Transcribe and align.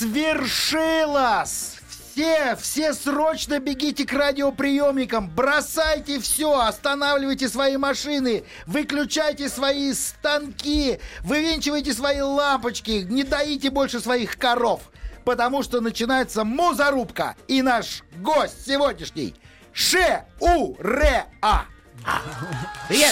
Свершилось! 0.00 1.76
Все, 2.14 2.56
все 2.56 2.94
срочно 2.94 3.60
бегите 3.60 4.06
к 4.06 4.12
радиоприемникам, 4.14 5.28
бросайте 5.28 6.18
все, 6.20 6.58
останавливайте 6.58 7.50
свои 7.50 7.76
машины, 7.76 8.44
выключайте 8.64 9.50
свои 9.50 9.92
станки, 9.92 11.00
вывинчивайте 11.20 11.92
свои 11.92 12.22
лампочки, 12.22 13.04
не 13.10 13.24
доите 13.24 13.68
больше 13.68 14.00
своих 14.00 14.38
коров, 14.38 14.80
потому 15.26 15.62
что 15.62 15.82
начинается 15.82 16.44
музарубка. 16.44 17.36
И 17.46 17.60
наш 17.60 18.02
гость 18.16 18.66
сегодняшний 18.66 19.34
Ше-У-Ре-А. 19.74 21.64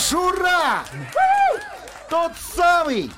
Шура! 0.01 0.85
Тот 2.09 2.33
самый, 2.57 3.11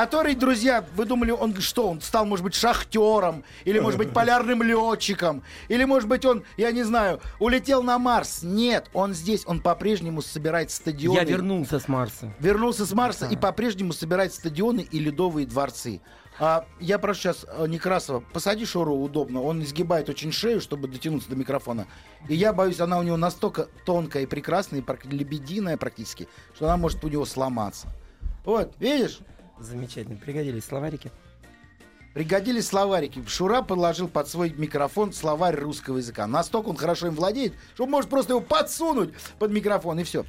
который, 0.00 0.36
друзья, 0.36 0.84
вы 0.94 1.06
думали, 1.06 1.32
он 1.32 1.60
что, 1.60 1.88
он 1.88 2.00
стал, 2.00 2.24
может 2.24 2.44
быть, 2.44 2.54
шахтером, 2.54 3.42
или, 3.64 3.80
может 3.80 3.98
быть, 3.98 4.12
полярным 4.12 4.62
летчиком, 4.62 5.42
или, 5.66 5.82
может 5.82 6.08
быть, 6.08 6.24
он, 6.24 6.44
я 6.56 6.70
не 6.70 6.84
знаю, 6.84 7.20
улетел 7.40 7.82
на 7.82 7.98
Марс. 7.98 8.44
Нет, 8.44 8.88
он 8.92 9.12
здесь, 9.12 9.42
он 9.44 9.60
по-прежнему 9.60 10.22
собирает 10.22 10.70
стадионы. 10.70 11.16
Я 11.16 11.24
вернулся 11.24 11.80
с 11.80 11.88
Марса. 11.88 12.32
Вернулся 12.38 12.86
с 12.86 12.92
Марса 12.92 13.26
и 13.26 13.36
по-прежнему 13.36 13.92
собирает 13.92 14.32
стадионы 14.32 14.86
и 14.88 15.00
ледовые 15.00 15.48
дворцы. 15.48 16.00
А, 16.38 16.64
я 16.78 17.00
прошу 17.00 17.22
сейчас 17.22 17.44
э, 17.48 17.66
Некрасова, 17.66 18.20
посади 18.20 18.64
Шору 18.64 18.94
удобно. 18.94 19.42
Он 19.42 19.64
изгибает 19.64 20.08
очень 20.08 20.30
шею, 20.30 20.60
чтобы 20.60 20.86
дотянуться 20.86 21.28
до 21.28 21.34
микрофона. 21.34 21.88
И 22.28 22.36
я 22.36 22.52
боюсь, 22.52 22.78
она 22.78 23.00
у 23.00 23.02
него 23.02 23.16
настолько 23.16 23.66
тонкая 23.84 24.22
и 24.22 24.26
прекрасная, 24.26 24.80
и 24.80 25.08
лебединая 25.08 25.76
практически, 25.76 26.28
что 26.54 26.66
она 26.66 26.76
может 26.76 27.04
у 27.04 27.08
него 27.08 27.24
сломаться. 27.24 27.88
Вот, 28.44 28.76
видишь? 28.78 29.18
Замечательно. 29.60 30.16
Пригодились 30.16 30.64
словарики. 30.64 31.10
Пригодились 32.14 32.66
словарики. 32.66 33.22
Шура 33.26 33.62
подложил 33.62 34.08
под 34.08 34.28
свой 34.28 34.50
микрофон 34.50 35.12
словарь 35.12 35.56
русского 35.56 35.98
языка. 35.98 36.26
Настолько 36.26 36.68
он 36.68 36.76
хорошо 36.76 37.08
им 37.08 37.14
владеет, 37.14 37.54
что 37.74 37.86
может 37.86 38.10
просто 38.10 38.32
его 38.32 38.40
подсунуть 38.40 39.14
под 39.38 39.50
микрофон 39.50 40.00
и 40.00 40.04
все. 40.04 40.24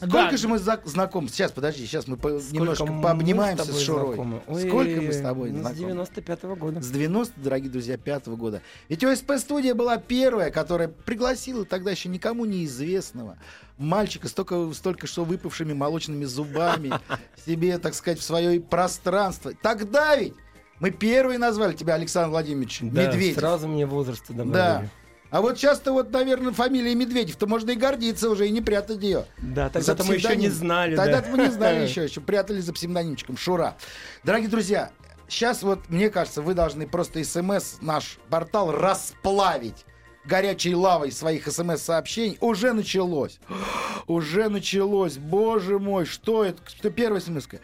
Сколько 0.00 0.30
Да. 0.30 0.36
же 0.36 0.48
мы 0.48 0.58
за- 0.58 0.80
знакомы? 0.84 1.28
Сейчас, 1.28 1.52
подожди, 1.52 1.84
сейчас 1.86 2.06
мы 2.08 2.16
по- 2.16 2.28
немножко 2.50 2.86
мы 2.86 3.02
пообнимаемся 3.02 3.64
с 3.64 3.76
с 3.76 3.80
Шурой. 3.82 4.06
знакомы? 4.14 4.40
Ой, 4.46 4.66
Сколько 4.68 5.00
мы 5.02 5.12
с 5.12 5.20
тобой 5.20 5.50
ну, 5.50 5.58
С 5.58 5.60
знакомы? 5.60 5.90
95-го 5.92 6.56
года. 6.56 6.80
С 6.80 6.90
90, 6.90 7.40
дорогие 7.40 7.70
друзья, 7.70 7.96
пятого 7.98 8.36
года. 8.36 8.62
Ведь 8.88 9.04
ОСП-студия 9.04 9.74
была 9.74 9.98
первая, 9.98 10.50
которая 10.50 10.88
пригласила 10.88 11.64
тогда 11.64 11.90
еще 11.90 12.08
никому 12.08 12.44
неизвестного 12.46 13.36
мальчика, 13.76 14.28
столько, 14.28 14.72
столько 14.74 15.06
что 15.06 15.24
выпавшими 15.24 15.72
молочными 15.74 16.24
зубами 16.24 16.92
себе, 17.46 17.78
так 17.78 17.94
сказать, 17.94 18.18
в 18.18 18.22
свое 18.22 18.60
пространство. 18.60 19.52
Тогда 19.62 20.16
ведь 20.16 20.34
мы 20.80 20.90
первые 20.90 21.38
назвали 21.38 21.74
тебя 21.74 21.94
Александр 21.94 22.30
Владимирович 22.30 22.78
Да, 22.82 23.06
Медведев. 23.06 23.38
Сразу 23.38 23.68
мне 23.68 23.84
возраст 23.86 24.24
добавили. 24.28 24.52
Да. 24.52 24.84
А 25.30 25.40
вот 25.40 25.58
часто 25.58 25.92
вот, 25.92 26.10
наверное, 26.10 26.52
фамилия 26.52 26.94
Медведев-то 26.94 27.46
можно 27.46 27.70
и 27.70 27.76
гордиться 27.76 28.28
уже, 28.28 28.48
и 28.48 28.50
не 28.50 28.60
прятать 28.60 29.02
ее. 29.02 29.26
Да, 29.38 29.68
тогда-то 29.70 30.04
мы 30.04 30.14
еще 30.14 30.36
не 30.36 30.48
знали. 30.48 30.96
Тогда 30.96 31.20
да. 31.20 31.28
мы 31.28 31.38
не 31.38 31.50
знали 31.50 31.84
еще, 31.86 32.04
еще 32.04 32.20
прятали 32.20 32.60
за 32.60 32.72
псевдонимчиком 32.72 33.36
Шура. 33.36 33.76
Дорогие 34.24 34.48
друзья, 34.48 34.90
сейчас 35.28 35.62
вот, 35.62 35.88
мне 35.88 36.10
кажется, 36.10 36.42
вы 36.42 36.54
должны 36.54 36.86
просто 36.88 37.22
смс 37.22 37.76
наш 37.80 38.18
портал 38.28 38.72
расплавить 38.72 39.84
горячей 40.24 40.74
лавой 40.74 41.12
своих 41.12 41.46
смс-сообщений. 41.46 42.36
Уже 42.40 42.72
началось. 42.72 43.38
Уже 44.06 44.48
началось. 44.48 45.16
Боже 45.16 45.78
мой, 45.78 46.06
что 46.06 46.44
это? 46.44 46.60
Что 46.68 46.90
первая 46.90 47.20
смс 47.20 47.46
-ка? 47.46 47.60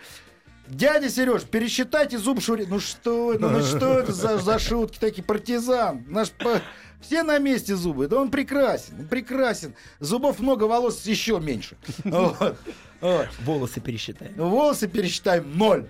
Дядя 0.69 1.09
Сереж, 1.11 1.43
пересчитайте 1.45 2.19
зуб 2.19 2.41
Шури. 2.43 2.67
Ну 2.69 2.81
что 2.81 3.33
это? 3.35 3.49
Ну 3.49 3.63
что 3.63 3.99
это 4.01 4.13
за, 4.13 4.39
за 4.39 4.59
шутки 4.59 4.99
такие? 4.99 5.23
Партизан. 5.23 6.05
Наш 6.09 6.31
по- 6.31 6.61
Все 7.01 7.23
на 7.23 7.39
месте 7.39 7.77
зубы. 7.77 8.09
Да 8.09 8.21
он 8.21 8.31
прекрасен. 8.31 8.95
он 9.01 9.07
прекрасен. 9.07 9.75
Зубов 10.01 10.41
много, 10.41 10.65
волос 10.65 11.05
еще 11.07 11.39
меньше. 11.41 11.77
Вот. 12.05 12.57
Вот. 13.01 13.29
Волосы 13.45 13.81
пересчитаем. 13.81 14.35
Волосы 14.37 14.89
пересчитаем 14.89 15.57
ноль. 15.57 15.87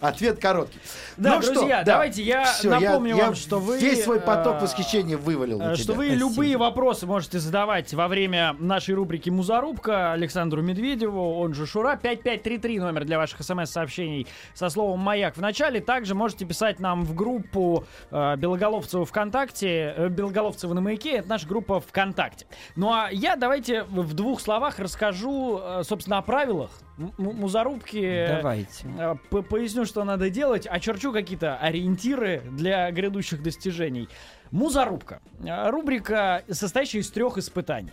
Ответ 0.00 0.38
короткий. 0.40 0.78
Да, 1.16 1.36
Ну 1.36 1.42
что, 1.42 1.54
друзья, 1.54 1.78
да. 1.78 1.92
давайте 1.94 2.22
я 2.22 2.44
Всё, 2.44 2.70
напомню 2.70 3.16
я 3.16 3.24
вам, 3.26 3.34
что 3.34 3.58
вы, 3.58 3.78
Весь 3.80 4.04
свой 4.04 4.20
поток 4.20 4.56
э, 4.56 4.60
восхищения 4.60 5.16
вывалил 5.16 5.58
на 5.58 5.72
Э, 5.72 5.74
Что 5.74 5.86
тебя. 5.86 5.94
вы 5.96 6.06
любые 6.10 6.56
вопросы 6.56 7.04
можете 7.06 7.40
задавать 7.40 7.92
во 7.94 8.06
время 8.06 8.54
нашей 8.60 8.94
рубрики 8.94 9.28
«Музарубка» 9.28 10.12
Александру 10.12 10.62
Медведеву, 10.62 11.38
он 11.40 11.52
же 11.54 11.66
Шура, 11.66 11.96
5533 11.96 12.78
номер 12.78 13.04
для 13.06 13.18
ваших 13.18 13.42
смс-сообщений 13.42 14.28
со 14.54 14.68
словом 14.68 15.00
«Маяк» 15.00 15.36
в 15.36 15.40
начале. 15.40 15.80
Также 15.80 16.14
можете 16.14 16.44
писать 16.46 16.78
нам 16.78 17.02
в 17.04 17.14
группу 17.16 17.84
э, 18.12 18.36
Белоголовцева 18.36 19.04
ВКонтакте, 19.04 19.94
э, 19.96 20.08
Белоголовцева 20.08 20.74
на 20.74 20.80
Маяке, 20.80 21.16
это 21.16 21.28
наша 21.28 21.48
группа 21.48 21.80
ВКонтакте. 21.80 22.46
Ну 22.76 22.92
а 22.92 23.08
я 23.10 23.34
давайте 23.34 23.82
в 23.82 24.14
двух 24.14 24.40
словах 24.40 24.78
расскажу, 24.78 25.60
э, 25.60 25.82
собственно, 25.82 26.18
о 26.18 26.22
правилах 26.22 26.70
м- 26.98 27.12
м- 27.18 27.36
Музарубки. 27.36 28.26
Давайте. 28.28 28.86
Э, 28.98 29.16
по- 29.30 29.42
Поясню, 29.42 29.84
что 29.88 30.04
надо 30.04 30.30
делать, 30.30 30.66
очерчу 30.66 31.12
какие-то 31.12 31.56
ориентиры 31.56 32.42
для 32.52 32.90
грядущих 32.92 33.42
достижений. 33.42 34.08
Музарубка. 34.52 35.20
Э, 35.40 35.70
Рубрика, 35.70 36.44
состоящая 36.50 37.00
из 37.00 37.10
трех 37.10 37.38
испытаний. 37.38 37.90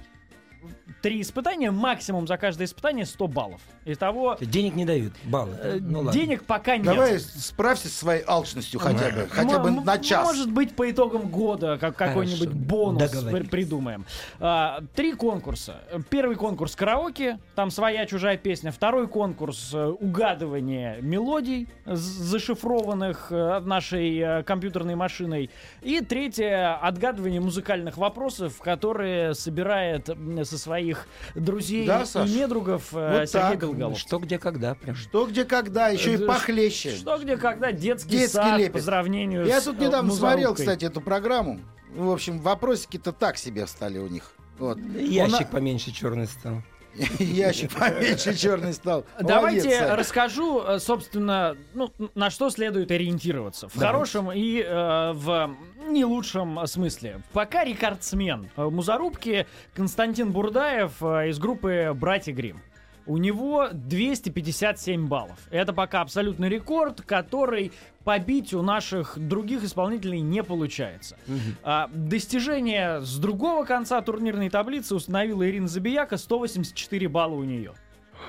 Три 1.01 1.21
испытания, 1.21 1.71
максимум 1.71 2.25
за 2.27 2.37
каждое 2.37 2.65
испытание 2.65 3.05
100 3.05 3.27
баллов. 3.27 3.61
Итого 3.85 4.37
Денег 4.41 4.75
не 4.75 4.85
дают, 4.85 5.13
баллы. 5.25 5.55
э, 5.61 5.77
ну 5.79 5.99
ладно. 5.99 6.11
денег 6.11 6.43
пока 6.45 6.77
нет. 6.77 6.85
Давай 6.85 7.19
справься 7.19 7.87
со 7.89 7.95
своей 7.95 8.23
алчностью 8.25 8.79
хотя 8.79 9.11
бы. 9.11 9.27
Хотя 9.29 9.59
бы 9.59 9.69
на 9.71 9.99
час. 9.99 10.25
Может 10.25 10.51
быть, 10.51 10.75
по 10.75 10.89
итогам 10.89 11.29
года 11.29 11.77
как 11.79 11.95
какой-нибудь 11.95 12.49
бонус 12.49 13.11
при- 13.11 13.43
придумаем. 13.43 14.05
А, 14.39 14.81
три 14.95 15.13
конкурса. 15.13 15.81
Первый 16.09 16.35
конкурс 16.35 16.75
караоке, 16.75 17.39
там 17.55 17.69
своя 17.69 18.05
чужая 18.05 18.37
песня. 18.37 18.71
Второй 18.71 19.07
конкурс 19.07 19.71
э, 19.73 19.85
угадывание 19.87 20.99
мелодий, 21.01 21.67
зашифрованных 21.85 23.27
э, 23.31 23.59
нашей 23.59 24.17
э, 24.17 24.43
компьютерной 24.43 24.95
машиной. 24.95 25.49
И 25.81 26.01
третье 26.01 26.75
отгадывание 26.75 27.39
музыкальных 27.39 27.97
вопросов, 27.97 28.59
которые 28.59 29.33
собирает 29.35 30.09
со 30.55 30.63
своих 30.63 31.07
друзей 31.35 31.85
Да, 31.85 32.05
Саш? 32.05 32.29
и 32.29 32.33
недругов 32.33 32.93
э, 32.93 33.19
Вот 33.19 33.29
Сергей 33.29 33.77
так. 33.79 33.97
Что, 33.97 34.19
где, 34.19 34.39
когда, 34.39 34.75
прям. 34.75 34.95
Что, 34.95 35.25
где, 35.27 35.43
когда, 35.45 35.89
еще 35.89 36.13
и 36.13 36.17
Э, 36.17 36.25
похлеще. 36.25 36.91
Что 36.95 37.17
где 37.17 37.37
когда 37.37 37.71
детский, 37.71 38.09
Детский 38.11 38.37
сад 38.37 38.57
лепет. 38.59 38.73
по 38.73 38.79
сравнению 38.79 39.45
Я 39.45 39.59
с 39.61 39.65
тут 39.65 39.79
э, 39.81 39.85
недавно 39.85 40.11
смотрел, 40.11 40.37
музарубкой. 40.51 40.65
кстати, 40.65 40.85
эту 40.85 41.01
программу. 41.01 41.59
В 41.93 42.09
общем, 42.09 42.39
вопросики-то 42.39 43.11
так 43.11 43.37
себе 43.37 43.67
стали 43.67 43.97
у 43.97 44.07
них. 44.07 44.31
Вот. 44.57 44.77
Ящик 44.77 45.49
поменьше 45.49 45.91
черный 45.91 46.27
стал. 46.27 46.61
Ящик 47.19 47.71
поменьше 47.73 48.35
черный 48.35 48.73
стал. 48.73 49.05
Давайте 49.19 49.93
расскажу, 49.93 50.63
э, 50.63 50.79
собственно, 50.79 51.57
ну, 51.73 51.91
на 52.15 52.29
что 52.29 52.49
следует 52.49 52.91
ориентироваться. 52.91 53.67
В 53.67 53.77
хорошем 53.77 54.31
и 54.31 54.61
э, 54.61 55.11
в 55.13 55.55
не 55.87 56.05
лучшем 56.05 56.65
смысле. 56.67 57.21
Пока 57.33 57.63
рекордсмен 57.63 58.49
э, 58.55 58.63
Музарубки 58.63 59.45
Константин 59.73 60.31
Бурдаев 60.31 61.01
э, 61.01 61.29
из 61.29 61.39
группы 61.39 61.91
«Братья 61.95 62.33
Грим. 62.33 62.61
У 63.07 63.17
него 63.17 63.69
257 63.71 65.07
баллов. 65.07 65.37
Это 65.51 65.73
пока 65.73 66.01
абсолютный 66.01 66.49
рекорд, 66.49 67.01
который 67.01 67.71
побить 68.03 68.53
у 68.53 68.61
наших 68.61 69.17
других 69.17 69.63
исполнителей 69.63 70.21
не 70.21 70.43
получается. 70.43 71.17
А, 71.63 71.89
достижение 71.93 73.01
с 73.01 73.17
другого 73.17 73.65
конца 73.65 74.01
турнирной 74.01 74.49
таблицы 74.49 74.95
установила 74.95 75.47
Ирина 75.47 75.67
Забияка, 75.67 76.17
184 76.17 77.07
балла 77.07 77.35
у 77.35 77.43
нее. 77.43 77.73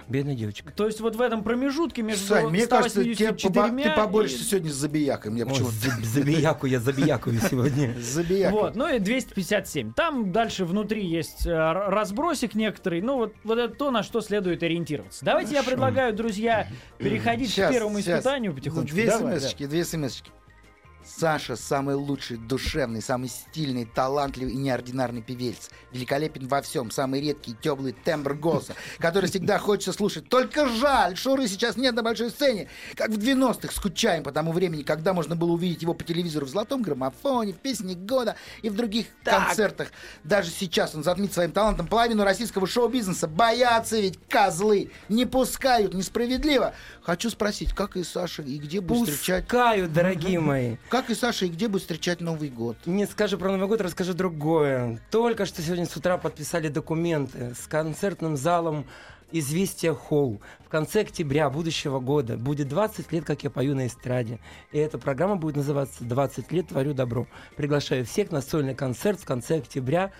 Бедная 0.08 0.34
девочка. 0.34 0.72
То 0.72 0.87
есть 0.87 1.00
вот 1.00 1.16
в 1.16 1.20
этом 1.20 1.43
промежутке 1.43 2.02
между 2.02 2.26
Сань, 2.26 2.46
мне 2.48 2.66
кажется, 2.66 3.02
тебе 3.02 3.14
184 3.14 3.82
ты 3.82 3.90
поборешься 3.96 4.43
и- 4.43 4.46
сегодня 4.46 4.70
с 4.70 4.75
забиякой. 4.75 5.31
Мне 5.32 5.44
за- 5.44 6.04
забияку 6.04 6.66
я 6.66 6.81
забиякую 6.81 7.40
сегодня. 7.40 7.94
С 8.00 8.04
забиякой. 8.04 8.52
Вот, 8.60 8.76
ну 8.76 8.94
и 8.94 8.98
257. 8.98 9.93
Там 9.94 10.32
дальше 10.32 10.64
внутри 10.64 11.04
есть 11.06 11.46
э, 11.46 11.50
разбросик 11.52 12.54
некоторый. 12.54 13.00
Ну 13.00 13.16
вот, 13.16 13.34
вот 13.44 13.58
это 13.58 13.75
то, 13.75 13.90
на 13.90 14.02
что 14.02 14.20
следует 14.20 14.62
ориентироваться. 14.62 15.25
Давайте 15.25 15.54
я 15.54 15.62
предлагаю, 15.62 16.14
друзья, 16.14 16.69
переходить 16.98 17.52
к 17.52 17.70
первому 17.70 18.00
испытанию 18.00 18.54
потихонечку. 18.54 18.94
Две 18.94 19.10
смс-очки, 19.10 19.66
две 19.66 19.84
смс-очки. 19.84 20.31
Саша 21.06 21.55
самый 21.55 21.94
лучший, 21.94 22.37
душевный, 22.37 23.00
самый 23.00 23.29
стильный, 23.29 23.85
талантливый 23.85 24.55
и 24.55 24.56
неординарный 24.56 25.23
певец. 25.23 25.70
Великолепен 25.93 26.49
во 26.49 26.62
всем, 26.62 26.91
самый 26.91 27.20
редкий, 27.20 27.55
теплый 27.55 27.93
тембр 27.93 28.35
голоса, 28.35 28.75
который 28.99 29.31
всегда 29.31 29.58
хочется 29.58 29.93
слушать. 29.93 30.29
Только 30.29 30.69
жаль, 30.69 31.17
Шуры 31.17 31.47
сейчас 31.47 31.76
нет 31.76 31.94
на 31.94 32.03
большой 32.03 32.31
сцене. 32.31 32.69
Как 32.97 33.11
в 33.11 33.19
90-х, 33.19 33.73
скучаем 33.73 34.25
по 34.25 34.32
тому 34.32 34.53
времени, 34.53 34.82
когда 34.82 35.12
можно 35.12 35.37
было 35.37 35.53
увидеть 35.53 35.82
его 35.82 35.94
по 35.94 36.03
телевизору 36.03 36.47
в 36.47 36.49
золотом 36.49 36.82
граммофоне, 36.82 37.53
в 37.53 37.58
песне 37.58 37.94
года 37.94 38.35
и 38.62 38.69
в 38.69 38.75
других 38.75 39.06
концертах. 39.23 39.93
Даже 40.25 40.50
сейчас 40.50 40.94
он 40.94 41.05
затмит 41.05 41.32
своим 41.32 41.53
талантом 41.53 41.87
половину 41.87 42.25
российского 42.25 42.67
шоу-бизнеса. 42.67 43.29
Боятся 43.29 44.00
ведь 44.00 44.19
козлы, 44.29 44.91
не 45.08 45.25
пускают, 45.25 45.94
несправедливо. 45.94 46.75
Хочу 47.03 47.31
спросить, 47.31 47.73
как 47.73 47.97
и 47.97 48.03
Саша, 48.03 48.43
и 48.43 48.58
где 48.58 48.81
будет 48.81 49.08
встречать... 49.08 49.44
Пускаю, 49.44 49.88
дорогие 49.88 50.41
мои. 50.41 50.76
Как 50.96 51.10
и 51.10 51.14
Саша, 51.14 51.44
и 51.44 51.50
где 51.50 51.69
будет 51.69 51.82
встречать 51.82 52.22
Новый 52.22 52.48
год? 52.48 52.78
Не 52.87 53.04
скажу 53.04 53.37
про 53.37 53.52
Новый 53.52 53.69
год, 53.69 53.82
расскажу 53.82 54.14
другое. 54.14 54.98
Только 55.10 55.44
что 55.44 55.60
сегодня 55.60 55.84
с 55.84 55.94
утра 55.94 56.16
подписали 56.16 56.69
документы 56.69 57.54
с 57.54 57.66
концертным 57.66 58.38
залом 58.38 58.87
«Известия 59.31 59.93
Холл». 59.93 60.40
В 60.64 60.70
конце 60.70 61.02
октября 61.02 61.50
будущего 61.50 62.00
года 62.00 62.38
будет 62.38 62.69
20 62.69 63.12
лет, 63.12 63.26
как 63.26 63.44
я 63.44 63.50
пою 63.50 63.75
на 63.75 63.88
эстраде. 63.88 64.40
И 64.72 64.78
эта 64.78 64.96
программа 64.96 65.37
будет 65.37 65.56
называться 65.56 66.02
«20 66.02 66.46
лет 66.48 66.69
творю 66.69 66.94
добро». 66.94 67.26
Приглашаю 67.56 68.06
всех 68.06 68.31
на 68.31 68.40
сольный 68.40 68.75
концерт 68.75 69.20
в 69.20 69.26
конце 69.26 69.58
октября 69.58 70.12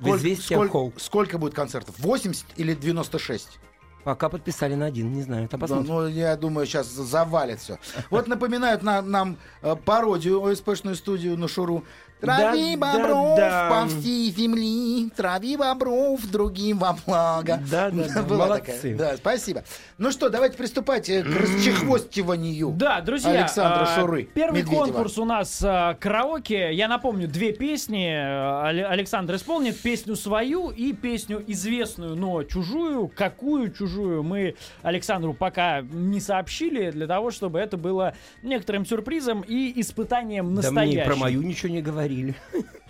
в 0.00 0.16
«Известия 0.16 0.56
сколько, 0.56 0.72
Холл». 0.72 0.92
сколько 0.96 1.38
будет 1.38 1.54
концертов? 1.54 1.94
80 2.00 2.44
или 2.56 2.74
96? 2.74 3.60
Пока 4.04 4.28
подписали 4.28 4.74
на 4.74 4.86
один, 4.86 5.12
не 5.14 5.22
знаю. 5.22 5.46
Это 5.46 5.56
Да, 5.56 5.60
посмотрим. 5.62 5.86
ну, 5.94 6.06
я 6.06 6.36
думаю, 6.36 6.66
сейчас 6.66 6.88
завалит 6.88 7.58
все. 7.60 7.78
Вот 8.10 8.28
напоминают 8.28 8.82
на- 8.82 9.00
нам 9.02 9.38
э, 9.62 9.74
пародию 9.76 10.44
ОСПшную 10.44 10.94
студию 10.94 11.38
на 11.38 11.48
Шуру. 11.48 11.84
Трави 12.20 12.76
Да, 12.76 12.86
да, 12.92 12.98
бобров 12.98 13.36
да. 13.36 13.68
по 13.70 13.88
всей 13.88 14.30
земли, 14.30 15.10
трави 15.14 15.56
бобров 15.56 16.24
другим 16.30 16.78
во 16.78 16.96
благо. 17.06 17.60
Да, 17.70 17.90
да, 17.90 18.04
да, 18.14 18.22
Была 18.22 18.46
молодцы. 18.46 18.72
такая. 18.72 18.96
Да, 18.96 19.16
спасибо. 19.16 19.64
Ну 19.98 20.10
что, 20.10 20.30
давайте 20.30 20.56
приступать 20.56 21.10
э, 21.10 21.22
к 21.22 21.26
расчехвостиванию. 21.26 22.70
Да, 22.70 23.00
друзья, 23.00 23.30
Александра 23.30 23.82
а, 23.82 24.00
Шуры, 24.00 24.24
Первый 24.34 24.60
Медведева. 24.62 24.84
конкурс 24.84 25.18
у 25.18 25.24
нас 25.24 25.62
а, 25.64 25.94
караоке. 25.94 26.72
Я 26.72 26.88
напомню, 26.88 27.28
две 27.28 27.52
песни. 27.52 28.06
Але- 28.08 28.84
Александр 28.86 29.34
исполнит 29.36 29.78
песню 29.80 30.16
свою 30.16 30.70
и 30.70 30.92
песню 30.92 31.42
известную, 31.46 32.16
но 32.16 32.42
чужую. 32.44 33.08
Какую 33.14 33.70
чужую 33.72 34.22
мы 34.22 34.54
Александру 34.82 35.34
пока 35.34 35.82
не 35.82 36.20
сообщили, 36.20 36.90
для 36.90 37.06
того, 37.06 37.30
чтобы 37.30 37.58
это 37.58 37.76
было 37.76 38.14
некоторым 38.42 38.86
сюрпризом 38.86 39.42
и 39.46 39.78
испытанием 39.80 40.54
Да 40.54 40.62
настоящим. 40.62 40.94
мне 40.94 41.02
и 41.02 41.06
про 41.06 41.16
мою 41.16 41.42
ничего 41.42 41.72
не 41.72 41.82
говорили. 42.14 42.34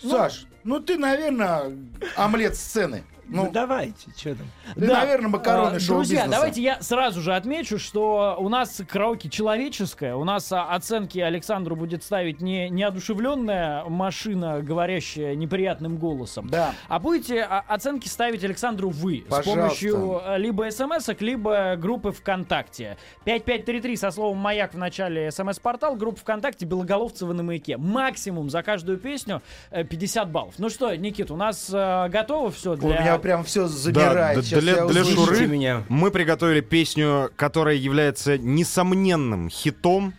Саш, 0.01 0.47
ну 0.65 0.81
ты, 0.81 0.97
наверное, 0.97 1.73
омлет 2.17 2.57
сцены. 2.57 3.05
Ну, 3.29 3.45
Ну, 3.45 3.51
давайте, 3.53 4.11
что 4.17 4.35
там. 4.35 4.47
ты, 4.75 4.87
Да. 4.87 5.01
наверное, 5.01 5.29
макароны 5.29 5.77
А, 5.77 5.81
шоу-бизнеса. 5.81 5.95
Друзья, 5.95 6.27
давайте 6.27 6.63
я 6.63 6.83
сразу 6.83 7.21
же 7.21 7.35
отмечу, 7.35 7.79
что 7.79 8.37
у 8.39 8.49
нас 8.49 8.83
караоке 8.89 9.29
человеческое. 9.29 10.15
У 10.15 10.25
нас 10.25 10.51
а, 10.53 10.65
оценки 10.75 11.19
Александру 11.19 11.77
будет 11.77 12.03
ставить 12.03 12.41
не 12.41 12.69
неодушевленная 12.71 13.85
машина, 13.85 14.61
говорящая 14.63 15.35
неприятным 15.35 15.97
голосом. 15.97 16.49
Да. 16.49 16.73
А 16.89 16.99
будете 16.99 17.43
а, 17.43 17.65
оценки 17.69 18.09
ставить 18.09 18.45
Александру 18.45 18.91
вы 18.91 19.25
Пожалуйста. 19.29 19.51
с 19.51 19.55
помощью 19.55 20.21
а, 20.29 20.37
либо 20.37 20.71
смс 20.71 21.09
либо 21.21 21.77
группы 21.77 22.13
ВКонтакте. 22.13 22.97
5533 23.25 23.97
со 23.97 24.11
словом 24.11 24.39
«Маяк» 24.39 24.75
в 24.75 24.79
начале 24.79 25.31
смс-портал, 25.31 25.97
группа 25.97 26.19
ВКонтакте 26.21 26.67
«Белоголовцева 26.67 27.33
на 27.33 27.43
маяке». 27.43 27.77
Максимум 27.77 28.51
за 28.51 28.63
каждую 28.63 28.99
песню 28.99 29.43
э, 29.71 29.85
50 29.85 30.31
баллов. 30.31 30.55
Ну 30.59 30.69
что, 30.71 30.95
Никит, 30.95 31.31
у 31.31 31.37
нас 31.37 31.71
э, 31.73 32.09
готово 32.09 32.51
все 32.51 32.77
для... 32.77 33.14
меня 33.15 33.23
прям 33.23 33.45
все 33.45 33.67
забирает. 33.67 34.37
Да, 34.37 34.43
Сейчас 34.43 34.61
для- 34.61 34.85
для. 34.87 35.05
Шуры 35.05 35.47
меня. 35.47 35.85
Мы 35.89 36.11
приготовили 36.11 36.61
песню, 36.61 37.31
которая 37.37 37.77
является 37.77 38.39
несомненным 38.39 39.49
хитом. 39.51 40.15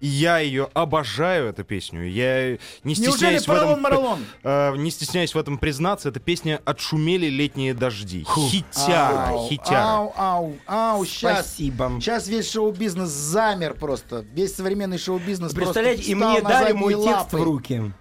И 0.00 0.06
я 0.06 0.38
ее 0.38 0.68
обожаю, 0.74 1.46
эту 1.48 1.64
песню. 1.64 2.06
Я 2.06 2.58
не 2.82 2.94
Неужели 2.94 3.38
стесняюсь 3.38 3.46
в 3.48 3.52
этом... 3.52 4.18
Э, 4.42 4.76
не 4.76 4.90
стесняюсь 4.90 5.34
в 5.34 5.38
этом 5.38 5.56
признаться, 5.56 6.10
эта 6.10 6.20
песня 6.20 6.60
«Отшумели 6.66 7.26
летние 7.30 7.72
дожди». 7.72 8.22
Хитяра, 8.24 9.28
Ау, 9.28 9.48
хитяра. 9.48 9.78
Ау, 9.82 10.14
ау, 10.18 10.56
ау, 10.66 11.04
сейчас. 11.06 11.46
Спасибо. 11.46 11.92
Сейчас 12.00 12.26
весь 12.28 12.50
шоу-бизнес 12.50 13.08
замер 13.08 13.74
просто. 13.74 14.26
Весь 14.34 14.54
современный 14.54 14.98
шоу-бизнес 14.98 15.54
Представляете, 15.54 16.02
просто 16.02 16.12
и 16.12 16.14
встал 16.16 16.32
мне 16.32 16.42
дали 16.42 16.72
мой 16.72 16.92
текст 16.94 17.06
лапы. 17.06 17.36
в 17.38 17.42
руки. 17.42 17.92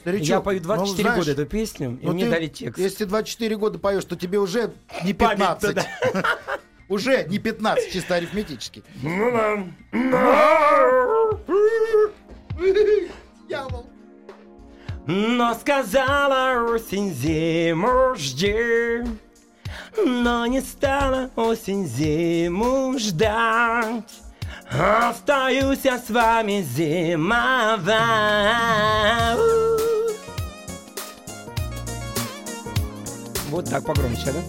Старичок, 0.00 0.28
Я 0.28 0.40
пою 0.40 0.60
ну, 0.60 0.64
24 0.64 1.02
знаешь, 1.02 1.18
года 1.18 1.32
эту 1.32 1.46
песню, 1.50 1.98
и 2.00 2.06
ну 2.06 2.12
мне 2.12 2.24
ты- 2.24 2.30
дали 2.30 2.46
текст. 2.46 2.78
Если 2.78 2.98
ты 2.98 3.06
24 3.06 3.56
года 3.56 3.78
поешь, 3.78 4.04
то 4.04 4.16
тебе 4.16 4.38
уже 4.38 4.72
не 5.04 5.12
Память-то 5.14 5.74
15. 5.74 5.86
Уже 6.88 7.24
не 7.24 7.38
15, 7.38 7.92
чисто 7.92 8.14
арифметически. 8.14 8.82
Ну 9.02 9.68
Дьявол. 13.46 13.86
Но 15.06 15.54
сказала 15.54 16.64
осень 16.70 17.12
зиму 17.12 18.14
жди, 18.16 19.04
но 19.96 20.46
не 20.46 20.60
стала 20.60 21.30
осень 21.36 21.86
зиму 21.86 22.98
ждать. 22.98 24.04
Остаюсь 24.70 25.80
я 25.84 25.98
с 25.98 26.10
вами 26.10 26.62
зимовать. 26.62 27.88
Вот 33.48 33.68
так 33.70 33.84
погромче, 33.84 34.32
да? 34.32 34.40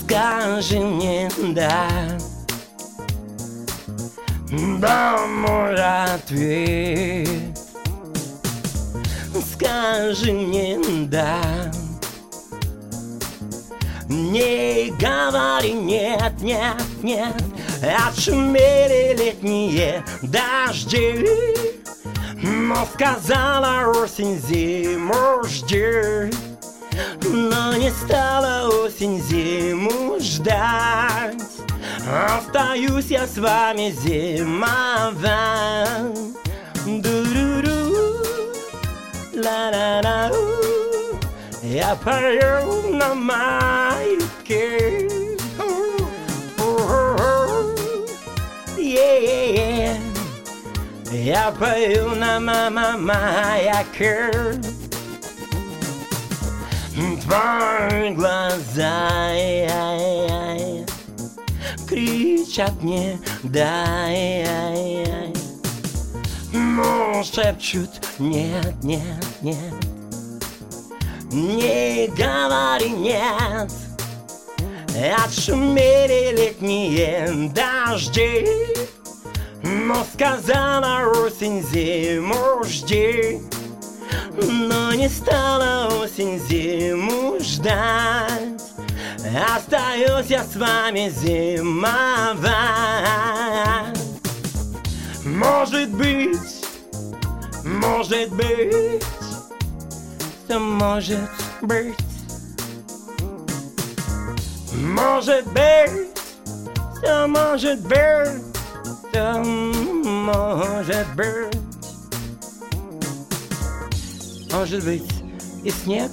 Скажи 0.00 0.80
мне 0.80 1.30
да 1.54 1.88
Да, 4.80 5.26
мой 5.26 5.74
ответ 6.14 7.28
Скажи 9.52 10.32
мне 10.32 10.78
да 11.08 11.40
Не 14.14 14.90
говори 14.90 15.72
нет, 15.72 16.40
нет, 16.40 16.82
нет 17.02 17.34
Отшумели 18.08 19.16
летние 19.16 20.04
дожди 20.22 21.26
но 22.46 22.86
сказала 22.92 23.90
осень 23.90 24.38
зиму 24.38 25.42
жди 25.44 26.30
Но 27.22 27.74
не 27.74 27.90
стала 27.90 28.68
осень 28.68 29.22
зиму 29.22 30.20
ждать. 30.20 31.42
Остаюсь 32.06 33.06
я 33.06 33.26
с 33.26 33.38
вами 33.38 33.90
зимовать 33.92 34.68
Ду-ду-ду, 36.84 38.18
ла-ла-ла-у. 39.34 40.63
Я 41.66 41.96
пою 41.96 42.90
на 42.90 43.14
Yeah. 48.76 49.98
Я 51.10 51.50
пою 51.58 52.10
на 52.16 52.38
мама 52.38 52.98
маяке 52.98 54.30
Твои 57.22 58.10
глаза 58.10 59.08
Кричат 61.88 62.82
мне 62.82 63.18
дай 63.42 64.44
Но 66.52 67.22
шепчут 67.24 67.90
нет, 68.18 68.74
нет, 68.82 69.24
нет 69.40 69.93
Не 71.34 72.06
говори 72.16 72.90
нет 72.90 73.72
Отшумели 75.24 76.32
летние 76.36 77.50
дожди. 77.52 78.46
Но 79.64 80.04
сказала 80.04 81.10
осень 81.10 81.60
зиму 81.60 82.62
жди. 82.64 83.40
Но 84.36 84.94
не 84.94 85.08
стала 85.08 85.88
осень 86.00 86.38
зиму 86.38 87.40
ждать. 87.40 88.62
Остаюсь 89.56 90.26
я 90.28 90.44
с 90.44 90.54
вами 90.54 91.08
зимовать. 91.08 92.54
Может 95.24 95.90
быть, 95.90 96.38
может 97.64 98.30
быть, 98.34 99.02
все 100.44 100.58
может 100.58 101.30
быть. 101.62 101.96
Может 104.74 105.46
быть, 105.52 106.18
все 106.98 107.26
может 107.26 107.80
быть, 107.82 108.42
все 109.08 109.38
может 109.42 111.06
быть. 111.14 111.54
Может 114.52 114.84
быть, 114.84 115.10
и 115.64 115.70
снег, 115.70 116.10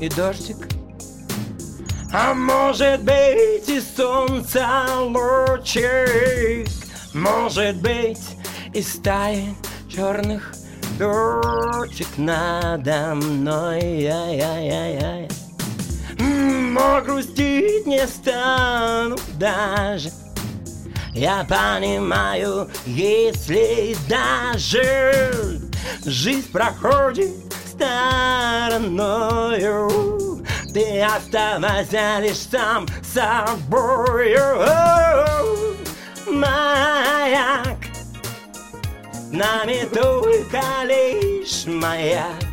и 0.00 0.08
дождик, 0.08 0.56
а 2.12 2.32
может 2.32 3.02
быть 3.02 3.68
и 3.68 3.80
солнце 3.80 4.66
лучик, 5.00 6.68
может 7.12 7.76
быть 7.76 8.36
и 8.72 8.80
стаи 8.80 9.54
черных 9.90 10.55
тучек 10.98 12.08
надо 12.16 13.14
мной. 13.14 14.08
М, 16.18 16.74
Но 16.74 17.00
грустить 17.02 17.86
не 17.86 18.06
стану 18.06 19.16
даже. 19.38 20.10
Я 21.12 21.44
понимаю, 21.48 22.68
если 22.84 23.96
даже 24.08 25.60
жизнь 26.04 26.50
проходит 26.52 27.30
стороною, 28.96 30.42
ты 30.74 31.00
оставайся 31.00 32.18
лишь 32.20 32.38
сам 32.50 32.86
собою. 33.02 34.58
С 36.14 36.26
нами 39.30 39.88
только 39.92 40.62
лишь 40.84 41.66
маяк. 41.66 42.44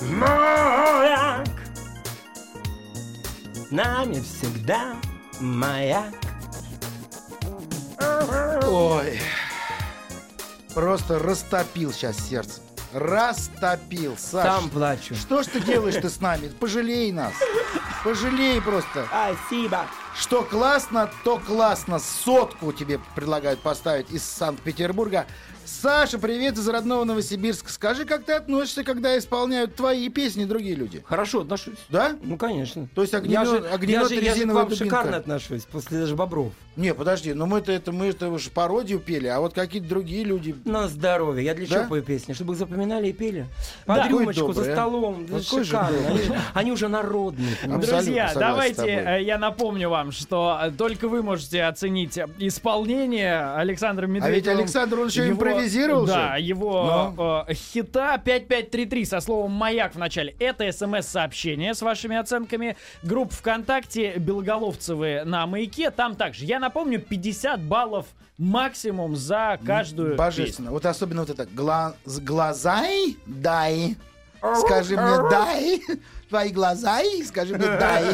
Маяк, 0.00 1.48
нами 3.70 4.20
всегда 4.20 4.96
маяк. 5.40 6.14
Ой. 8.66 9.20
Просто 10.74 11.18
растопил 11.18 11.92
сейчас 11.92 12.16
сердце. 12.18 12.60
Растопил, 12.92 14.16
Саш. 14.16 14.44
Сам 14.44 14.70
плачу. 14.70 15.14
Что 15.14 15.42
ж 15.42 15.46
ты 15.46 15.60
делаешь 15.60 15.94
ты 15.94 16.08
с 16.08 16.20
нами? 16.20 16.48
Пожалей 16.48 17.12
нас. 17.12 17.32
Пожалей 18.04 18.60
просто. 18.60 19.06
Спасибо. 19.06 19.86
Что 20.16 20.44
классно, 20.44 21.10
то 21.24 21.38
классно. 21.38 21.98
Сотку 21.98 22.72
тебе 22.72 23.00
предлагают 23.16 23.60
поставить 23.60 24.10
из 24.12 24.22
Санкт-Петербурга. 24.22 25.26
Саша, 25.66 26.18
привет 26.18 26.58
из 26.58 26.68
родного 26.68 27.04
Новосибирска. 27.04 27.72
Скажи, 27.72 28.04
как 28.04 28.24
ты 28.24 28.32
относишься, 28.34 28.84
когда 28.84 29.16
исполняют 29.16 29.74
твои 29.74 30.10
песни 30.10 30.44
другие 30.44 30.74
люди? 30.74 31.02
Хорошо 31.06 31.40
отношусь. 31.40 31.78
Да? 31.88 32.16
Ну, 32.22 32.36
конечно. 32.36 32.86
То 32.94 33.00
есть 33.00 33.14
Я 33.14 33.20
огнемет, 33.20 33.48
же, 33.48 33.56
я 33.56 33.74
огнемет 33.74 34.08
же, 34.08 34.14
и 34.14 34.18
я 34.18 34.24
же 34.24 34.30
к 34.30 34.34
резиновая 34.34 34.62
вам 34.64 34.70
дубинка. 34.72 34.84
шикарно 34.96 35.16
отношусь, 35.16 35.62
после 35.64 36.00
даже 36.00 36.14
Бобров. 36.16 36.52
Не, 36.76 36.92
подожди, 36.92 37.32
ну 37.34 37.46
мы-то 37.46 37.70
это, 37.70 37.92
мы 37.92 38.06
это 38.06 38.28
уже 38.30 38.50
пародию 38.50 38.98
пели, 38.98 39.28
а 39.28 39.38
вот 39.40 39.54
какие-то 39.54 39.88
другие 39.88 40.24
люди. 40.24 40.56
На 40.64 40.88
здоровье. 40.88 41.44
Я 41.44 41.54
для 41.54 41.66
Да? 41.68 41.74
чего 41.76 41.88
пою 41.88 42.02
песни? 42.02 42.32
Чтобы 42.32 42.54
их 42.54 42.58
запоминали 42.58 43.08
и 43.08 43.12
пели. 43.12 43.46
Под 43.86 43.96
Да. 43.96 44.08
рюмочку, 44.08 44.52
за 44.52 44.60
добрый, 44.64 44.72
а. 44.72 44.76
столом. 44.76 45.26
Же 45.28 45.42
шикарно. 45.64 45.98
Они, 46.08 46.20
они 46.52 46.72
уже 46.72 46.88
народные. 46.88 47.56
Друзья, 47.64 48.32
давайте 48.34 48.86
э, 48.86 49.22
я 49.22 49.38
напомню 49.38 49.88
вам, 49.88 50.10
что 50.12 50.58
э, 50.62 50.72
только 50.72 51.08
вы 51.08 51.22
можете 51.22 51.62
оценить 51.62 52.18
исполнение 52.38 53.54
Александра 53.54 54.06
Медведева. 54.06 54.26
А 54.26 54.34
ведь 54.34 54.48
Александр, 54.48 54.98
он 55.00 55.06
еще 55.08 55.28
импровизировал 55.54 56.06
Да, 56.06 56.36
же. 56.36 56.42
его 56.42 57.44
э, 57.48 57.54
хита 57.54 58.18
5533 58.18 59.04
со 59.04 59.20
словом 59.20 59.52
«Маяк» 59.52 59.94
в 59.94 59.98
начале. 59.98 60.34
Это 60.38 60.70
смс-сообщение 60.70 61.74
с 61.74 61.82
вашими 61.82 62.16
оценками. 62.16 62.76
Группа 63.02 63.34
ВКонтакте 63.34 64.14
«Белоголовцевы» 64.16 65.22
на 65.24 65.46
«Маяке». 65.46 65.90
Там 65.90 66.14
также, 66.16 66.44
я 66.44 66.58
напомню, 66.58 67.00
50 67.00 67.60
баллов 67.62 68.06
максимум 68.38 69.14
за 69.16 69.58
каждую 69.64 70.16
Божественно. 70.16 70.70
Вот 70.70 70.86
особенно 70.86 71.20
вот 71.22 71.30
это 71.30 71.46
гла- 71.46 71.94
с 72.04 72.18
глазай 72.20 73.16
дай. 73.26 73.96
Скажи 74.56 74.96
мне 74.96 75.30
дай. 75.30 75.80
Твои 76.34 76.50
глаза 76.50 77.00
и 77.00 77.22
скажи 77.22 77.54
мне 77.56 77.64
дай. 77.64 78.04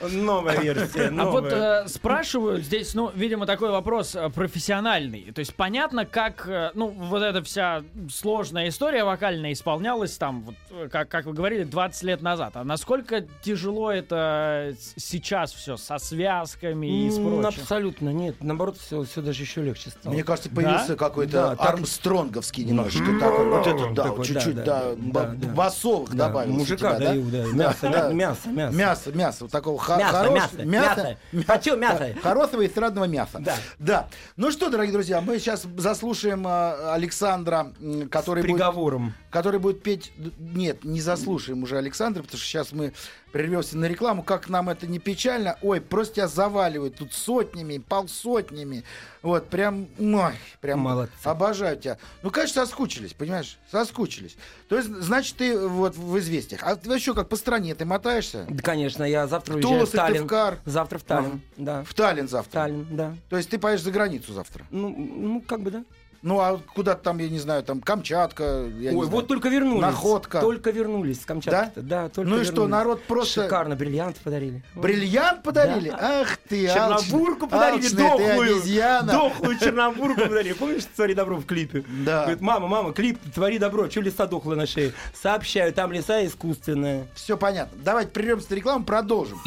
Новая 0.12 0.58
версия. 0.60 1.12
А 1.18 1.26
вот 1.26 1.44
э, 1.52 1.86
спрашивают 1.88 2.64
здесь, 2.64 2.94
ну, 2.94 3.10
видимо, 3.14 3.44
такой 3.44 3.68
вопрос 3.70 4.14
э, 4.14 4.30
профессиональный. 4.30 5.30
То 5.34 5.40
есть 5.40 5.54
понятно, 5.54 6.06
как, 6.06 6.48
э, 6.48 6.70
ну, 6.72 6.88
вот 6.88 7.20
эта 7.22 7.42
вся 7.42 7.82
сложная 8.10 8.68
история 8.70 9.04
вокальная 9.04 9.52
исполнялась 9.52 10.16
там, 10.16 10.40
вот, 10.40 10.90
как, 10.90 11.10
как 11.10 11.26
вы 11.26 11.34
говорили, 11.34 11.64
20 11.64 12.02
лет 12.04 12.22
назад. 12.22 12.52
А 12.56 12.64
насколько 12.64 13.26
тяжело 13.42 13.92
это 13.92 14.74
сейчас 14.96 15.52
все 15.52 15.76
со 15.76 15.98
связками 15.98 16.86
и 17.08 17.10
с 17.10 17.16
прочим? 17.16 17.60
Абсолютно 17.60 18.08
нет. 18.08 18.36
Наоборот, 18.40 18.78
все, 18.78 19.02
все 19.04 19.20
даже 19.20 19.42
еще 19.42 19.60
легче 19.60 19.90
стало. 19.90 20.14
Мне 20.14 20.24
кажется, 20.24 20.48
появился 20.48 20.88
Да? 20.88 20.96
какой-то 20.96 21.32
Да, 21.32 21.56
так- 21.56 21.74
армстронговский 21.74 22.64
немножечко 22.64 23.18
такой. 23.20 23.50
Вот 23.50 23.66
это, 23.66 23.90
да, 23.94 24.02
Такой, 24.04 24.24
чуть-чуть, 24.24 24.54
да, 24.56 24.64
да, 24.64 24.82
да, 24.82 24.96
ба- 24.96 25.26
да, 25.26 25.46
да. 25.46 25.48
басовых 25.54 26.10
Да, 26.14 26.28
добавил. 26.28 26.52
Мужика 26.54 26.98
даю, 26.98 27.24
да. 27.30 27.44
Мясо, 27.54 27.88
мясо, 28.12 28.48
мясо. 28.48 28.74
Мясо, 28.76 29.12
мясо, 29.12 29.38
вот 29.44 29.50
такого 29.52 29.76
Мясо, 29.98 30.12
хорошего- 30.16 30.34
мясо, 30.34 30.56
мясо. 30.64 31.16
Хочу 31.46 31.76
мясо. 31.76 32.08
Хорошего 32.22 32.66
эстрадного 32.66 33.04
мяса. 33.04 33.38
Да. 33.40 33.54
Да. 33.78 34.08
Ну 34.36 34.50
что, 34.50 34.70
дорогие 34.70 34.92
друзья, 34.92 35.20
мы 35.20 35.38
сейчас 35.38 35.66
заслушаем 35.76 36.46
э, 36.46 36.92
Александра, 36.92 37.68
который 38.10 38.42
будет 38.42 38.52
Приговором. 38.56 39.14
Который 39.30 39.60
будет 39.60 39.82
петь... 39.82 40.12
Нет, 40.38 40.84
не 40.84 41.00
заслушаем 41.00 41.62
уже 41.62 41.78
Александра, 41.78 42.22
потому 42.22 42.38
что 42.38 42.46
сейчас 42.46 42.72
мы 42.72 42.92
прервемся 43.32 43.78
на 43.78 43.86
рекламу. 43.86 44.22
Как 44.22 44.48
нам 44.48 44.68
это 44.68 44.86
не 44.86 44.98
печально. 44.98 45.56
Ой, 45.62 45.80
просто 45.80 46.16
тебя 46.16 46.28
заваливают 46.28 46.96
тут 46.96 47.12
сотнями, 47.12 47.78
полсотнями. 47.78 48.84
Вот, 49.22 49.48
прям, 49.48 49.88
ой, 49.98 50.32
прям 50.60 50.80
Молодцы. 50.80 51.12
обожаю 51.24 51.78
тебя. 51.78 51.98
Ну, 52.22 52.30
конечно, 52.30 52.64
соскучились, 52.64 53.12
понимаешь? 53.12 53.58
Соскучились. 53.70 54.36
То 54.68 54.76
есть, 54.76 54.88
значит, 54.88 55.36
ты 55.36 55.58
вот 55.58 55.94
в 55.96 56.18
известиях. 56.18 56.62
А 56.64 56.76
ты 56.76 56.90
еще 56.92 57.14
как 57.14 57.28
по 57.28 57.36
стране, 57.36 57.74
ты 57.74 57.84
мотаешься? 57.84 58.46
Да, 58.48 58.62
конечно, 58.62 59.04
я 59.04 59.26
завтра 59.26 59.54
В 59.54 59.56
уезжаю 59.56 59.86
в 59.86 59.90
Таллин. 59.90 60.14
Сыктывкар. 60.22 60.58
Завтра 60.64 60.98
в 60.98 61.02
Таллин, 61.04 61.40
да. 61.56 61.84
В 61.84 61.94
Таллин 61.94 62.26
В 62.26 62.30
завтра. 62.30 62.52
Таллин, 62.52 62.86
да. 62.90 63.16
То 63.28 63.36
есть 63.36 63.50
ты 63.50 63.58
поедешь 63.58 63.84
за 63.84 63.90
границу 63.90 64.32
завтра. 64.32 64.66
Ну, 64.70 64.88
ну, 64.88 65.40
как 65.40 65.60
бы, 65.60 65.70
да. 65.70 65.84
Ну, 66.22 66.38
а 66.38 66.60
куда 66.74 66.94
там, 66.96 67.16
я 67.18 67.30
не 67.30 67.38
знаю, 67.38 67.62
там 67.62 67.80
Камчатка, 67.80 68.44
я 68.78 68.90
Ой, 68.90 68.96
знаю. 68.96 69.08
вот 69.08 69.26
только 69.26 69.48
вернулись. 69.48 69.80
Находка. 69.80 70.40
Только 70.40 70.70
вернулись 70.70 71.22
с 71.22 71.24
Камчатки. 71.24 71.80
Да, 71.80 72.10
только 72.10 72.28
Ну 72.30 72.40
и 72.40 72.44
что, 72.44 72.52
вернулись. 72.52 72.70
народ 72.72 73.02
просто... 73.04 73.44
Шикарно, 73.44 73.74
бриллиант 73.74 74.16
подарили. 74.18 74.62
Бриллиант 74.74 75.42
подарили? 75.42 75.88
Да. 75.90 76.20
Ах 76.20 76.36
ты, 76.48 76.66
Чернобурку 76.66 77.46
алч- 77.46 77.50
подарили, 77.50 77.82
алчная 77.84 78.16
ты 78.16 78.26
дохлую. 78.26 78.56
обезьяна. 78.56 79.12
Дохлую 79.12 79.58
чернобурку 79.58 80.20
подарили. 80.20 80.52
Помнишь, 80.52 80.84
«Твори 80.94 81.14
добро» 81.14 81.36
в 81.38 81.46
клипе? 81.46 81.84
Да. 82.04 82.22
Говорит, 82.22 82.40
мама, 82.42 82.68
мама, 82.68 82.92
клип 82.92 83.18
«Твори 83.34 83.58
добро», 83.58 83.88
что 83.88 84.02
лиса 84.02 84.26
дохла 84.26 84.54
на 84.56 84.66
шее? 84.66 84.92
Сообщаю, 85.14 85.72
там 85.72 85.90
лиса 85.90 86.24
искусственная. 86.26 87.06
Все 87.14 87.38
понятно. 87.38 87.78
Давайте 87.82 88.10
прервемся 88.10 88.48
на 88.50 88.54
рекламу, 88.56 88.84
продолжим. 88.84 89.38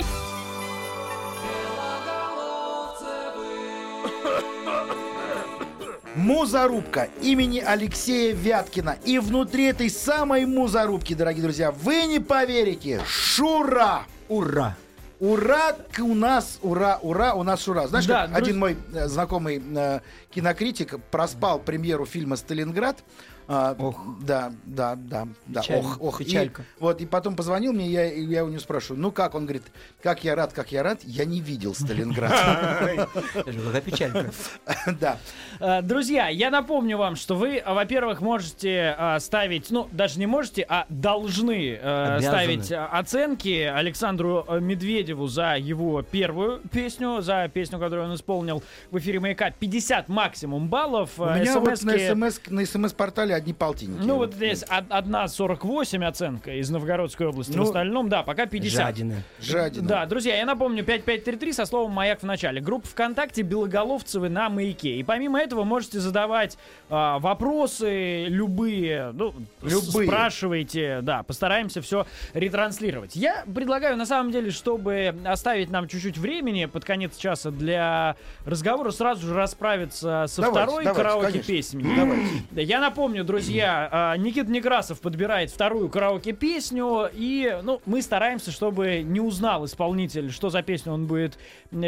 Музарубка 6.16 7.10
имени 7.22 7.60
Алексея 7.60 8.36
Вяткина. 8.36 8.98
И 9.04 9.18
внутри 9.18 9.66
этой 9.66 9.90
самой 9.90 10.46
музарубки, 10.46 11.16
дорогие 11.16 11.42
друзья, 11.42 11.72
вы 11.72 12.04
не 12.04 12.20
поверите, 12.20 13.02
Шура! 13.08 14.04
Ура! 14.30 14.78
Ура 15.20 15.76
у 16.00 16.14
нас, 16.14 16.60
ура, 16.62 17.00
ура, 17.02 17.34
у 17.34 17.44
нас 17.44 17.64
Шура. 17.64 17.88
Знаешь, 17.88 18.06
Да, 18.06 18.28
как 18.28 18.36
один 18.36 18.60
мой 18.60 18.78
э, 18.94 19.08
знакомый 19.08 19.64
э, 19.76 20.02
кинокритик 20.30 21.00
проспал 21.12 21.60
премьеру 21.60 22.06
фильма 22.06 22.36
«Сталинград», 22.36 22.98
А, 23.48 23.76
Ох. 23.78 24.00
Да, 24.22 24.52
да, 24.66 24.96
да, 24.96 25.28
да. 25.48 25.62
Печально, 25.62 25.80
Ох, 25.90 25.98
ох. 26.02 26.22
И 26.22 26.26
печалька. 26.26 26.64
вот, 26.80 27.02
и 27.02 27.06
потом 27.06 27.36
позвонил 27.36 27.74
мне, 27.74 27.88
я, 27.90 28.06
и 28.12 28.24
я 28.26 28.46
у 28.46 28.50
него 28.50 28.60
спрашиваю, 28.60 29.02
ну 29.02 29.12
как? 29.12 29.36
Он 29.36 29.44
говорит, 29.44 29.64
как 30.02 30.24
я 30.24 30.36
рад, 30.36 30.54
как 30.54 30.72
я 30.72 30.84
рад, 30.84 31.00
я 31.04 31.26
не 31.26 31.42
видел 31.42 31.74
Сталинград. 31.76 32.32
Какая 33.34 33.82
печалька. 33.82 34.32
Да. 35.00 35.18
Э, 35.60 35.82
Друзья, 35.82 36.28
я 36.30 36.50
напомню 36.50 36.98
вам, 36.98 37.16
что 37.16 37.36
вы, 37.36 37.62
во-первых, 37.66 38.22
можете 38.22 38.96
а, 38.98 39.20
ставить, 39.20 39.72
ну, 39.72 39.88
даже 39.92 40.20
не 40.20 40.26
можете, 40.28 40.66
а 40.68 40.86
должны 40.90 41.78
э, 41.82 42.20
ставить 42.22 42.72
оценки 42.72 43.62
Александру 43.64 44.46
э, 44.48 44.60
Медведеву 44.60 45.28
за 45.28 45.56
его 45.56 46.02
первую 46.02 46.60
песню, 46.72 47.22
за 47.22 47.50
песню, 47.54 47.80
которую 47.80 48.08
он 48.10 48.16
исполнил 48.16 48.64
в 48.92 48.98
эфире 49.00 49.20
«Маяка». 49.20 49.52
50 49.52 50.10
максимум 50.10 50.68
баллов. 50.68 51.12
У 51.18 51.24
Э, 51.24 51.40
меня 51.40 51.60
вот 51.60 51.70
на 51.84 51.92
СМСки- 51.92 52.54
СМС-портале 53.34 53.36
одни 53.36 53.54
полтинники. 53.54 54.02
Ну, 54.04 54.16
вот 54.18 54.34
здесь 54.34 54.64
од- 54.64 54.86
одна 54.90 55.28
48 55.28 56.04
оценка 56.06 56.54
из 56.56 56.70
Новгородской 56.70 57.28
области. 57.28 57.56
Ну, 57.56 57.64
в 57.64 57.68
остальном, 57.68 58.10
да, 58.10 58.24
пока 58.24 58.46
50. 58.46 58.86
Жадины. 58.88 59.24
Жадина. 59.40 59.88
Да, 59.88 60.06
друзья, 60.06 60.36
я 60.38 60.46
напомню, 60.46 60.84
5533 60.84 61.54
со 61.54 61.66
словом 61.66 61.92
«Маяк» 61.92 62.22
в 62.22 62.26
начале. 62.26 62.62
Группа 62.62 62.88
ВКонтакте 62.88 63.42
«Белоголовцевы» 63.42 64.30
на 64.30 64.50
«Маяке». 64.50 64.96
И 64.96 65.04
помимо 65.04 65.40
этого 65.40 65.64
можете 65.64 66.00
задавать 66.00 66.58
а, 66.90 67.20
вопросы 67.20 68.26
любые. 68.28 69.12
Ну, 69.14 69.34
Любые. 69.62 70.08
Спрашивайте, 70.08 71.00
да, 71.02 71.24
постараемся 71.24 71.82
все 71.82 72.06
ретранслировать. 72.34 73.16
Я 73.16 73.44
предлагаю, 73.54 73.98
на 73.98 74.06
самом 74.06 74.32
деле, 74.32 74.52
чтобы 74.52 75.16
оставить 75.26 75.70
нам 75.70 75.88
чуть-чуть 75.88 76.18
времени 76.18 76.66
под 76.66 76.86
конец 76.86 77.18
часа 77.18 77.52
для 77.52 78.16
разговора, 78.46 78.92
сразу 78.92 79.28
же 79.28 79.34
расправиться 79.34 80.26
со 80.28 80.42
Давайте, 80.42 80.64
второй 80.64 80.84
давайте, 80.84 81.04
караоке-песней. 81.04 81.86
Я 82.64 82.80
напомню, 82.80 83.23
друзья, 83.24 83.90
а, 83.92 84.18
Никита 84.18 84.52
Некрасов 84.52 85.00
подбирает 85.02 85.50
вторую 85.52 85.90
караоке-песню, 85.90 87.10
и 87.14 87.58
ну, 87.64 87.82
мы 87.86 88.02
стараемся, 88.02 88.52
чтобы 88.52 89.02
не 89.04 89.20
узнал 89.20 89.66
исполнитель, 89.66 90.32
что 90.32 90.50
за 90.50 90.62
песню 90.62 90.94
он 90.94 91.06
будет 91.08 91.38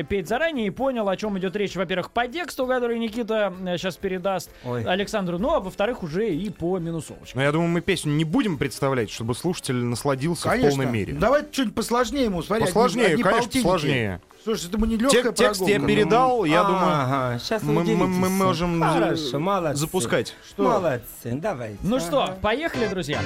петь 0.09 0.27
заранее, 0.27 0.67
и 0.67 0.69
понял, 0.69 1.07
о 1.09 1.15
чем 1.17 1.37
идет 1.39 1.55
речь, 1.55 1.75
во-первых, 1.75 2.11
по 2.11 2.27
тексту, 2.27 2.65
который 2.67 2.97
Никита 2.99 3.53
сейчас 3.77 3.97
передаст 3.97 4.49
Ой. 4.63 4.83
Александру, 4.83 5.37
ну, 5.39 5.51
а 5.53 5.59
во-вторых, 5.59 6.03
уже 6.03 6.29
и 6.33 6.49
по 6.49 6.77
минусовочкам. 6.79 7.39
Но 7.39 7.43
я 7.43 7.51
думаю, 7.51 7.69
мы 7.69 7.81
песню 7.81 8.11
не 8.13 8.23
будем 8.23 8.57
представлять, 8.57 9.09
чтобы 9.09 9.35
слушатель 9.35 9.75
насладился 9.75 10.49
Конечно. 10.49 10.69
в 10.69 10.75
полной 10.75 10.91
мере. 10.91 11.13
Давайте 11.13 11.49
что-нибудь 11.51 11.75
посложнее 11.75 12.25
ему. 12.25 12.41
Смотри, 12.41 12.63
одни- 12.63 12.73
Посложнее, 12.73 13.05
одни 13.07 13.23
конечно, 13.23 13.41
полтинники. 13.43 13.63
посложнее. 13.63 14.21
Слушай, 14.45 14.69
это 14.69 14.77
не 14.85 14.95
легкая 14.95 15.23
Тек- 15.23 15.35
текст 15.35 15.61
я 15.61 15.65
прогулка, 15.79 15.87
передал, 15.87 16.45
я 16.45 16.63
думаю, 16.63 16.93
Ага, 17.01 17.39
сейчас 17.39 17.63
мы, 17.63 17.83
мы- 17.83 18.05
мы 18.07 18.29
можем 18.29 18.79
Хорошо, 18.79 19.39
молодцы. 19.39 19.79
запускать. 19.79 20.35
Что? 20.47 20.61
Молодцы, 20.61 21.31
давайте. 21.33 21.79
Ну 21.81 21.99
что, 21.99 22.25
Ага. 22.25 22.37
поехали, 22.43 22.85
друзья. 22.85 23.21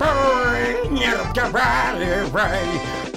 Ой, 0.00 0.88
не 0.88 1.06
разговаривай, 1.12 2.60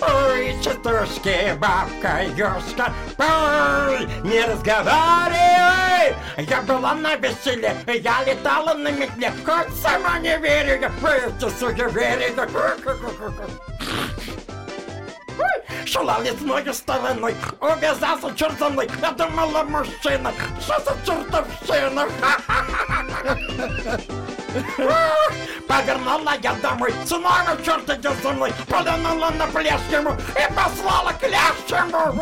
ой, 0.02 0.56
частушки, 0.62 1.56
бабка, 1.58 2.24
ёшка, 2.36 2.92
ой, 3.18 4.10
не 4.26 4.42
разговаривай. 4.46 6.16
Я 6.50 6.62
была 6.64 6.96
на 6.96 7.16
веселе, 7.16 7.78
я 7.88 8.26
летала 8.26 8.74
на 8.74 8.92
метле, 8.92 9.32
хоть 9.46 9.74
сама 9.82 10.20
не 10.20 10.38
верю, 10.38 10.82
я 10.82 10.90
просто 11.00 11.50
суеверие. 11.58 12.34
Ой, 12.38 14.39
Шла 15.92 16.20
лесной 16.20 16.72
стороной, 16.72 17.36
увязался 17.60 18.32
черт 18.36 18.60
за 18.60 18.70
мной, 18.70 18.88
я 19.02 19.12
думала 19.12 19.64
мужчина, 19.64 20.32
что 20.62 20.80
за 20.80 20.96
чертовщина? 21.04 22.08
Повернула 25.68 26.36
я 26.44 26.54
домой, 26.62 26.94
снова 27.06 27.58
черт 27.66 27.90
идет 27.90 28.14
за 28.22 28.34
мной, 28.34 28.54
повернула 28.68 29.32
на 29.32 29.46
ему 29.46 30.12
и 30.12 30.54
послала 30.54 31.12
к 31.14 31.24
лящему. 31.24 32.14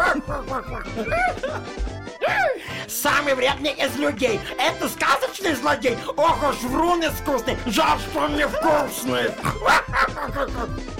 Самый 2.87 3.35
вредный 3.35 3.71
из 3.71 3.97
людей, 3.97 4.39
это 4.57 4.87
сказочный 4.87 5.55
злодей. 5.55 5.97
Ох 6.15 6.41
уж 6.49 6.55
врун 6.69 7.03
искусный, 7.03 7.57
жаль, 7.65 7.99
что 7.99 8.21
он 8.21 8.37
невкусный. 8.37 9.29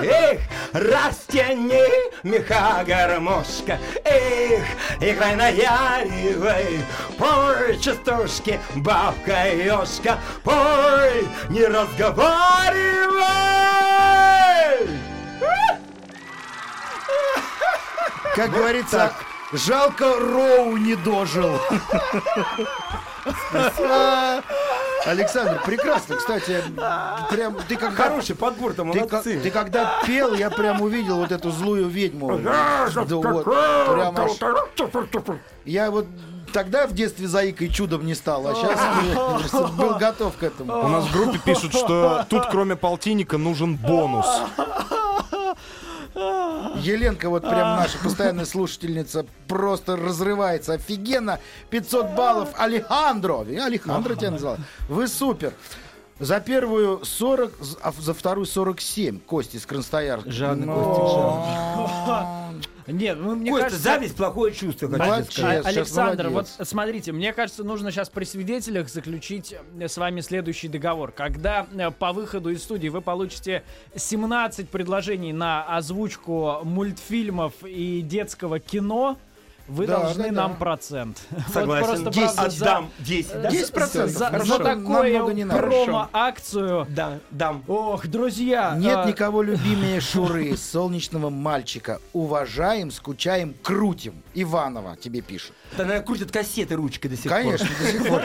Эх, 0.00 0.40
растяни 0.72 1.84
меха 2.22 2.84
гармошка, 2.86 3.78
эх, 4.04 4.64
играй 5.00 5.34
наяривай, 5.36 6.84
пой, 7.18 7.78
частушки, 7.78 8.58
бабка 8.76 9.48
ёшка, 9.54 10.18
пой, 10.42 11.28
не 11.48 11.66
разговаривай! 11.66 13.18
Как 18.34 18.50
говорится, 18.50 19.12
жалко 19.52 20.18
Роу 20.18 20.76
не 20.76 20.96
дожил. 20.96 21.60
Александр, 25.08 25.62
прекрасно, 25.64 26.16
кстати, 26.16 26.62
прям 27.30 27.56
ты 27.66 27.76
как 27.76 27.94
Хороший 27.94 28.36
подбор 28.36 28.74
там, 28.74 28.92
Ты, 28.92 29.00
ка- 29.00 29.06
молодцы. 29.16 29.40
ты 29.40 29.50
когда 29.50 30.00
пел, 30.06 30.34
я 30.34 30.50
прям 30.50 30.82
увидел 30.82 31.16
вот 31.16 31.32
эту 31.32 31.50
злую 31.50 31.88
ведьму. 31.88 32.38
Да 32.38 32.86
вот, 32.94 33.44
прям 33.44 34.16
аж- 34.18 34.38
Я 35.64 35.90
вот 35.90 36.06
тогда 36.52 36.86
в 36.86 36.92
детстве 36.92 37.26
заикой 37.26 37.68
чудом 37.68 38.04
не 38.04 38.14
стал, 38.14 38.46
а 38.48 38.54
сейчас 38.54 39.70
был 39.72 39.94
готов 39.96 40.36
к 40.36 40.42
этому. 40.42 40.78
У 40.84 40.88
нас 40.88 41.04
в 41.04 41.12
группе 41.12 41.38
пишут, 41.44 41.72
что 41.72 42.26
тут 42.28 42.46
кроме 42.50 42.76
полтинника 42.76 43.38
нужен 43.38 43.76
бонус. 43.76 44.26
Еленка, 46.82 47.28
вот 47.28 47.42
прям 47.42 47.76
наша 47.76 47.98
постоянная 47.98 48.44
слушательница, 48.44 49.26
просто 49.46 49.96
разрывается 49.96 50.74
офигенно. 50.74 51.40
500 51.70 52.14
баллов. 52.14 52.48
Алехандро. 52.56 53.40
Алехандро 53.40 54.14
тебя 54.14 54.32
назвал. 54.32 54.56
Вы 54.88 55.08
супер. 55.08 55.52
За 56.18 56.40
первую 56.40 57.04
40, 57.04 57.52
а 57.80 57.92
за 57.96 58.12
вторую 58.12 58.46
47. 58.46 59.20
Кости 59.20 59.56
из 59.56 59.66
Красноярска. 59.66 60.30
Жадный 60.30 60.66
Ну, 60.66 60.74
Костик, 60.74 62.06
жадный. 62.06 62.68
Нет, 62.88 63.18
ну, 63.20 63.34
мне 63.36 63.50
Костя, 63.50 63.64
кажется... 63.64 63.84
зависть 63.84 64.16
плохое 64.16 64.52
чувство, 64.54 64.88
хочу 64.88 65.04
Молодец. 65.04 65.32
сказать. 65.32 65.66
Александр, 65.66 66.28
вот 66.28 66.48
смотрите, 66.62 67.12
мне 67.12 67.32
кажется, 67.32 67.64
нужно 67.64 67.90
сейчас 67.90 68.08
при 68.08 68.24
свидетелях 68.24 68.88
заключить 68.88 69.54
э, 69.78 69.88
с 69.88 69.96
вами 69.98 70.20
следующий 70.20 70.68
договор. 70.68 71.12
Когда 71.12 71.66
э, 71.70 71.90
по 71.90 72.12
выходу 72.12 72.50
из 72.50 72.62
студии 72.62 72.88
вы 72.88 73.02
получите 73.02 73.62
17 73.94 74.68
предложений 74.70 75.34
на 75.34 75.64
озвучку 75.64 76.60
мультфильмов 76.64 77.52
и 77.64 78.00
детского 78.00 78.58
кино, 78.58 79.18
вы 79.68 79.86
Да, 79.86 79.98
должны 80.00 80.24
да, 80.24 80.28
да. 80.30 80.34
нам 80.34 80.56
процент. 80.56 81.18
Вот 81.30 81.52
Согласен. 81.52 81.86
просто, 81.86 82.10
10 82.10 82.34
правда, 82.34 82.50
за- 82.50 82.64
отдам. 82.64 82.90
10. 83.00 83.42
да? 83.42 83.48
10%. 83.50 84.06
За, 84.08 84.24
Хорошо. 84.26 84.44
за 84.56 84.58
Намного 84.64 85.32
не 85.34 85.44
надо. 85.44 85.60
промо-акцию. 85.60 86.86
Да, 86.90 87.18
дам. 87.30 87.62
Ох, 87.68 88.06
друзья. 88.06 88.74
Нет 88.78 88.96
а, 88.96 89.04
никого 89.06 89.42
любимее 89.42 90.00
Шуры, 90.00 90.56
солнечного 90.56 91.30
мальчика. 91.30 92.00
Уважаем, 92.12 92.90
скучаем, 92.90 93.54
крутим. 93.62 94.14
Иванова 94.34 94.96
тебе 94.96 95.20
пишет. 95.20 95.52
Да, 95.76 95.84
наверное, 95.84 96.04
крутят 96.06 96.30
кассеты 96.30 96.74
ручкой 96.76 97.08
до 97.08 97.16
сих 97.16 97.24
пор. 97.30 97.32
Конечно, 97.42 97.68
до 97.80 97.86
сих 97.92 98.06
пор. 98.06 98.22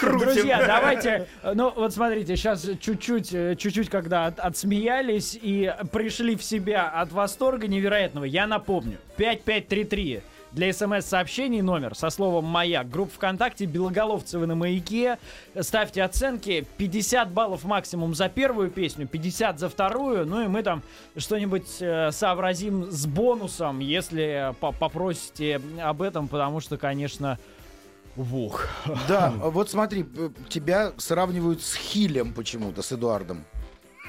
Друзья, 0.18 0.64
давайте, 0.66 1.28
ну 1.54 1.72
вот 1.74 1.92
смотрите, 1.92 2.36
сейчас 2.36 2.66
чуть-чуть, 2.80 3.32
э, 3.32 3.56
чуть-чуть, 3.56 3.88
когда 3.90 4.26
от- 4.26 4.40
отсмеялись 4.40 5.38
и 5.40 5.72
пришли 5.92 6.34
в 6.36 6.42
себя 6.42 6.88
от 6.88 7.12
восторга 7.12 7.68
невероятного, 7.68 8.24
я 8.24 8.46
напомню, 8.46 8.98
5533 9.16 10.22
для 10.52 10.72
смс-сообщений 10.72 11.62
номер 11.62 11.94
со 11.94 12.10
словом 12.10 12.44
«Маяк». 12.44 12.88
Группа 12.90 13.14
ВКонтакте 13.14 13.64
«Белоголовцевы 13.64 14.46
на 14.46 14.54
маяке». 14.54 15.18
Ставьте 15.58 16.02
оценки. 16.02 16.66
50 16.76 17.30
баллов 17.30 17.64
максимум 17.64 18.14
за 18.14 18.28
первую 18.28 18.70
песню, 18.70 19.06
50 19.06 19.58
за 19.58 19.68
вторую. 19.68 20.26
Ну 20.26 20.44
и 20.44 20.48
мы 20.48 20.62
там 20.62 20.82
что-нибудь 21.16 21.68
э, 21.80 22.10
сообразим 22.12 22.90
с 22.90 23.06
бонусом, 23.06 23.78
если 23.78 24.54
по- 24.60 24.72
попросите 24.72 25.60
об 25.80 26.02
этом, 26.02 26.28
потому 26.28 26.60
что, 26.60 26.76
конечно, 26.76 27.38
вух. 28.14 28.66
Да, 29.08 29.30
вот 29.36 29.70
смотри, 29.70 30.04
э, 30.16 30.30
тебя 30.48 30.92
сравнивают 30.98 31.62
с 31.62 31.74
Хилем 31.74 32.34
почему-то, 32.34 32.82
с 32.82 32.92
Эдуардом. 32.92 33.44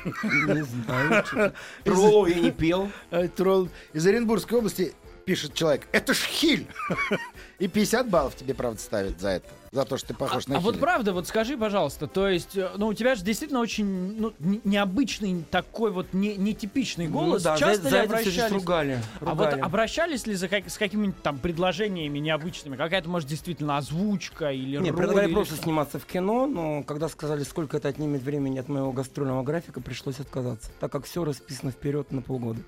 Не 0.06 0.64
знаю. 0.66 1.26
что-то. 1.26 1.54
Ролло 1.86 2.28
я 2.28 2.40
не 2.40 2.52
пел. 2.52 2.90
Э, 3.12 3.30
Тролл 3.30 3.70
из 3.94 4.06
Оренбургской 4.06 4.58
области. 4.58 4.94
Пишет 5.26 5.54
человек, 5.54 5.88
это 5.92 6.14
ж 6.14 6.18
хиль. 6.20 6.68
И 7.60 7.68
50 7.68 8.10
баллов 8.10 8.36
тебе, 8.36 8.54
правда, 8.54 8.80
ставят 8.80 9.22
за 9.22 9.30
это. 9.30 9.48
За 9.72 9.86
то, 9.86 9.98
что 9.98 10.10
ты 10.10 10.14
похож 10.14 10.48
на 10.48 10.58
А 10.58 10.60
вот 10.60 10.80
правда, 10.80 11.14
вот 11.14 11.28
скажи, 11.28 11.58
пожалуйста, 11.58 12.08
то 12.08 12.28
есть, 12.28 12.58
э, 12.58 12.70
ну, 12.78 12.88
у 12.88 12.94
тебя 12.94 13.16
же 13.16 13.24
действительно 13.24 13.60
очень 13.62 13.86
ну, 14.20 14.34
необычный 14.64 15.44
такой 15.50 15.92
вот 15.92 16.14
не- 16.14 16.36
нетипичный 16.36 17.08
голос. 17.08 17.44
Ну 17.44 17.50
да, 17.50 17.54
за, 17.56 17.60
Часто 17.60 17.90
за 17.90 18.02
ли 18.02 18.08
здесь 18.08 18.22
обращались? 18.38 18.52
ругали. 18.52 19.00
А 19.22 19.34
вот 19.34 19.46
ругали. 19.46 19.62
обращались 19.62 20.28
ли 20.28 20.36
за 20.36 20.48
как- 20.50 20.70
с 20.70 20.78
какими-нибудь 20.78 21.22
там 21.24 21.40
предложениями 21.40 22.20
необычными? 22.20 22.76
Какая-то, 22.76 23.10
может, 23.10 23.30
действительно 23.30 23.78
озвучка 23.78 24.52
или 24.52 24.78
Не, 24.78 24.90
роль, 24.90 24.98
предлагали 24.98 25.28
или 25.28 25.34
просто 25.34 25.56
что? 25.56 25.64
сниматься 25.64 26.00
в 26.00 26.06
кино, 26.06 26.46
но 26.48 26.84
когда 26.84 27.08
сказали, 27.08 27.44
сколько 27.44 27.78
это 27.78 27.88
отнимет 27.88 28.22
времени 28.22 28.60
от 28.60 28.68
моего 28.68 28.92
гастрольного 28.92 29.44
графика, 29.44 29.80
пришлось 29.80 30.20
отказаться, 30.20 30.70
так 30.80 30.92
как 30.92 31.06
все 31.06 31.24
расписано 31.24 31.72
вперед 31.72 32.12
на 32.12 32.22
полгода. 32.22 32.60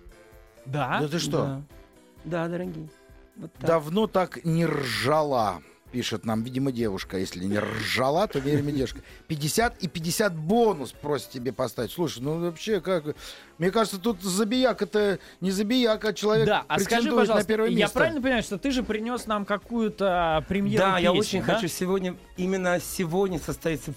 Да? 0.65 0.99
Да 1.01 1.07
ты 1.07 1.19
что, 1.19 1.31
Да, 1.43 1.61
Да, 2.25 2.47
дорогие. 2.47 2.89
Вот 3.37 3.53
так. 3.53 3.65
давно 3.67 4.07
так 4.07 4.43
не 4.45 4.65
ржала, 4.65 5.61
пишет 5.91 6.25
нам, 6.25 6.43
видимо, 6.43 6.71
девушка. 6.71 7.17
Если 7.17 7.43
не 7.43 7.59
ржала, 7.59 8.27
то, 8.27 8.39
верим, 8.39 8.73
девушка. 8.73 8.99
50 9.27 9.83
и 9.83 9.87
50 9.87 10.35
бонус 10.35 10.91
просит 10.91 11.29
тебе 11.29 11.53
поставить. 11.53 11.91
Слушай, 11.91 12.23
ну 12.23 12.39
вообще 12.39 12.81
как... 12.81 13.15
Мне 13.57 13.71
кажется, 13.71 13.99
тут 13.99 14.21
забияк 14.21 14.81
это 14.81 15.19
не 15.41 15.51
забияк, 15.51 16.03
а 16.03 16.13
человек 16.13 16.47
Да, 16.47 16.65
а 16.67 16.79
скажи, 16.79 17.09
пожалуйста, 17.09 17.35
на 17.35 17.43
первое 17.43 17.69
я 17.69 17.77
место. 17.77 17.97
правильно 17.97 18.21
понимаю, 18.21 18.43
что 18.43 18.57
ты 18.57 18.71
же 18.71 18.83
принес 18.83 19.27
нам 19.27 19.45
какую-то 19.45 20.43
премьеру 20.47 20.83
Да, 20.83 20.97
я 20.97 21.11
песни, 21.11 21.19
очень 21.19 21.45
да? 21.45 21.55
хочу 21.55 21.67
сегодня, 21.67 22.15
именно 22.35 22.79
сегодня 22.79 23.39
состоится 23.39 23.93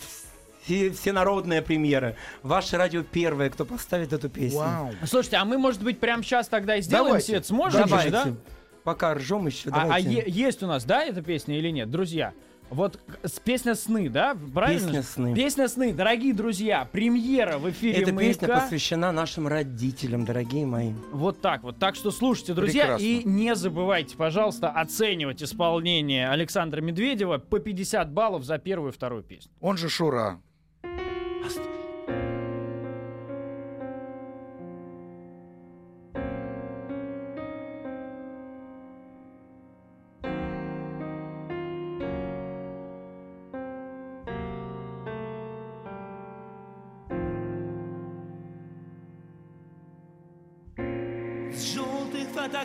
все, 0.68 0.90
всенародная 0.90 1.62
премьера. 1.62 2.14
Ваше 2.42 2.76
радио 2.76 3.02
первое, 3.02 3.48
кто 3.50 3.64
поставит 3.64 4.12
эту 4.12 4.28
песню. 4.28 4.58
Вау. 4.58 4.90
Слушайте, 5.06 5.36
а 5.38 5.44
мы, 5.44 5.56
может 5.58 5.82
быть, 5.82 5.98
прямо 5.98 6.22
сейчас 6.22 6.48
тогда 6.48 6.76
и 6.76 6.82
сделаем 6.82 7.06
Давайте. 7.06 7.26
свет? 7.26 7.46
Сможем 7.46 7.82
же, 7.84 7.88
Давайте. 7.88 8.10
да? 8.10 8.26
Пока 8.84 9.14
ржем 9.14 9.46
еще, 9.46 9.70
А, 9.70 9.74
а 9.76 9.80
давайте. 9.84 10.10
е- 10.10 10.24
есть 10.26 10.62
у 10.62 10.66
нас, 10.66 10.84
да, 10.84 11.04
эта 11.04 11.22
песня 11.22 11.58
или 11.58 11.68
нет? 11.70 11.90
Друзья, 11.90 12.32
вот 12.70 12.98
с- 13.22 13.38
песня 13.38 13.74
«Сны», 13.74 14.08
да? 14.10 14.36
Правильно? 14.54 14.86
Песня 14.86 15.02
же? 15.02 15.08
«Сны». 15.08 15.34
Песня 15.34 15.68
«Сны». 15.68 15.92
Дорогие 15.92 16.32
друзья, 16.34 16.86
премьера 16.90 17.58
в 17.58 17.68
эфире 17.70 18.02
Эта 18.02 18.12
песня 18.12 18.46
«Маяка». 18.48 18.60
посвящена 18.60 19.10
нашим 19.12 19.46
родителям, 19.48 20.24
дорогие 20.24 20.64
мои. 20.66 20.92
Вот 21.12 21.40
так 21.40 21.62
вот. 21.64 21.78
Так 21.78 21.96
что 21.96 22.10
слушайте, 22.10 22.54
друзья, 22.54 22.82
Прекрасно. 22.84 23.04
и 23.06 23.24
не 23.24 23.54
забывайте, 23.54 24.16
пожалуйста, 24.16 24.68
оценивать 24.70 25.42
исполнение 25.42 26.28
Александра 26.30 26.80
Медведева 26.80 27.38
по 27.38 27.58
50 27.58 28.10
баллов 28.12 28.44
за 28.44 28.58
первую 28.58 28.92
и 28.92 28.94
вторую 28.94 29.22
песню. 29.22 29.50
Он 29.60 29.76
же 29.76 29.88
Шура. 29.88 30.40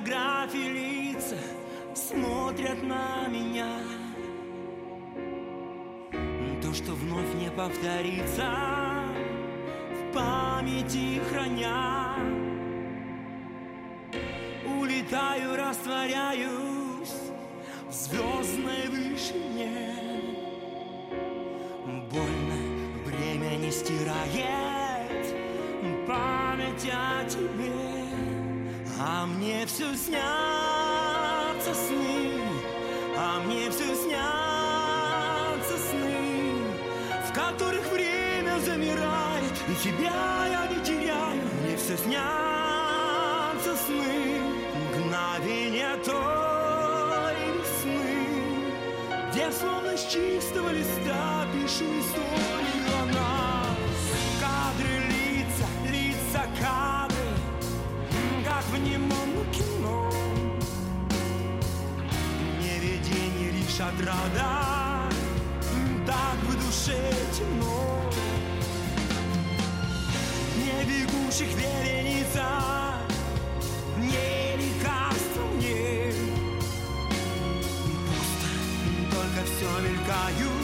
Желтых 0.03 0.13
фотографий 0.13 0.69
лица 0.69 1.37
смотрят 1.93 2.81
на 2.83 3.27
меня. 3.27 3.79
То, 6.61 6.73
что 6.73 6.93
вновь 6.93 7.33
не 7.35 7.49
повторится 7.51 8.53
В 9.91 10.13
памяти 10.13 11.21
храня. 11.29 12.15
Улетаю, 14.79 15.55
растворяюсь 15.55 17.15
В 17.87 17.93
звездной 17.93 18.87
вышине. 18.89 19.95
Больно 22.11 23.05
время 23.05 23.57
не 23.57 23.71
стирает 23.71 24.63
Память 26.07 26.89
о 26.91 27.23
тебе 27.29 27.82
а 29.05 29.25
мне 29.25 29.65
все 29.65 29.93
снятся 29.95 31.73
сны, 31.73 32.39
а 33.17 33.41
мне 33.45 33.69
все 33.69 33.95
снятся 33.95 35.77
сны, 35.89 36.53
в 37.27 37.33
которых 37.33 37.85
время 37.91 38.57
замирает, 38.59 39.53
и 39.67 39.75
тебя 39.83 40.47
я 40.47 40.67
не 40.67 40.83
теряю. 40.85 41.41
Мне 41.63 41.75
все 41.75 41.97
снятся 41.97 43.75
сны, 43.85 44.39
мгновения 44.95 45.97
той 46.05 47.35
весны, 47.57 48.71
где 49.31 49.51
словно 49.51 49.97
с 49.97 50.05
чистого 50.05 50.69
листа 50.69 51.45
пишу 51.53 51.85
историю 51.99 52.72
лишь 63.73 63.79
отрада 63.79 65.09
Так 66.05 66.37
в 66.43 66.53
душе 66.53 67.13
темно. 67.31 68.11
Не 70.57 70.83
бегущих 70.85 71.47
вереница 71.55 72.45
Не 73.97 74.57
лекарство 74.57 75.45
мне. 75.55 76.13
Пусто, 78.07 79.15
только 79.15 79.45
все 79.45 79.69
мелькают 79.81 80.62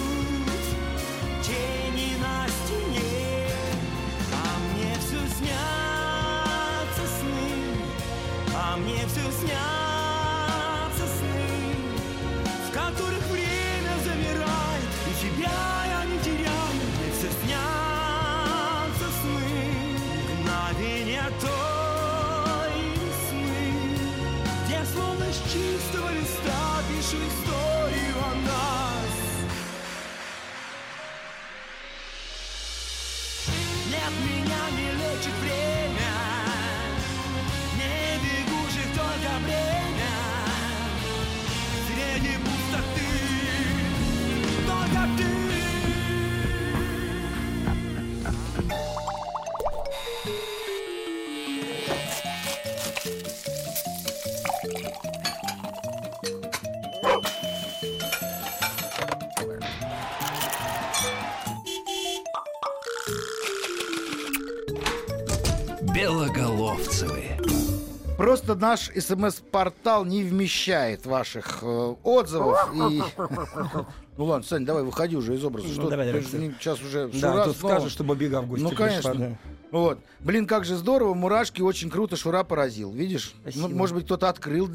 Просто 68.49 68.65
наш 68.65 68.89
смс-портал 68.89 70.05
не 70.05 70.23
вмещает 70.23 71.05
ваших 71.05 71.59
э, 71.61 71.95
отзывов. 72.03 72.57
И... 72.75 73.01
Ну 74.17 74.25
ладно, 74.25 74.45
Сань, 74.45 74.65
давай 74.65 74.83
выходи 74.83 75.15
уже 75.15 75.35
из 75.35 75.45
образа. 75.45 75.67
Ну, 75.67 75.73
Что 75.73 75.89
давай, 75.89 76.07
давай, 76.07 76.21
сейчас 76.23 76.81
уже 76.81 77.07
Да, 77.07 77.31
Шура 77.31 77.45
тут 77.45 77.55
снова. 77.55 77.73
скажешь, 77.75 77.91
чтобы 77.93 78.17
бега 78.17 78.41
в 78.41 78.49
гости 78.49 78.63
Ну, 78.63 78.69
пришла, 78.71 78.87
конечно. 78.87 79.13
да. 79.15 79.37
Вот. 79.71 79.99
Блин, 80.19 80.45
как 80.45 80.65
же 80.65 80.75
здорово, 80.75 81.13
мурашки, 81.13 81.61
очень 81.61 81.89
круто, 81.89 82.17
Шура 82.17 82.43
поразил. 82.43 82.91
Видишь? 82.91 83.33
Спасибо. 83.41 83.69
Ну, 83.69 83.75
может 83.77 83.95
быть, 83.95 84.03
кто-то 84.03 84.27
открыл 84.27 84.69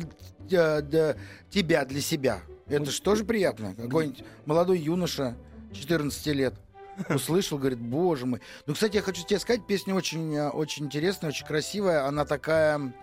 для- 0.49 0.81
для 0.81 1.17
тебя 1.51 1.85
для 1.85 2.01
себя. 2.01 2.41
Это 2.69 2.91
же 2.91 3.03
тоже 3.03 3.25
приятно. 3.27 3.75
Какой-нибудь 3.75 4.25
молодой 4.47 4.79
юноша, 4.79 5.37
14 5.75 6.27
лет, 6.29 6.55
услышал, 7.11 7.59
говорит, 7.59 7.81
боже 7.81 8.25
мой. 8.25 8.41
Ну, 8.67 8.73
кстати, 8.73 8.97
я 8.97 9.03
хочу 9.03 9.27
тебе 9.27 9.39
сказать, 9.41 9.67
песня 9.67 9.95
очень, 9.95 10.35
э, 10.35 10.49
очень 10.49 10.87
интересная, 10.87 11.29
очень 11.33 11.45
красивая. 11.47 12.07
Она 12.07 12.25
такая, 12.25 12.95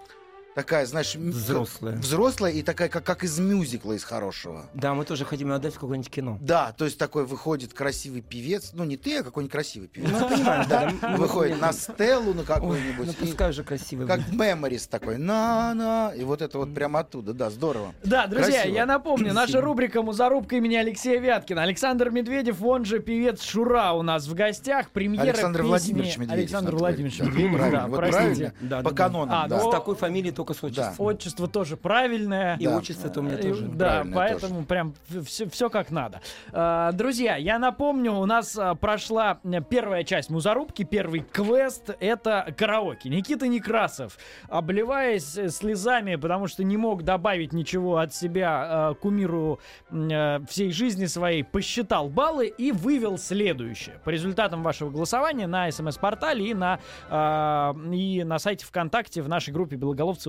Такая, 0.53 0.85
знаешь, 0.85 1.15
Взрослая. 1.15 1.95
Взрослая 1.95 2.51
и 2.51 2.61
такая, 2.61 2.89
как, 2.89 3.05
как 3.05 3.23
из 3.23 3.39
мюзикла, 3.39 3.93
из 3.93 4.03
хорошего. 4.03 4.65
Да, 4.73 4.93
мы 4.93 5.05
тоже 5.05 5.23
хотим 5.23 5.49
отдать 5.53 5.75
в 5.75 5.79
какое-нибудь 5.79 6.11
кино. 6.11 6.37
Да, 6.41 6.73
то 6.77 6.83
есть 6.83 6.97
такой 6.97 7.25
выходит 7.25 7.73
красивый 7.73 8.21
певец, 8.21 8.71
ну 8.73 8.83
не 8.83 8.97
ты, 8.97 9.19
а 9.19 9.23
какой-нибудь 9.23 9.51
красивый 9.51 9.87
певец. 9.87 10.09
Ну, 10.11 10.27
понимаешь, 10.29 10.67
Да, 10.67 10.91
выходит 11.17 11.61
на 11.61 11.71
стелу 11.71 12.33
на 12.33 12.43
какую-нибудь. 12.43 13.07
ну 13.07 13.13
пускай 13.13 13.51
уже 13.51 13.63
красивый 13.63 14.05
Как 14.07 14.27
меморис 14.29 14.87
такой, 14.87 15.17
на-на, 15.17 16.11
и 16.15 16.23
вот 16.25 16.41
это 16.41 16.57
вот 16.57 16.73
прямо 16.73 16.99
оттуда, 16.99 17.33
да, 17.33 17.49
здорово. 17.49 17.93
Да, 18.03 18.27
друзья, 18.27 18.63
я 18.63 18.85
напомню, 18.85 19.33
наша 19.33 19.61
рубрика 19.61 20.01
«Музарубка» 20.01 20.57
имени 20.57 20.75
Алексея 20.75 21.21
Вяткина. 21.21 21.63
Александр 21.63 22.09
Медведев, 22.09 22.61
он 22.61 22.83
же 22.83 22.99
певец 22.99 23.41
Шура 23.41 23.93
у 23.93 24.01
нас 24.01 24.27
в 24.27 24.33
гостях. 24.33 24.89
Премьера 24.89 25.21
Александр 25.29 25.61
Владимирович 25.63 26.17
Медведев. 26.17 26.33
Александр 26.39 26.75
Владимирович 26.75 27.19
Медведев, 27.21 27.71
да, 27.71 27.87
правильно, 27.87 28.53
Да, 28.59 28.81
по 28.81 28.91
канонам, 28.91 29.29
А, 29.43 29.47
да. 29.47 29.57
ну, 29.63 29.69
С 29.69 29.71
такой 29.71 29.95
фамилией 29.95 30.33
только 30.41 30.53
с 30.53 30.63
отчеством. 30.63 31.05
Отчество 31.05 31.47
тоже 31.47 31.77
правильное. 31.77 32.57
И 32.57 32.65
Да. 32.65 32.77
отчество-то 32.77 33.19
у 33.19 33.23
меня 33.23 33.37
И- 33.37 33.41
тоже. 33.43 33.65
Да, 33.67 34.03
поэтому 34.13 34.63
прям 34.65 34.93
все, 35.25 35.69
как 35.69 35.91
надо. 35.91 36.21
А, 36.51 36.91
Друзья, 36.91 37.35
я 37.35 37.59
напомню, 37.59 38.13
у 38.13 38.25
нас 38.25 38.57
а, 38.57 38.73
прошла 38.75 39.39
э, 39.43 39.61
первая 39.69 40.03
часть 40.03 40.29
музарубки, 40.29 40.83
первый 40.83 41.21
квест— 41.21 41.89
это 41.99 42.53
караоке. 42.57 43.09
Никита 43.09 43.47
Некрасов, 43.47 44.17
обливаясь 44.49 45.37
э, 45.37 45.49
слезами, 45.49 46.15
потому 46.15 46.47
что 46.47 46.63
не 46.63 46.77
мог 46.77 47.03
добавить 47.03 47.53
ничего 47.53 47.97
от 47.97 48.13
себя 48.13 48.91
э, 48.91 48.95
кумиру 48.95 49.59
э, 49.91 50.39
всей 50.49 50.71
жизни 50.71 51.05
своей, 51.05 51.43
посчитал 51.43 52.09
баллы 52.09 52.47
и 52.47 52.71
вывел 52.71 53.17
следующее. 53.17 53.99
По 54.03 54.09
результатам 54.09 54.63
вашего 54.63 54.89
голосования 54.89 55.47
на 55.47 55.69
смс-портале 55.71 56.49
и 56.49 56.53
на, 56.53 56.79
а, 57.09 57.75
и 57.91 58.23
на 58.23 58.39
сайте 58.39 58.65
ВКонтакте 58.65 59.21
в 59.21 59.29
нашей 59.29 59.53
группе 59.53 59.75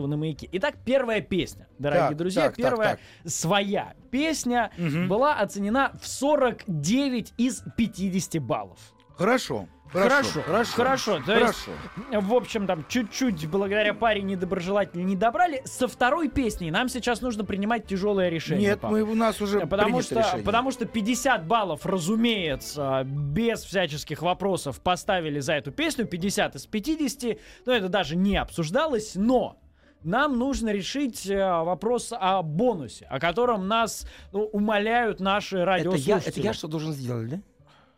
Белоголовцева 0.03 0.07
на 0.07 0.17
маяке. 0.17 0.49
Итак, 0.53 0.75
первая 0.85 1.21
песня, 1.21 1.69
дорогие 1.79 2.09
Так, 2.09 2.17
друзья. 2.17 2.43
так, 2.43 2.57
так, 2.57 2.65
первая 2.65 2.91
так. 3.23 3.31
своя 3.31 3.95
песня 4.11 4.71
Мгм. 4.77 5.09
была 5.09 5.35
оценена 5.35 5.93
в 6.01 6.07
49 6.07 7.33
из 7.38 7.62
50 7.77 8.38
баллов. 8.38 8.79
Хорошо. 9.17 9.69
Хорошо, 9.93 10.41
Хорошо. 10.41 10.73
хорошо, 10.75 11.23
то 11.27 11.37
есть- 11.38 11.67
Хорошо. 12.09 12.23
В 12.27 12.33
общем, 12.33 12.67
там 12.67 12.87
чуть-чуть 12.88 13.47
благодаря 13.47 13.93
паре 13.93 14.23
недоброжелателей 14.23 15.05
не 15.05 15.17
добрали. 15.17 15.61
Со 15.67 15.87
второй 15.87 16.31
песней 16.31 16.71
нам 16.71 16.88
сейчас 16.88 17.21
нужно 17.21 17.45
принимать 17.45 17.87
тяжелое 17.87 18.31
решение. 18.31 18.69
Нет, 18.71 18.81
пап. 18.81 18.91
мы, 18.91 19.03
у 19.03 19.15
нас 19.15 19.43
уже 19.43 19.67
Потому 19.67 20.01
что, 20.01 20.19
решение. 20.19 20.43
потому 20.47 20.71
что 20.71 20.87
50 20.87 21.47
баллов, 21.47 21.85
разумеется, 21.85 23.03
без 23.05 23.65
всяческих 23.65 24.23
вопросов 24.23 24.81
поставили 24.81 25.41
за 25.41 25.53
эту 25.53 25.73
песню. 25.73 26.07
50 26.07 26.55
из 26.57 26.65
50. 26.67 27.38
Но 27.67 27.75
это 27.75 27.91
даже 27.91 28.17
не 28.17 28.38
обсуждалось. 28.38 29.12
Но 29.15 29.59
нам 30.05 30.38
нужно 30.38 30.71
решить 30.71 31.27
э, 31.29 31.37
вопрос 31.38 32.12
о 32.19 32.43
бонусе, 32.43 33.07
о 33.11 33.19
котором 33.21 33.69
нас 33.69 34.07
ну, 34.33 34.43
умоляют 34.45 35.21
наши 35.21 35.57
Это 35.57 35.61
я, 35.61 35.65
радиослушатели. 35.67 36.29
это 36.29 36.41
я 36.41 36.53
что 36.55 36.69
должен 36.69 36.93
сделать, 36.93 37.29
да? 37.29 37.41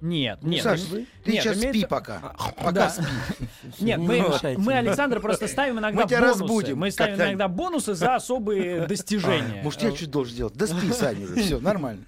Нет, 0.00 0.40
Ну, 0.42 0.50
нет. 0.50 0.62
Саш, 0.62 0.80
ты 0.82 1.06
нет, 1.32 1.42
сейчас 1.42 1.56
спи 1.56 1.66
имеется- 1.68 1.88
пока. 1.88 2.20
А, 2.36 2.50
Пока 2.52 2.72
Да. 2.72 2.90
спи. 2.90 3.04
Нет, 3.80 3.98
Не 4.00 4.06
мы, 4.06 4.24
мы. 4.58 4.74
Александр, 4.74 5.20
просто 5.20 5.48
ставим 5.48 5.78
иногда 5.78 6.02
Мы 6.02 6.08
тебя 6.08 6.20
бонусы. 6.20 6.40
разбудим 6.40 6.78
Мы 6.78 6.90
ставим 6.90 7.14
иногда 7.14 7.48
бонусы 7.48 7.94
за 7.94 8.14
особые 8.16 8.86
достижения. 8.86 9.62
Может, 9.62 9.82
я 9.82 9.94
что 9.94 10.06
должен 10.06 10.36
делать? 10.36 10.54
Да 10.54 10.66
спи, 10.66 10.92
Саня, 10.92 11.24
уже. 11.24 11.36
Все, 11.36 11.58
нормально. 11.60 12.04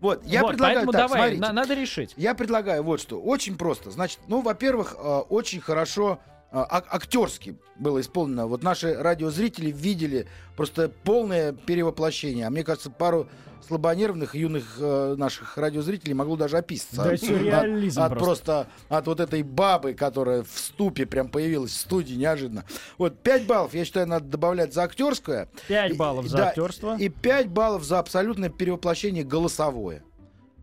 Вот, 0.00 0.22
я 0.26 0.42
Вот, 0.42 0.50
предлагаю 0.50 0.86
так, 0.86 0.94
давай, 0.94 1.18
смотрите. 1.20 1.40
на- 1.40 1.52
надо 1.52 1.74
решить. 1.74 2.12
Я 2.18 2.34
предлагаю 2.34 2.82
вот 2.82 3.00
что. 3.00 3.18
Очень 3.22 3.56
просто. 3.56 3.90
Значит, 3.92 4.18
ну, 4.26 4.42
во-первых, 4.42 4.96
э, 4.98 5.18
очень 5.30 5.60
хорошо 5.60 6.18
ак- 6.52 6.86
актерски 6.94 7.56
было 7.78 8.00
исполнено. 8.00 8.46
Вот 8.46 8.62
наши 8.62 8.94
радиозрители 8.94 9.70
видели 9.70 10.26
просто 10.56 10.90
полное 11.04 11.52
перевоплощение. 11.52 12.46
А 12.46 12.50
мне 12.50 12.62
кажется, 12.64 12.90
пару 12.90 13.28
слабонервных 13.66 14.34
юных 14.34 14.76
э, 14.78 15.14
наших 15.16 15.56
радиозрителей 15.56 16.14
могло 16.14 16.36
даже 16.36 16.58
описаться. 16.58 16.96
Да, 17.04 17.10
От- 17.10 17.20
сюрреализм 17.20 18.00
от, 18.00 18.12
от 18.12 18.18
просто. 18.18 18.44
просто 18.44 18.66
от 18.88 19.06
вот 19.06 19.20
этой 19.20 19.42
бабы, 19.42 19.94
которая 19.94 20.42
в 20.42 20.50
ступе 20.58 21.06
прям 21.06 21.28
появилась 21.28 21.70
в 21.70 21.76
студии 21.78 22.14
неожиданно. 22.14 22.64
Вот 22.98 23.18
5 23.20 23.46
баллов, 23.46 23.72
я 23.74 23.84
считаю, 23.84 24.08
надо 24.08 24.26
добавлять 24.26 24.74
за 24.74 24.82
актерское. 24.82 25.48
5 25.68 25.92
И- 25.92 25.94
баллов 25.94 26.26
за 26.26 26.36
да, 26.38 26.48
актерство. 26.48 26.96
И 26.98 27.08
5 27.08 27.48
баллов 27.48 27.84
за 27.84 27.98
абсолютное 28.00 28.50
перевоплощение 28.50 29.24
голосовое. 29.24 30.02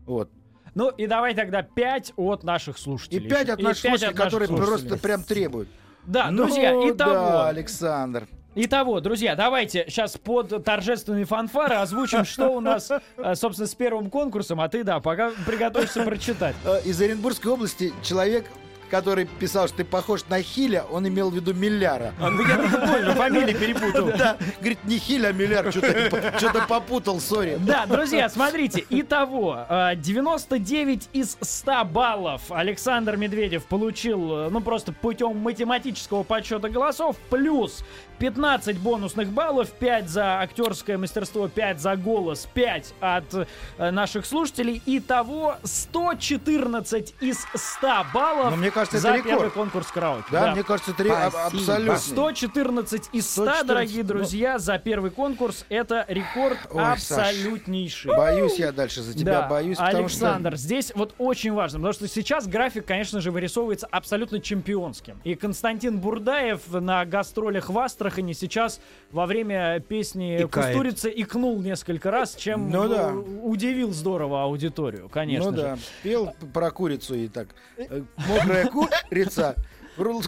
Вот. 0.06 0.30
Ну 0.74 0.88
и 0.90 1.06
давай 1.08 1.34
тогда 1.34 1.62
5 1.62 2.12
от 2.16 2.44
наших 2.44 2.78
И 2.78 2.80
слушателей. 2.80 3.28
5 3.28 3.48
от 3.48 3.58
И 3.60 3.62
наших 3.62 3.82
пять 3.82 3.90
слушателей, 3.92 4.10
от 4.10 4.14
наших 4.18 4.24
которые 4.30 4.46
слушателей. 4.48 4.88
просто 4.88 5.02
прям 5.02 5.24
требуют. 5.24 5.68
Да, 6.06 6.30
Ну 6.30 6.44
друзья, 6.44 6.72
итого. 6.88 7.12
Да, 7.14 7.48
Александр. 7.48 8.26
Итого, 8.56 9.00
друзья, 9.00 9.36
давайте 9.36 9.84
сейчас 9.88 10.16
под 10.16 10.64
торжественные 10.64 11.24
фанфары 11.24 11.76
озвучим, 11.76 12.24
что 12.24 12.48
у 12.48 12.60
нас, 12.60 12.90
э, 12.90 13.34
собственно, 13.36 13.68
с 13.68 13.74
первым 13.76 14.10
конкурсом. 14.10 14.60
А 14.60 14.68
ты, 14.68 14.82
да, 14.82 14.98
пока 14.98 15.30
приготовишься 15.46 16.02
прочитать. 16.02 16.56
Э, 16.64 16.80
Из 16.84 17.00
Оренбургской 17.00 17.52
области 17.52 17.92
человек, 18.02 18.46
который 18.90 19.26
писал, 19.26 19.68
что 19.68 19.78
ты 19.78 19.84
похож 19.84 20.24
на 20.28 20.42
Хиля, 20.42 20.84
он 20.90 21.06
имел 21.08 21.30
в 21.30 21.34
виду 21.34 21.54
Милляра. 21.54 22.12
А, 22.20 22.28
ну 22.30 22.42
я 22.46 22.56
понял, 22.56 23.12
фамилии 23.14 23.54
перепутал. 23.54 24.10
Да, 24.20 24.36
говорит, 24.58 24.78
не 24.84 24.98
Хиль, 24.98 25.26
а 25.26 25.32
Милляр. 25.32 25.70
Что-то 25.72 26.66
попутал, 26.68 27.20
сори. 27.20 27.56
Да, 27.60 27.86
друзья, 27.86 28.28
смотрите, 28.28 28.84
итого, 28.90 29.64
э, 29.68 29.92
99 29.96 31.08
из 31.12 31.38
100 31.40 31.84
баллов 31.84 32.42
Александр 32.50 33.16
Медведев 33.16 33.64
получил, 33.64 34.32
э, 34.32 34.48
ну, 34.50 34.60
просто 34.60 34.92
путем 34.92 35.38
математического 35.38 36.22
подсчета 36.22 36.68
голосов, 36.68 37.16
плюс 37.30 37.84
15 38.30 38.78
бонусных 38.78 39.28
баллов, 39.30 39.70
5 39.72 40.08
за 40.10 40.40
актерское 40.40 40.98
мастерство, 40.98 41.48
5 41.48 41.80
за 41.80 41.96
голос, 41.96 42.46
5 42.52 42.94
от 43.00 43.34
э, 43.78 43.90
наших 43.90 44.26
слушателей. 44.26 44.82
Итого 44.84 45.56
114 45.64 47.14
из 47.20 47.38
100 47.54 47.86
баллов 48.12 48.50
Ну, 48.50 48.56
мне 48.56 48.70
кажется, 48.70 48.98
это 48.98 49.08
за 49.08 49.16
рекорд. 49.16 49.28
первый 49.30 49.50
конкурс 49.50 49.86
караоке. 49.90 50.24
Да, 50.30 50.40
Да. 50.46 50.52
мне 50.52 50.62
кажется, 50.62 50.92
три 50.92 51.08
а- 51.08 51.30
Спасибо. 51.30 51.60
абсолютно. 51.60 51.96
114 51.98 53.08
из 53.12 53.30
100, 53.30 53.42
114, 53.44 53.66
дорогие 53.66 54.02
ну. 54.02 54.08
друзья, 54.08 54.58
за 54.58 54.78
первый 54.78 55.10
конкурс. 55.10 55.64
Это 55.70 56.04
рекорд 56.06 56.58
Ой, 56.70 56.82
Саш, 56.98 57.30
абсолютнейший. 57.30 58.14
Боюсь 58.14 58.58
я 58.58 58.70
дальше 58.72 59.00
за 59.00 59.14
тебя, 59.14 59.40
Да, 59.40 59.48
боюсь, 59.48 59.78
Александр, 59.80 60.56
здесь 60.56 60.92
вот 60.94 61.14
очень 61.16 61.54
важно, 61.54 61.78
потому 61.78 61.94
что 61.94 62.06
сейчас 62.06 62.46
график, 62.46 62.84
конечно 62.84 63.22
же, 63.22 63.30
вырисовывается 63.30 63.86
абсолютно 63.90 64.40
чемпионским. 64.40 65.20
И 65.24 65.34
Константин 65.34 65.98
Бурдаев 65.98 66.60
на 66.70 67.04
гастролях 67.06 67.70
в 67.70 67.78
Астрахани 68.10 68.32
сейчас 68.32 68.80
во 69.12 69.26
время 69.26 69.78
песни 69.80 70.42
Икает. 70.42 70.50
Кустурицы 70.74 71.12
икнул 71.14 71.60
несколько 71.60 72.10
раз, 72.10 72.34
чем 72.34 72.68
Ну 72.68 72.88
да. 72.88 73.12
у- 73.12 73.50
удивил 73.50 73.92
здорово 73.92 74.42
аудиторию, 74.42 75.08
конечно 75.08 75.50
Ну 75.52 75.56
же. 75.56 75.62
да, 75.62 75.78
пел 76.02 76.34
про 76.52 76.70
курицу 76.72 77.14
и 77.14 77.28
так. 77.28 77.48
э, 77.76 78.02
Мокрая 78.28 78.66
курица. 78.66 79.54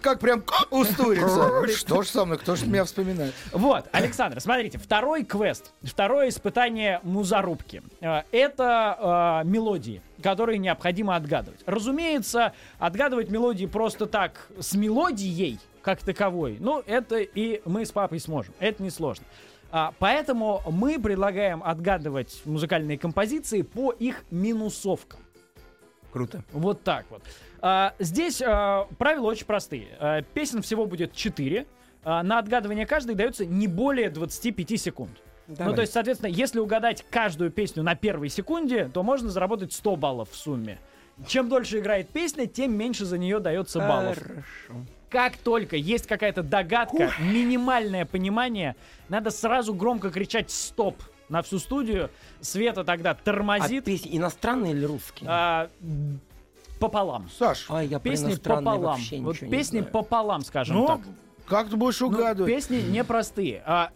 Как 0.03 0.21
прям 0.21 0.45
устурица. 0.71 1.66
Что 1.77 2.03
ж 2.03 2.07
со 2.09 2.25
мной, 2.27 2.37
кто 2.38 2.57
ж 2.57 2.62
меня 2.66 2.85
вспоминает? 2.85 3.33
Вот, 3.53 3.87
Александр, 3.92 4.38
смотрите, 4.40 4.77
второй 4.79 5.25
квест, 5.25 5.73
второе 5.83 6.29
испытание 6.29 7.01
музарубки. 7.03 7.83
Э, 8.01 8.23
Это 8.33 9.42
э, 9.45 9.49
мелодии, 9.49 10.03
которые 10.23 10.59
необходимо 10.59 11.16
отгадывать. 11.16 11.61
Разумеется, 11.66 12.53
отгадывать 12.79 13.31
мелодии 13.31 13.66
просто 13.66 14.07
так 14.07 14.47
с 14.61 14.75
мелодией, 14.75 15.59
как 15.83 16.01
таковой, 16.01 16.57
ну, 16.61 16.83
это 16.87 17.18
и 17.18 17.61
мы 17.64 17.85
с 17.85 17.92
папой 17.92 18.21
сможем. 18.21 18.55
Это 18.59 18.83
несложно. 18.83 19.25
А, 19.71 19.95
поэтому 19.99 20.62
мы 20.71 21.01
предлагаем 21.01 21.62
отгадывать 21.64 22.42
музыкальные 22.45 22.99
композиции 22.99 23.62
по 23.62 23.90
их 23.90 24.25
минусовкам. 24.31 25.21
Круто. 26.12 26.45
Вот 26.53 26.83
так 26.83 27.07
вот. 27.09 27.23
А, 27.61 27.95
здесь 27.99 28.42
а, 28.45 28.87
правила 28.99 29.27
очень 29.27 29.47
простые. 29.47 29.88
А, 29.99 30.23
песен 30.23 30.61
всего 30.61 30.87
будет 30.87 31.14
4. 31.14 31.66
на 32.05 32.38
отгадывание 32.38 32.87
каждой 32.87 33.14
дается 33.14 33.47
не 33.47 33.66
более 33.66 34.11
25 34.11 34.81
секунд. 34.81 35.11
Ну, 35.47 35.75
то 35.75 35.81
есть, 35.81 35.92
соответственно, 35.92 36.31
если 36.31 36.61
угадать 36.61 37.05
каждую 37.11 37.51
песню 37.51 37.83
на 37.83 37.95
первой 37.95 38.29
секунде, 38.29 38.90
то 38.92 39.03
можно 39.03 39.31
заработать 39.31 39.73
100 39.73 39.97
баллов 39.97 40.31
в 40.31 40.37
сумме. 40.37 40.79
Чем 41.27 41.49
дольше 41.49 41.79
играет 41.79 42.09
песня, 42.09 42.47
тем 42.47 42.77
меньше 42.77 43.05
за 43.05 43.18
нее 43.18 43.38
дается 43.38 43.79
баллов. 43.79 44.18
Хорошо. 44.18 44.87
Как 45.12 45.37
только 45.37 45.77
есть 45.77 46.07
какая-то 46.07 46.42
догадка, 46.42 47.12
минимальное 47.20 48.07
понимание, 48.07 48.77
надо 49.11 49.31
сразу 49.31 49.75
громко 49.75 50.11
кричать 50.11 50.51
«стоп» 50.51 50.96
на 51.29 51.42
всю 51.42 51.59
студию. 51.59 52.09
Света 52.40 52.83
тогда 52.83 53.11
А 53.11 53.14
тормозит 53.14 53.85
песни 53.85 54.16
иностранные 54.16 54.72
или 54.72 54.87
русские? 54.87 55.29
а, 55.31 55.68
пополам. 56.81 57.29
Саш, 57.38 57.66
Ай, 57.70 57.87
я 57.88 58.01
Песни 58.01 58.35
пополам. 58.37 58.81
вообще 58.81 59.20
Вот 59.20 59.38
песни 59.38 59.81
знаю. 59.81 59.92
пополам, 59.92 60.40
скажем 60.42 60.77
ну, 60.77 60.87
так. 60.87 61.01
как 61.46 61.68
ты 61.68 61.77
будешь 61.77 62.01
Ну, 62.01 62.07
угадывать? 62.09 62.51
песни 62.51 62.81
непростые. 62.81 63.62
А, 63.66 63.90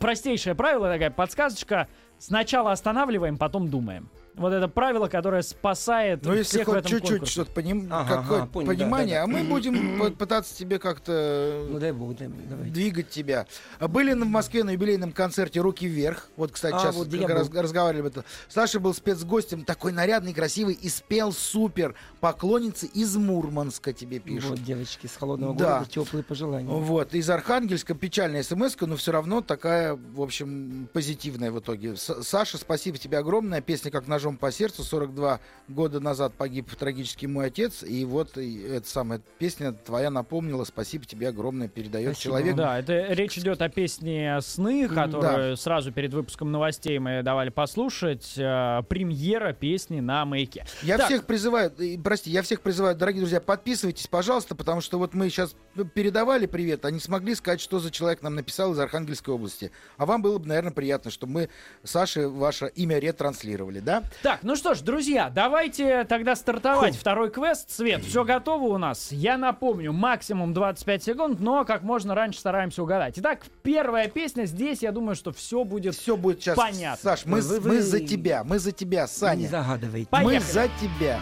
простейшее 0.00 0.54
правило 0.54 0.90
такая 0.90 1.10
подсказочка. 1.10 1.88
Сначала 2.18 2.72
останавливаем, 2.72 3.36
потом 3.36 3.68
думаем. 3.68 4.08
Вот 4.38 4.52
это 4.52 4.68
правило, 4.68 5.08
которое 5.08 5.42
спасает 5.42 6.24
Ну, 6.24 6.32
если 6.34 6.58
всех 6.58 6.68
в 6.68 6.70
хоть 6.70 6.78
этом 6.78 6.90
чуть-чуть 6.90 7.08
конкурсе. 7.10 7.32
что-то 7.32 7.52
поним... 7.52 7.88
Ага, 7.90 8.18
ага, 8.20 8.46
понял, 8.46 8.68
да, 8.68 8.74
понимание, 8.74 9.16
да, 9.16 9.24
а 9.24 9.26
мы 9.26 9.42
будем 9.44 10.14
пытаться 10.16 10.56
тебе 10.56 10.78
как-то 10.78 11.66
Ну 11.70 11.78
дай 11.78 11.92
бог, 11.92 12.16
дай 12.16 12.28
бог, 12.28 12.48
давай. 12.48 12.70
двигать 12.70 13.10
тебя. 13.10 13.46
А 13.78 13.88
Были 13.88 14.12
на- 14.12 14.24
в 14.24 14.28
Москве 14.28 14.64
на 14.64 14.70
юбилейном 14.70 15.12
концерте 15.12 15.60
«Руки 15.60 15.86
вверх». 15.86 16.28
Вот, 16.36 16.52
кстати, 16.52 16.74
А, 16.74 16.78
сейчас 16.78 16.94
вот 16.96 17.12
раз 17.12 17.48
был. 17.48 17.62
разговаривали 17.62 18.00
об 18.02 18.06
этом. 18.06 18.24
Саша 18.48 18.80
был 18.80 18.94
спецгостем, 18.94 19.64
такой 19.64 19.92
нарядный, 19.92 20.32
красивый, 20.34 20.74
и 20.74 20.88
спел 20.88 21.32
супер. 21.32 21.94
Поклонницы 22.20 22.86
из 22.86 23.16
Мурманска 23.16 23.92
тебе 23.92 24.18
пишут. 24.18 24.50
Вот, 24.50 24.62
девочки, 24.64 25.06
с 25.06 25.16
холодного 25.16 25.54
Да. 25.54 25.64
города, 25.78 25.90
теплые 25.90 26.22
пожелания. 26.22 26.68
Вот, 26.68 27.14
из 27.14 27.28
Архангельска 27.30 27.94
печальная 27.94 28.42
смс 28.42 28.76
но 28.80 28.96
все 28.96 29.12
равно 29.12 29.40
такая, 29.40 29.94
в 29.96 30.20
общем, 30.20 30.88
позитивная 30.92 31.50
в 31.50 31.58
итоге. 31.60 31.96
С- 31.96 32.22
Саша, 32.22 32.58
спасибо 32.58 32.98
тебе 32.98 33.18
огромное. 33.18 33.60
Песня 33.60 33.90
«Как 33.90 34.06
ножом 34.06 34.27
по 34.36 34.52
сердцу». 34.52 34.84
42 34.84 35.40
года 35.68 36.00
назад 36.00 36.32
погиб 36.34 36.74
трагически 36.74 37.26
мой 37.26 37.46
отец. 37.46 37.82
И 37.82 38.04
вот 38.04 38.36
эта 38.36 38.88
самая 38.88 39.20
песня 39.38 39.72
твоя 39.72 40.10
напомнила. 40.10 40.64
Спасибо 40.64 41.04
тебе 41.04 41.28
огромное. 41.28 41.68
Передает 41.68 42.14
Спасибо. 42.14 42.36
человек. 42.36 42.56
Да, 42.56 42.78
это 42.78 43.12
речь 43.12 43.38
идет 43.38 43.62
о 43.62 43.68
песне 43.68 44.38
«Сны», 44.42 44.88
которую 44.88 45.56
сразу 45.56 45.92
перед 45.92 46.12
выпуском 46.12 46.50
новостей 46.52 46.98
мы 46.98 47.22
давали 47.22 47.50
послушать. 47.50 48.34
Э, 48.36 48.82
премьера 48.88 49.52
песни 49.52 50.00
на 50.00 50.24
маяке. 50.24 50.64
Я 50.82 50.96
Так. 50.98 51.06
всех 51.06 51.24
призываю, 51.24 51.72
прости, 52.02 52.30
я 52.30 52.42
всех 52.42 52.60
призываю, 52.60 52.96
дорогие 52.96 53.20
друзья, 53.20 53.40
подписывайтесь, 53.40 54.06
пожалуйста, 54.06 54.54
потому 54.54 54.80
что 54.80 54.98
вот 54.98 55.14
мы 55.14 55.28
сейчас 55.28 55.54
передавали 55.94 56.46
привет, 56.46 56.84
а 56.84 56.90
не 56.90 57.00
смогли 57.00 57.34
сказать, 57.34 57.60
что 57.60 57.78
за 57.78 57.90
человек 57.90 58.22
нам 58.22 58.34
написал 58.34 58.72
из 58.72 58.78
Архангельской 58.78 59.32
области. 59.34 59.70
А 59.96 60.06
вам 60.06 60.22
было 60.22 60.38
бы, 60.38 60.46
наверное, 60.48 60.72
приятно, 60.72 61.10
чтобы 61.10 61.32
мы 61.32 61.48
Саше 61.84 62.28
ваше 62.28 62.68
имя 62.74 62.98
ретранслировали, 62.98 63.80
да? 63.80 64.02
Так, 64.22 64.40
ну 64.42 64.56
что 64.56 64.74
ж, 64.74 64.80
друзья, 64.80 65.30
давайте 65.30 66.02
тогда 66.04 66.34
стартовать. 66.34 66.96
Второй 66.96 67.30
квест. 67.30 67.70
Свет, 67.70 68.04
все 68.04 68.24
готово 68.24 68.64
у 68.74 68.78
нас. 68.78 69.12
Я 69.12 69.38
напомню, 69.38 69.92
максимум 69.92 70.52
25 70.52 71.02
секунд, 71.04 71.40
но 71.40 71.64
как 71.64 71.82
можно 71.82 72.14
раньше 72.16 72.40
стараемся 72.40 72.82
угадать. 72.82 73.14
Итак, 73.18 73.42
первая 73.62 74.08
песня. 74.08 74.44
Здесь, 74.46 74.82
я 74.82 74.90
думаю, 74.90 75.14
что 75.14 75.32
все 75.32 75.62
будет... 75.62 75.94
Все 75.94 76.16
будет 76.16 76.40
сейчас. 76.40 76.56
Понятно. 76.56 77.00
Саш, 77.02 77.26
мы, 77.26 77.40
Вы- 77.40 77.60
мы 77.60 77.68
вы- 77.76 77.82
за 77.82 78.00
тебя, 78.00 78.42
мы 78.42 78.58
за 78.58 78.72
тебя, 78.72 79.02
Не 79.02 79.06
Саня. 79.08 79.48
загадывайте. 79.48 80.08
Поехали. 80.10 80.34
Мы 80.34 80.40
за 80.40 80.68
тебя. 80.80 81.20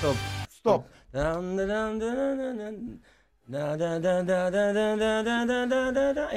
Стоп. 0.00 0.16
Стоп. 0.58 0.86
Я 3.46 3.76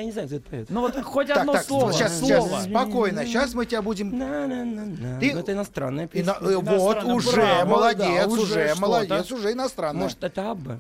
не 0.04 0.12
знаю, 0.12 0.28
кто 0.28 0.36
это 0.36 0.50
поет. 0.50 0.70
Ну 0.70 0.82
вот 0.82 1.02
хоть 1.04 1.28
Так, 1.28 1.38
одно 1.38 1.54
так, 1.54 1.64
слово. 1.64 1.94
сейчас, 1.94 2.20
слово. 2.20 2.50
сейчас, 2.50 2.66
спокойно. 2.66 3.26
Сейчас 3.26 3.54
мы 3.54 3.66
тебя 3.66 3.82
будем... 3.82 4.12
Ты- 5.20 5.32
это 5.32 5.54
иностранная 5.54 6.08
песня. 6.08 6.36
э, 6.42 6.56
вот, 6.58 7.04
уже, 7.06 7.32
Браво, 7.32 7.66
молодец, 7.70 8.26
да, 8.26 8.28
уже 8.28 8.76
молодец, 8.78 9.32
уже 9.32 9.54
иностранно. 9.54 10.00
Может, 10.02 10.22
это 10.24 10.52
Абба? 10.52 10.80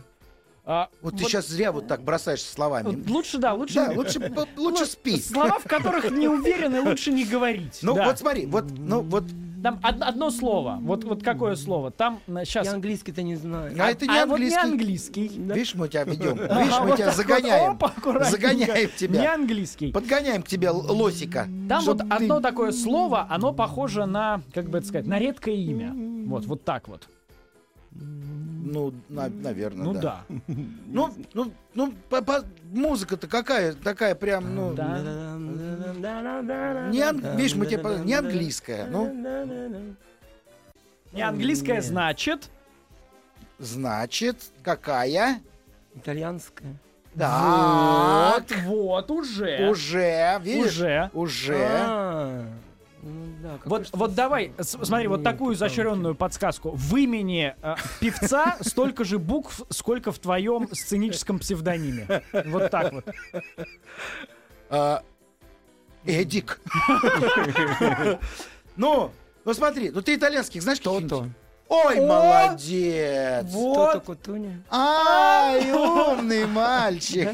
А, 0.69 0.89
Вот 1.01 1.15
ты 1.15 1.23
сейчас 1.23 1.47
зря 1.47 1.71
вот 1.71 1.87
так 1.87 2.01
бросаешься 2.03 2.51
словами. 2.51 2.83
вот 2.97 3.07
лучше, 3.09 3.37
да, 3.37 3.53
лучше... 3.53 3.75
Да, 3.75 3.91
лучше, 3.95 4.19
лучше 4.57 4.85
спи. 4.85 5.17
Слова, 5.21 5.59
в 5.59 5.63
которых 5.63 6.11
не 6.11 6.27
уверены, 6.27 6.81
лучше 6.81 7.13
не 7.13 7.23
говорить. 7.23 7.79
Ну, 7.81 7.93
Да. 7.95 8.03
вот 8.07 8.19
смотри, 8.19 8.45
вот, 8.45 8.65
ну, 8.77 8.99
вот, 8.99 9.23
Там 9.63 9.79
од- 9.83 10.01
одно 10.01 10.29
слово. 10.29 10.77
Вот, 10.81 11.03
вот 11.03 11.23
какое 11.23 11.55
слово? 11.55 11.91
Там 11.91 12.19
сейчас... 12.45 12.65
Я 12.67 12.73
английский-то 12.73 13.21
не 13.23 13.35
знаю. 13.35 13.75
а 13.79 13.89
это 13.91 14.05
не 14.05 14.17
а 14.19 14.25
вот 14.25 14.39
не 14.39 14.53
английский. 14.55 15.27
английский. 15.27 15.27
Видишь, 15.53 15.75
мы 15.75 15.87
тебя 15.89 16.03
ведем. 16.03 16.37
Видишь, 16.37 16.79
мы 16.79 16.87
вот 16.87 16.95
тебя 16.97 17.05
так 17.07 17.15
вот, 17.17 17.25
загоняем. 17.25 17.71
аккуратненько. 17.79 18.29
Загоняем 18.31 18.89
Не 18.89 18.97
тебя. 18.97 19.33
английский. 19.33 19.91
Подгоняем 19.91 20.43
к 20.43 20.47
тебе 20.47 20.67
л- 20.67 20.85
лосика. 20.89 21.47
Там 21.67 21.81
Чтоб 21.81 21.97
вот 22.01 22.07
ты- 22.09 22.15
одно 22.15 22.39
такое 22.39 22.71
слово, 22.71 23.25
оно 23.29 23.53
похоже 23.53 24.05
на, 24.05 24.41
как 24.53 24.69
бы 24.69 24.77
это 24.77 24.87
сказать, 24.87 25.07
на 25.07 25.17
редкое 25.19 25.55
имя. 25.55 25.93
Вот, 26.27 26.45
вот 26.45 26.63
так 26.63 26.87
вот. 26.87 27.07
Ну, 27.99 28.93
на- 29.09 29.29
наверное, 29.29 29.83
Ну 29.85 29.93
да. 29.93 30.23
да. 30.27 30.35
Ну, 30.87 31.13
ну, 31.33 31.51
ну, 31.73 31.93
по- 32.09 32.21
по- 32.21 32.43
музыка-то 32.71 33.27
какая, 33.27 33.73
такая 33.73 34.13
прям, 34.15 34.53
ну, 34.55 34.73
не, 36.91 37.01
ан- 37.01 37.37
видишь, 37.37 37.55
мы 37.55 37.65
тебе, 37.65 37.79
по- 37.79 37.97
не 37.99 38.13
английская, 38.13 38.87
ну, 38.87 39.13
Не 41.13 41.21
английское 41.21 41.75
Нет. 41.75 41.85
значит. 41.85 42.49
значит, 43.59 44.37
какая? 44.63 45.39
Итальянская. 45.95 46.75
Да, 47.15 48.35
Вот, 48.37 48.51
вот, 48.65 49.09
уже. 49.11 49.69
уже, 49.71 50.39
видишь? 50.43 50.67
Уже. 50.77 51.09
Уже. 51.13 51.57
А, 51.57 52.45
ну 53.07 53.25
да, 53.41 53.59
Вот, 53.65 53.89
вот 53.93 54.15
давай, 54.15 54.53
смотри, 54.59 55.07
вот 55.07 55.23
такую 55.23 55.55
изощренную 55.55 56.15
подсказку. 56.15 56.71
В 56.71 56.95
имени 56.95 57.55
э, 57.61 57.75
певца 57.99 58.57
столько 58.61 59.03
же 59.03 59.19
букв, 59.19 59.61
сколько 59.69 60.11
в 60.11 60.19
твоем 60.19 60.67
сценическом 60.73 61.39
псевдониме. 61.39 62.23
Вот 62.45 62.69
так 62.69 62.93
вот. 62.93 63.05
А, 64.69 65.03
Эдик. 66.05 66.59
Ну, 68.79 69.11
ну 69.43 69.53
смотри, 69.55 69.89
ну 69.89 70.03
ты 70.03 70.13
итальянских 70.13 70.61
знаешь 70.61 70.79
каких-нибудь? 70.79 71.31
Ой, 71.69 71.99
О! 71.99 72.07
молодец. 72.07 73.51
То-то 73.51 73.99
Кутуня. 73.99 74.61
Ай, 74.71 75.71
умный 75.71 76.45
мальчик. 76.45 77.29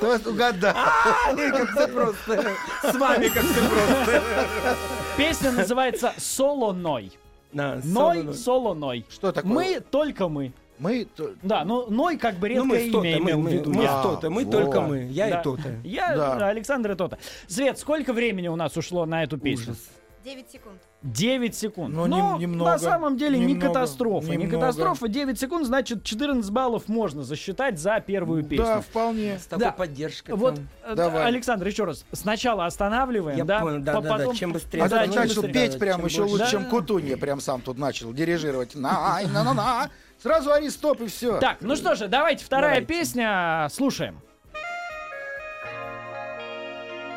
Вот 0.00 0.26
угадал. 0.26 0.74
Как 0.74 1.74
ты 1.76 1.88
просто. 1.88 2.52
С 2.82 2.94
вами 2.96 3.28
как 3.28 3.42
ты 3.42 3.54
просто. 3.68 4.76
Песня 5.16 5.52
называется 5.52 6.12
«Соло 6.16 6.72
Ной». 6.72 7.12
Да, 7.52 7.80
Ной, 7.84 8.22
соло. 8.22 8.32
соло 8.32 8.74
Ной. 8.74 9.04
Что 9.08 9.32
такое? 9.32 9.52
Мы, 9.52 9.80
только 9.80 10.28
мы. 10.28 10.52
Мы... 10.78 11.04
то- 11.04 11.34
Да, 11.42 11.64
ну 11.64 11.86
Ной 11.90 12.16
как 12.16 12.36
бы 12.36 12.48
Ну, 12.48 12.54
редкое 12.54 12.64
мы 12.64 12.78
имя 12.78 12.92
то-то, 12.92 13.00
мы, 13.02 13.12
имел 13.18 13.38
в 13.38 13.42
мы, 13.42 13.50
виду. 13.52 13.70
мы 13.72 13.82
да. 13.84 14.02
то-то, 14.02 14.30
мы 14.30 14.44
вот. 14.44 14.52
только 14.52 14.80
мы. 14.80 14.98
Я 15.10 15.28
Да. 15.28 15.40
и 15.40 15.42
то-то. 15.44 15.68
Я, 15.84 16.16
Да. 16.16 16.48
Александр 16.48 16.92
и 16.92 16.94
то-то. 16.94 17.18
Свет, 17.48 17.78
сколько 17.78 18.12
времени 18.12 18.48
у 18.48 18.56
нас 18.56 18.76
ушло 18.76 19.04
на 19.04 19.22
эту 19.24 19.36
песню? 19.36 19.72
Ужас. 19.72 19.88
9 20.24 20.50
секунд. 20.50 20.82
9 21.02 21.54
секунд. 21.56 21.94
Ну, 21.94 22.06
Но 22.06 22.16
нем- 22.32 22.38
немного. 22.40 22.72
на 22.72 22.78
самом 22.78 23.16
деле 23.16 23.38
не 23.38 23.46
Немного. 23.54 23.68
катастрофа. 23.72 24.26
Не 24.30 24.36
Немного. 24.36 24.60
катастрофа. 24.60 25.08
9 25.08 25.40
секунд, 25.40 25.66
значит 25.66 26.04
14 26.04 26.50
баллов 26.50 26.88
можно 26.88 27.22
засчитать 27.22 27.78
за 27.78 28.00
первую 28.00 28.44
песню. 28.44 28.66
Да, 28.66 28.80
вполне. 28.82 29.38
С 29.38 29.46
такой 29.46 29.64
Да. 29.64 29.72
поддержкой. 29.72 30.34
Вот, 30.34 30.56
там. 30.56 30.68
э, 30.84 30.94
Давай. 30.94 31.24
Александр, 31.24 31.66
еще 31.68 31.84
раз. 31.84 32.04
Сначала 32.12 32.66
останавливаем, 32.66 33.38
Я 33.38 33.44
да? 33.44 33.60
понял, 33.60 33.80
да, 33.82 33.94
по- 33.94 34.00
да, 34.02 34.18
да. 34.18 34.34
Чем 34.34 34.52
быстрее. 34.52 34.82
А 34.82 34.88
Да, 34.90 35.06
начал 35.06 35.40
быстрее. 35.42 35.52
петь 35.54 35.72
Да, 35.72 35.78
прям 35.78 35.96
чем 36.00 36.06
еще 36.06 36.18
больше. 36.20 36.32
лучше, 36.32 36.44
Да. 36.44 36.50
чем 36.50 36.64
Кутунья. 36.66 37.16
Прям 37.16 37.40
сам 37.40 37.62
тут 37.62 37.78
начал 37.78 38.12
дирижировать. 38.12 38.74
На, 38.74 39.20
на, 39.32 39.42
на, 39.42 39.54
на. 39.54 39.90
Сразу 40.22 40.52
ори 40.52 40.68
стоп 40.68 41.00
и 41.00 41.06
все. 41.06 41.38
Так, 41.38 41.62
ну 41.62 41.76
что 41.76 41.94
же, 41.94 42.06
давайте 42.08 42.44
вторая 42.44 42.82
Давайте. 42.82 42.86
песня. 42.86 43.68
Слушаем. 43.72 44.20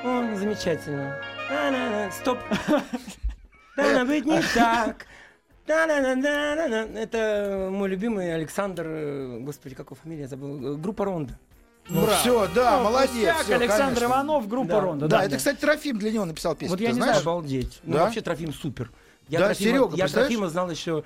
О, 0.05 0.35
замечательно. 0.35 1.17
Стоп. 2.12 2.39
Надо 3.77 4.06
быть 4.06 4.25
не 4.25 4.41
так. 4.53 5.06
Да-да-да-да-да. 5.65 6.99
Это 6.99 7.69
мой 7.71 7.88
любимый 7.89 8.34
Александр, 8.36 8.84
э, 8.86 9.39
господи, 9.39 9.75
как 9.75 9.88
его 9.88 9.95
фамилия, 10.01 10.23
я 10.23 10.27
забыл, 10.27 10.77
группа 10.77 11.06
Ронда. 11.06 11.38
Ну 11.89 12.06
все, 12.08 12.47
да, 12.53 12.77
Ну, 12.77 12.84
молодец. 12.86 13.36
всё, 13.43 13.56
Александр 13.56 13.95
конечно. 13.95 14.06
Иванов, 14.06 14.47
группа 14.47 14.67
Да. 14.69 14.79
Ронда. 14.82 15.08
Да, 15.08 15.17
Да, 15.19 15.25
это, 15.25 15.38
кстати, 15.38 15.58
Трофим 15.60 15.97
для 15.99 16.12
него 16.12 16.25
написал 16.25 16.56
песню. 16.56 16.71
Вот 16.71 16.82
я 16.82 16.89
не 16.89 16.93
знаешь? 16.95 17.21
Обалдеть. 17.21 17.79
Ну, 17.84 17.93
Да? 17.95 18.03
вообще 18.06 18.21
Трофим 18.21 18.53
супер. 18.53 18.91
Я 19.29 19.39
Да, 19.39 19.45
Трофима, 19.47 19.71
Серега, 19.77 19.95
я? 19.95 20.07
Трофима 20.07 20.49
знал 20.49 20.69
еще 20.69 21.03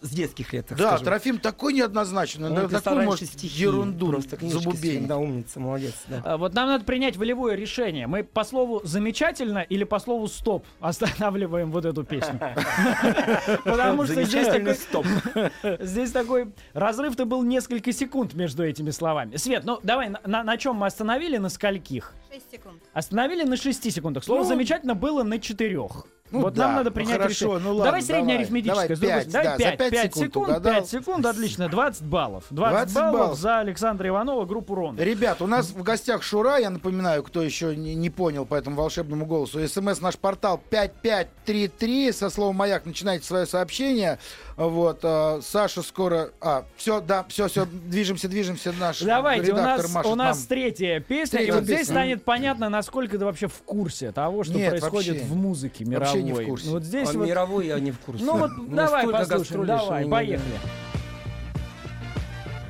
с 0.00 0.10
детских 0.10 0.52
лет, 0.52 0.66
так 0.66 0.78
Да, 0.78 0.88
скажем. 0.88 1.04
Трофим 1.06 1.38
такой 1.38 1.72
неоднозначный. 1.72 2.48
Он 2.48 2.56
раньше 2.56 2.90
может, 2.90 3.28
стихи, 3.28 3.62
ерунду 3.62 4.08
просто 4.08 4.36
книжки 4.36 4.58
забубенить. 4.58 5.06
Да, 5.06 5.18
умница, 5.18 5.60
молодец, 5.60 5.94
да. 6.08 6.22
А, 6.24 6.36
Вот 6.36 6.54
нам 6.54 6.68
надо 6.68 6.84
принять 6.84 7.16
волевое 7.16 7.54
решение. 7.54 8.06
Мы 8.06 8.24
по 8.24 8.44
слову 8.44 8.80
замечательно 8.84 9.58
или 9.58 9.84
по 9.84 9.98
слову 9.98 10.26
стоп 10.28 10.66
останавливаем 10.80 11.70
вот 11.70 11.84
эту 11.84 12.02
песню. 12.04 12.40
Потому 13.64 14.04
что 14.04 14.24
здесь 14.24 14.48
такой, 14.48 14.74
стоп. 14.74 15.06
здесь 15.80 16.10
такой 16.10 16.52
разрыв-то 16.72 17.24
был 17.24 17.42
несколько 17.42 17.92
секунд 17.92 18.34
между 18.34 18.64
этими 18.64 18.90
словами. 18.90 19.36
Свет, 19.36 19.64
ну 19.64 19.78
давай, 19.82 20.10
на 20.24 20.56
чем 20.56 20.76
мы 20.76 20.86
остановили, 20.86 21.36
на 21.36 21.48
скольких? 21.48 22.12
6 22.32 22.50
секунд. 22.52 22.82
Остановили 22.92 23.42
на 23.44 23.56
6 23.56 23.92
секундах. 23.92 24.24
Слово 24.24 24.42
Ну. 24.42 24.48
замечательно 24.48 24.94
было 24.94 25.22
на 25.22 25.38
4. 25.38 25.88
Ну 26.30 26.40
вот 26.42 26.54
да, 26.54 26.66
нам 26.66 26.76
надо 26.76 26.90
ну 26.90 26.94
принять 26.94 27.16
хорошо, 27.16 27.46
решение. 27.46 27.58
ну 27.60 27.68
ладно, 27.70 27.84
давай 27.84 28.02
среднее 28.02 28.24
давай. 28.24 28.36
арифметическое. 28.36 28.74
Давай 28.74 28.96
с 28.96 29.00
другой 29.00 29.16
пять, 29.16 29.28
стороны. 29.28 29.44
да, 29.44 29.50
за 29.50 29.58
Давай 29.58 29.76
пять 29.76 29.90
5, 29.90 30.02
секунд 30.04 30.26
секунд, 30.26 30.48
угадал. 30.48 30.72
5 30.74 30.88
секунд, 30.88 31.26
отлично, 31.26 31.68
20 31.68 32.02
баллов. 32.02 32.44
20, 32.50 32.72
20 32.72 32.94
баллов, 32.94 33.12
баллов. 33.20 33.38
за 33.38 33.58
Александра 33.58 34.08
Иванова, 34.08 34.44
группу 34.44 34.74
Ронда. 34.74 35.02
Ребят, 35.04 35.42
у 35.42 35.46
нас 35.46 35.70
в 35.70 35.82
гостях 35.82 36.22
Шура, 36.22 36.58
я 36.58 36.70
напоминаю, 36.70 37.22
кто 37.22 37.42
еще 37.42 37.74
не, 37.74 37.94
не 37.94 38.10
понял 38.10 38.46
по 38.46 38.54
этому 38.54 38.76
волшебному 38.76 39.26
голосу. 39.26 39.66
СМС 39.66 40.00
наш 40.00 40.16
портал 40.18 40.60
5533. 40.70 42.12
Со 42.12 42.30
словом 42.30 42.56
«Маяк» 42.56 42.86
начинайте 42.86 43.26
свое 43.26 43.46
сообщение. 43.46 44.18
Вот, 44.60 45.00
а, 45.04 45.40
Саша 45.42 45.80
скоро... 45.80 46.32
А, 46.38 46.66
все, 46.76 47.00
да, 47.00 47.24
все, 47.30 47.48
все, 47.48 47.64
движемся, 47.64 48.28
движемся. 48.28 48.74
Наш 48.78 49.00
Давайте, 49.00 49.52
у 49.52 49.56
нас, 49.56 49.90
машет 49.90 50.12
у 50.12 50.14
нас 50.14 50.36
нам. 50.36 50.46
третья 50.48 51.00
песня, 51.00 51.38
Третья 51.38 51.52
и 51.52 51.54
вот 51.54 51.64
здесь 51.64 51.78
песня. 51.78 51.92
станет 51.94 52.24
понятно, 52.24 52.68
насколько 52.68 53.18
ты 53.18 53.24
вообще 53.24 53.48
в 53.48 53.62
курсе 53.62 54.12
того, 54.12 54.44
что 54.44 54.52
Нет, 54.52 54.68
происходит 54.68 55.14
вообще. 55.14 55.32
в 55.32 55.34
музыке 55.34 55.86
мировой. 55.86 56.06
Вообще 56.08 56.22
не 56.22 56.32
в 56.34 56.44
курсе. 56.46 56.66
Ну, 56.66 56.72
Вот 56.72 56.84
здесь 56.84 57.08
А 57.08 57.12
вот... 57.14 57.26
мировой 57.26 57.68
я 57.68 57.80
не 57.80 57.90
в 57.90 57.98
курсе. 58.00 58.22
Ну 58.22 58.36
вот 58.36 58.50
У 58.50 58.62
меня 58.64 58.76
давай 58.84 59.08
послушаем, 59.08 59.44
что 59.44 59.64
давай, 59.64 60.06
поехали. 60.06 60.60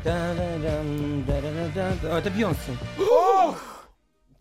Это 0.05 0.85
Бьонсе. 2.31 2.77
Ох! 3.01 3.57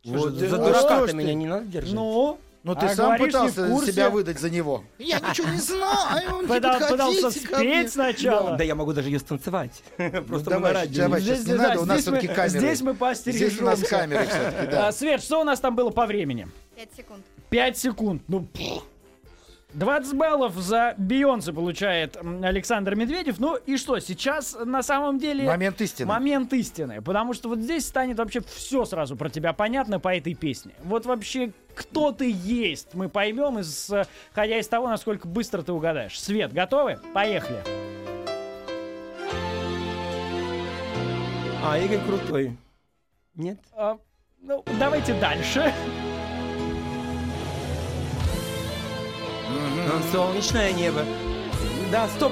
Вот, 0.06 0.38
ты- 0.38 0.50
за 0.50 0.58
ну 0.58 0.66
дурака 0.68 0.98
что 0.98 1.08
ты? 1.08 1.14
меня 1.16 1.34
не 1.34 1.48
надо 1.48 1.66
держать. 1.66 1.94
Ну, 1.94 2.38
Ну 2.64 2.76
ты 2.76 2.88
а 2.88 2.96
сам 2.96 3.06
говоришь, 3.16 3.34
не 3.34 3.40
в 3.40 3.52
пытался 3.56 3.68
курсе. 3.74 3.92
себя 3.94 4.10
выдать 4.10 4.40
за 4.40 4.50
него. 4.50 4.84
Я 4.98 5.20
ничего 5.20 5.48
не 5.50 5.60
знаю. 5.60 6.42
не 6.42 6.48
Пытал- 6.48 6.90
пытался 6.90 7.32
спеть 7.32 7.94
сначала. 7.94 8.58
Да 8.58 8.64
я 8.66 8.76
могу 8.76 8.92
даже 8.92 9.10
ее 9.10 9.20
станцевать. 9.20 9.82
Ну, 9.98 10.10
Просто 10.28 10.50
мы 10.50 10.56
давай, 10.58 10.74
на 10.74 10.80
радио. 10.80 11.04
давай, 11.04 11.22
не- 11.22 11.26
сейчас 11.28 11.40
Здесь, 11.40 11.54
не 11.54 11.58
да, 11.58 11.68
надо, 11.70 11.82
у 11.82 11.86
нас 11.86 12.02
здесь 12.02 12.12
мы- 12.12 12.18
все-таки 12.20 12.36
камеры. 12.36 12.60
Здесь 12.60 12.82
мы 12.82 12.96
Здесь 13.32 13.62
у 13.62 13.64
нас 13.64 13.80
камеры 13.84 14.26
все-таки, 14.28 14.72
да. 14.72 14.88
А, 14.88 14.92
Свет, 14.92 15.24
что 15.24 15.40
у 15.40 15.44
нас 15.46 15.60
там 15.62 15.76
было 15.76 15.90
по 15.90 16.06
времени? 16.06 16.48
5 16.76 16.90
секунд. 16.98 17.26
5 17.50 17.78
секунд. 17.78 18.22
Ну. 18.28 18.48
20 19.74 20.16
баллов 20.16 20.56
за 20.56 20.96
Бейонсе 20.98 21.54
получает 21.54 22.18
Александр 22.18 22.96
Медведев. 22.96 23.40
Ну 23.40 23.56
и 23.56 23.78
что, 23.78 24.00
сейчас 24.00 24.58
на 24.66 24.82
самом 24.82 25.20
деле... 25.20 25.46
Момент 25.46 25.80
истины. 25.82 26.08
Момент 26.08 26.54
истины. 26.54 27.02
Потому 27.02 27.34
что 27.34 27.50
вот 27.50 27.60
здесь 27.60 27.88
станет 27.88 28.18
вообще 28.18 28.42
все 28.42 28.86
сразу 28.86 29.16
про 29.16 29.30
тебя 29.30 29.54
понятно 29.54 30.00
по 30.00 30.16
этой 30.16 30.34
песне. 30.34 30.74
Вот 30.84 31.06
вообще, 31.06 31.52
кто 31.76 32.12
ты 32.12 32.32
есть, 32.32 32.96
мы 32.96 33.10
поймем, 33.10 33.62
исходя 33.62 34.58
из 34.58 34.68
того, 34.68 34.90
насколько 34.90 35.28
быстро 35.28 35.62
ты 35.62 35.72
угадаешь. 35.72 36.20
Свет, 36.20 36.52
готовы? 36.52 37.00
Поехали. 37.14 37.64
А, 41.64 41.78
Игорь 41.78 42.00
Крутой. 42.08 42.58
Нет? 43.36 43.60
А, 43.74 44.00
ну, 44.42 44.64
давайте 44.80 45.14
дальше. 45.20 45.72
Ну, 45.86 46.06
Солнечное 50.12 50.72
небо. 50.74 51.04
Да, 51.92 52.08
стоп. 52.10 52.32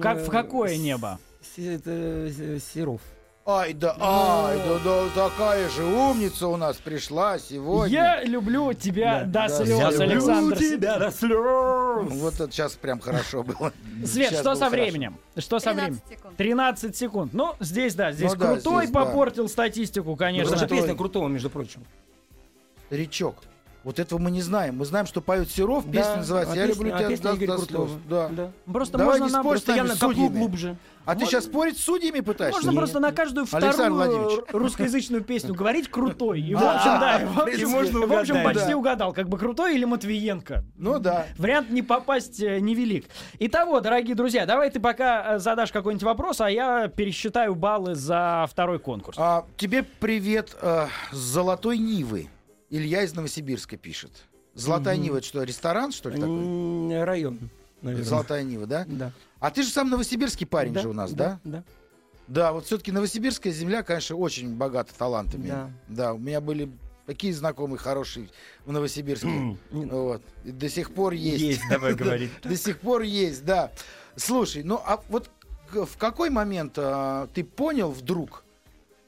Как, 0.00 0.18
Ну, 0.18 0.24
в 0.24 0.30
какое 0.30 0.76
небо? 0.76 1.18
Это 1.56 1.90
э, 1.90 2.58
Серов. 2.60 3.00
Ай 3.46 3.72
да, 3.72 3.96
ай 3.98 4.58
да, 4.58 4.78
да, 4.84 5.08
такая 5.28 5.68
же 5.70 5.82
умница 5.84 6.46
у 6.46 6.56
нас 6.56 6.76
пришла 6.76 7.38
сегодня. 7.38 7.92
Я 7.92 8.22
люблю 8.24 8.72
тебя 8.74 9.24
Да, 9.24 9.48
до 9.48 9.48
да, 9.48 9.64
слез, 9.64 9.78
я 9.78 9.90
люблю 9.90 10.04
Александр. 10.04 10.56
тебя 10.58 10.98
до 10.98 11.10
слез. 11.10 12.20
Вот 12.20 12.34
это 12.34 12.52
сейчас 12.52 12.74
прям 12.74 13.00
хорошо 13.00 13.42
было. 13.42 13.72
Свет, 14.04 14.28
Сейчас 14.28 14.40
что 14.40 14.42
было 14.50 14.54
со 14.54 14.64
хорошо. 14.66 14.70
временем? 14.70 15.16
Что 15.36 15.58
со 15.58 15.70
13 15.72 15.74
временем? 15.74 16.02
секунд. 16.10 16.36
13 16.36 16.96
секунд. 16.96 17.32
Ну, 17.32 17.54
здесь, 17.60 17.94
да, 17.94 18.12
здесь 18.12 18.32
Ну 18.34 18.38
да, 18.38 18.46
крутой 18.52 18.84
здесь, 18.84 18.90
да. 18.94 19.04
попортил 19.04 19.48
статистику, 19.48 20.14
конечно. 20.16 20.50
Это 20.54 20.58
же 20.60 20.68
песня 20.68 20.94
Крутого, 20.94 21.26
между 21.28 21.50
прочим. 21.50 21.84
Старичок. 22.86 23.36
Вот 23.82 23.98
этого 23.98 24.18
мы 24.18 24.30
не 24.30 24.42
знаем. 24.42 24.76
Мы 24.76 24.84
знаем, 24.84 25.06
что 25.06 25.20
поет 25.20 25.50
Серов, 25.50 25.84
песня 25.84 26.02
Да, 26.02 26.16
называется 26.16 26.52
а 26.52 26.56
«Я 26.56 26.66
песня- 26.66 26.78
люблю 26.78 26.94
а 26.94 26.98
тебя 26.98 27.08
песня 27.08 27.32
до, 27.34 27.46
до 27.46 27.58
слез». 27.64 27.90
Да. 28.08 28.28
Да. 28.28 28.52
Просто 28.70 28.98
Давай 28.98 29.18
можно 29.20 29.36
не 29.36 29.42
спорь 29.42 29.58
с 29.58 29.66
нами, 29.66 29.88
с 29.88 29.98
судьями. 29.98 30.38
глубже. 30.38 30.76
А 31.06 31.14
ты 31.16 31.24
сейчас 31.24 31.44
спорить 31.44 31.78
с 31.78 31.84
судьями 31.84 32.20
пытаешься? 32.20 32.60
Можно 32.60 32.78
просто 32.78 33.00
на 33.00 33.10
каждую 33.10 33.46
вторую 33.46 34.44
русскоязычную 34.52 35.24
песню 35.24 35.54
говорить 35.54 35.88
крутой. 35.88 36.40
И, 36.40 36.54
в 36.54 36.58
общем, 36.62 37.00
да, 37.00 37.20
в 37.24 38.12
общем, 38.12 38.44
почти 38.44 38.68
да. 38.68 38.76
угадал, 38.76 39.12
как 39.12 39.28
бы 39.28 39.38
крутой 39.38 39.76
или 39.76 39.84
Матвиенко. 39.84 40.64
Ну 40.76 40.98
да. 40.98 41.26
Вариант 41.38 41.70
не 41.70 41.82
попасть 41.82 42.40
э, 42.42 42.60
невелик. 42.60 43.06
Итого, 43.38 43.80
дорогие 43.80 44.14
друзья, 44.14 44.46
давай 44.46 44.70
ты 44.70 44.78
пока 44.78 45.36
э, 45.36 45.38
задашь 45.38 45.72
какой-нибудь 45.72 46.04
вопрос, 46.04 46.40
а 46.40 46.50
я 46.50 46.88
пересчитаю 46.88 47.54
баллы 47.54 47.94
за 47.94 48.46
второй 48.50 48.78
конкурс. 48.78 49.16
А, 49.18 49.46
тебе 49.56 49.82
привет 49.82 50.56
э, 50.60 50.86
с 51.12 51.16
Золотой 51.16 51.78
Нивы. 51.78 52.28
Илья 52.70 53.02
из 53.02 53.14
Новосибирска 53.14 53.76
пишет. 53.76 54.12
Золотая 54.54 54.96
Нива, 54.96 55.18
это 55.18 55.26
что, 55.26 55.42
ресторан, 55.42 55.92
что 55.92 56.08
ли, 56.08 56.20
такой? 56.20 57.04
Район, 57.04 57.50
наверное. 57.82 58.06
Золотая 58.06 58.42
Нива, 58.42 58.66
да? 58.66 58.84
Да. 58.86 59.12
А 59.38 59.50
ты 59.50 59.62
же 59.62 59.70
сам 59.70 59.90
новосибирский 59.90 60.46
парень 60.46 60.72
Да, 60.72 60.80
же 60.82 60.88
у 60.88 60.92
нас, 60.92 61.12
да? 61.12 61.40
Да. 61.44 61.64
Да, 62.26 62.52
вот 62.52 62.66
все-таки 62.66 62.92
новосибирская 62.92 63.52
земля, 63.52 63.82
конечно, 63.82 64.16
очень 64.16 64.54
богата 64.54 64.92
талантами. 64.96 65.48
Да. 65.48 65.70
Да, 65.88 66.14
у 66.14 66.18
меня 66.18 66.40
были 66.40 66.70
такие 67.06 67.34
знакомые 67.34 67.78
хорошие 67.78 68.28
в 68.64 68.70
Новосибирске. 68.70 69.56
Вот. 69.70 70.22
И 70.44 70.52
до 70.52 70.68
сих 70.68 70.92
пор 70.92 71.12
есть. 71.12 71.42
Есть, 71.42 71.62
давай 71.68 71.94
говорить. 71.96 72.30
До 72.44 72.56
сих 72.56 72.78
пор 72.78 73.02
есть, 73.02 73.44
да. 73.44 73.72
Слушай, 74.14 74.62
ну 74.62 74.80
а 74.84 75.02
вот 75.08 75.28
в 75.72 75.96
какой 75.96 76.30
момент 76.30 76.74
а, 76.76 77.26
ты 77.34 77.42
понял 77.42 77.90
вдруг? 77.90 78.44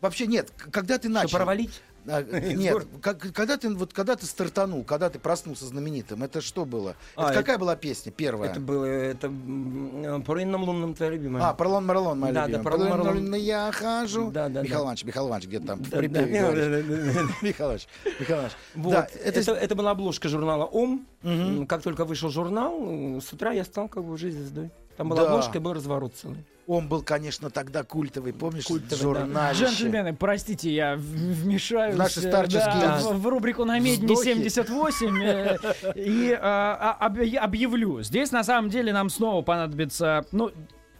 Вообще 0.00 0.26
нет, 0.26 0.50
когда 0.72 0.98
ты 0.98 1.08
Что, 1.08 1.14
начал? 1.14 1.36
провалить? 1.36 1.80
А, 2.06 2.22
нет, 2.40 2.86
как- 3.00 3.32
когда 3.32 3.56
ты 3.56 3.72
вот 3.74 3.92
когда 3.92 4.16
ты 4.16 4.26
стартанул, 4.26 4.82
когда 4.84 5.08
ты 5.10 5.18
проснулся 5.18 5.66
знаменитым, 5.66 6.22
это 6.22 6.40
что 6.40 6.64
было? 6.64 6.96
А, 7.16 7.30
это 7.30 7.38
какая 7.40 7.58
была 7.58 7.76
песня 7.76 8.10
первая? 8.10 8.50
Это 8.50 8.60
было, 8.60 8.84
это 8.84 9.28
м, 9.28 10.22
по 10.26 10.42
иным 10.42 10.64
лунным 10.64 10.94
твоя 10.94 11.12
любимая. 11.12 11.44
А, 11.44 11.54
Пролон 11.54 11.86
Марлон, 11.86 12.18
моя 12.18 12.32
Да, 12.32 12.40
да, 12.42 12.46
любимая. 12.48 12.64
Пролон 12.64 12.86
Пролон 12.88 13.06
Марлон. 13.06 13.34
Я 13.34 13.70
хожу. 13.72 14.30
Да, 14.30 14.48
да, 14.48 14.62
Михаил 14.62 14.78
да. 14.80 14.84
Иванович, 14.84 15.04
Михаил 15.04 15.28
Иванович, 15.28 15.48
где-то 15.48 15.66
там 15.66 15.78
в 15.78 15.90
Да, 15.90 15.96
припеве 15.98 16.40
да, 16.42 16.50
да, 16.52 16.54
да, 16.54 16.82
да. 16.82 17.22
Михаил 17.42 17.66
Иванович, 17.68 17.88
Михаил 18.18 18.38
Иванович. 18.38 18.56
Вот. 18.74 18.92
Да, 18.92 19.08
это, 19.24 19.40
это... 19.40 19.52
это, 19.52 19.74
была 19.74 19.90
обложка 19.92 20.28
журнала 20.28 20.64
Ом. 20.64 21.06
М, 21.22 21.66
Как 21.66 21.82
только 21.82 22.04
вышел 22.04 22.30
журнал, 22.30 22.76
э, 22.80 23.20
с 23.20 23.32
утра 23.32 23.52
я 23.52 23.64
стал 23.64 23.88
как 23.88 24.02
бы 24.04 24.12
уже 24.12 24.30
звездой. 24.30 24.70
Там 24.96 25.08
была 25.08 25.22
Да. 25.22 25.28
обложка 25.30 25.58
и 25.58 25.60
был 25.60 25.72
разворот 25.72 26.14
целый. 26.14 26.44
Он 26.68 26.88
был, 26.88 27.02
конечно, 27.02 27.50
тогда 27.50 27.82
культовый, 27.82 28.32
помнишь? 28.32 28.64
Культовый, 28.64 29.14
да. 29.14 29.20
журналище. 29.20 29.64
Джентльмены, 29.64 30.14
простите, 30.14 30.72
я 30.72 30.94
вмешаюсь 30.96 31.94
В 31.96 31.98
наши 31.98 32.20
э, 32.20 32.28
старческие 32.28 32.80
да, 32.82 32.98
в, 32.98 33.20
в 33.20 33.26
рубрику 33.26 33.64
на 33.64 33.78
медне 33.80 34.06
вздохи. 34.06 34.34
78 34.48 35.22
э, 35.22 35.58
и 35.96 36.30
э, 36.30 36.38
а- 36.40 36.98
объ- 37.00 37.36
объявлю. 37.36 38.02
Здесь 38.02 38.30
на 38.30 38.44
самом 38.44 38.70
деле 38.70 38.92
нам 38.92 39.10
снова 39.10 39.42
понадобится, 39.42 40.24
ну, 40.30 40.52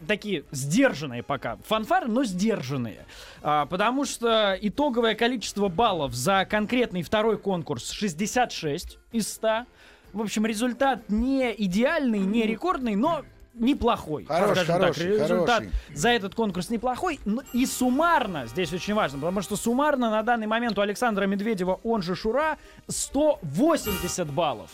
такие 0.05 0.43
сдержанные 0.51 1.23
пока 1.23 1.55
фанфары, 1.65 2.07
но 2.07 2.25
сдержанные. 2.25 3.05
А, 3.41 3.65
потому 3.65 4.03
что 4.03 4.57
итоговое 4.59 5.15
количество 5.15 5.69
баллов 5.69 6.13
за 6.13 6.45
конкретный 6.45 7.03
второй 7.03 7.37
конкурс 7.37 7.89
66 7.91 8.99
из 9.13 9.31
100. 9.31 9.65
В 10.11 10.21
общем, 10.21 10.45
результат 10.45 11.09
не 11.09 11.53
идеальный, 11.57 12.19
не 12.19 12.43
рекордный, 12.43 12.95
но 12.95 13.23
неплохой. 13.53 14.25
Хороший, 14.25 14.65
хороший, 14.65 15.07
Результат 15.19 15.59
хороший. 15.63 15.71
за 15.95 16.09
этот 16.09 16.35
конкурс 16.35 16.69
неплохой. 16.69 17.19
но 17.25 17.41
И 17.53 17.65
суммарно, 17.65 18.47
здесь 18.47 18.73
очень 18.73 18.93
важно, 18.93 19.19
потому 19.19 19.41
что 19.41 19.55
суммарно 19.55 20.09
на 20.09 20.23
данный 20.23 20.47
момент 20.47 20.77
у 20.77 20.81
Александра 20.81 21.25
Медведева, 21.25 21.79
он 21.83 22.01
же 22.01 22.15
Шура, 22.15 22.57
180 22.87 24.27
баллов. 24.31 24.69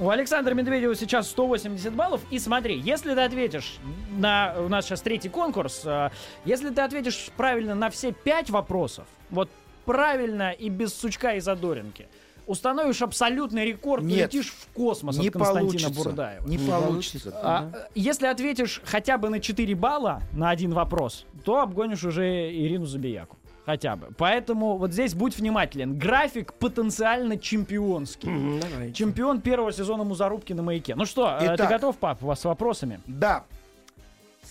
У 0.00 0.10
Александра 0.10 0.54
Медведева 0.54 0.94
сейчас 0.96 1.28
180 1.30 1.92
баллов. 1.92 2.20
И 2.30 2.38
смотри, 2.40 2.78
если 2.80 3.14
ты 3.14 3.20
ответишь 3.20 3.76
на... 4.10 4.54
У 4.58 4.68
нас 4.68 4.86
сейчас 4.86 5.02
третий 5.02 5.28
конкурс. 5.28 5.82
а, 5.84 6.10
Если 6.44 6.70
ты 6.70 6.80
ответишь 6.80 7.30
правильно 7.36 7.74
на 7.76 7.88
все 7.90 8.10
пять 8.12 8.50
вопросов, 8.50 9.06
вот 9.30 9.48
правильно 9.84 10.50
и 10.50 10.68
без 10.68 10.92
сучка 10.94 11.34
и 11.36 11.40
задоринки, 11.40 12.08
установишь 12.46 13.02
абсолютный 13.02 13.64
рекорд, 13.64 14.02
Нет, 14.04 14.32
летишь 14.32 14.50
в 14.52 14.68
космос 14.74 15.16
Не 15.18 15.28
от 15.28 15.34
Константина 15.34 15.68
получится. 15.70 15.90
Бурдаева. 16.04 16.46
Не 16.48 16.58
получится. 16.58 17.32
А, 17.42 17.70
э, 17.72 17.86
Если 17.94 18.26
ответишь 18.26 18.80
хотя 18.84 19.18
бы 19.18 19.28
на 19.28 19.40
4 19.40 19.74
балла 19.74 20.22
на 20.32 20.50
один 20.50 20.72
вопрос, 20.72 21.26
то 21.44 21.60
обгонишь 21.60 22.04
уже 22.04 22.24
Ирину 22.52 22.86
Забияку. 22.86 23.36
Хотя 23.64 23.94
бы. 23.94 24.08
Поэтому 24.18 24.76
вот 24.76 24.92
здесь 24.92 25.14
будь 25.14 25.36
внимателен. 25.36 25.96
График 25.96 26.52
потенциально 26.54 27.38
чемпионский. 27.38 28.28
М, 28.28 28.58
Давай. 28.58 28.92
Чемпион 28.92 29.40
первого 29.40 29.72
сезона 29.72 30.02
Музарубки 30.02 30.52
на 30.52 30.62
маяке. 30.62 30.96
Ну 30.96 31.04
что, 31.06 31.38
э, 31.40 31.48
ты 31.50 31.54
Итак. 31.54 31.68
готов, 31.70 31.96
пап, 31.96 32.22
у 32.24 32.26
вас 32.26 32.40
с 32.40 32.44
вопросами? 32.44 33.00
Да. 33.06 33.44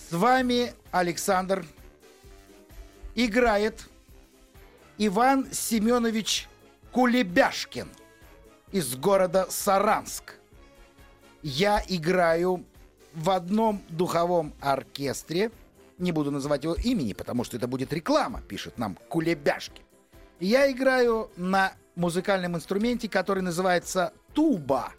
С 0.08 0.12
вами 0.12 0.72
Александр. 0.90 1.66
Играет 3.14 3.86
Иван 4.96 5.46
Семенович 5.52 6.48
Кулебяшкин 6.92 7.88
из 8.70 8.96
города 8.96 9.46
Саранск. 9.48 10.34
Я 11.42 11.82
играю 11.88 12.66
в 13.14 13.30
одном 13.30 13.82
духовом 13.88 14.52
оркестре. 14.60 15.50
Не 15.96 16.12
буду 16.12 16.30
называть 16.30 16.64
его 16.64 16.74
имени, 16.74 17.14
потому 17.14 17.44
что 17.44 17.56
это 17.56 17.66
будет 17.66 17.94
реклама, 17.94 18.42
пишет 18.42 18.76
нам 18.76 18.98
Кулебяшкин. 19.08 19.82
Я 20.38 20.70
играю 20.70 21.30
на 21.36 21.72
музыкальном 21.94 22.56
инструменте, 22.56 23.08
который 23.08 23.42
называется 23.42 24.12
туба. 24.34 24.92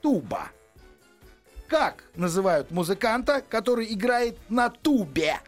Туба. 0.00 0.48
Как 1.66 2.04
называют 2.14 2.70
музыканта, 2.70 3.42
который 3.48 3.92
играет 3.92 4.38
на 4.48 4.70
тубе? 4.70 5.40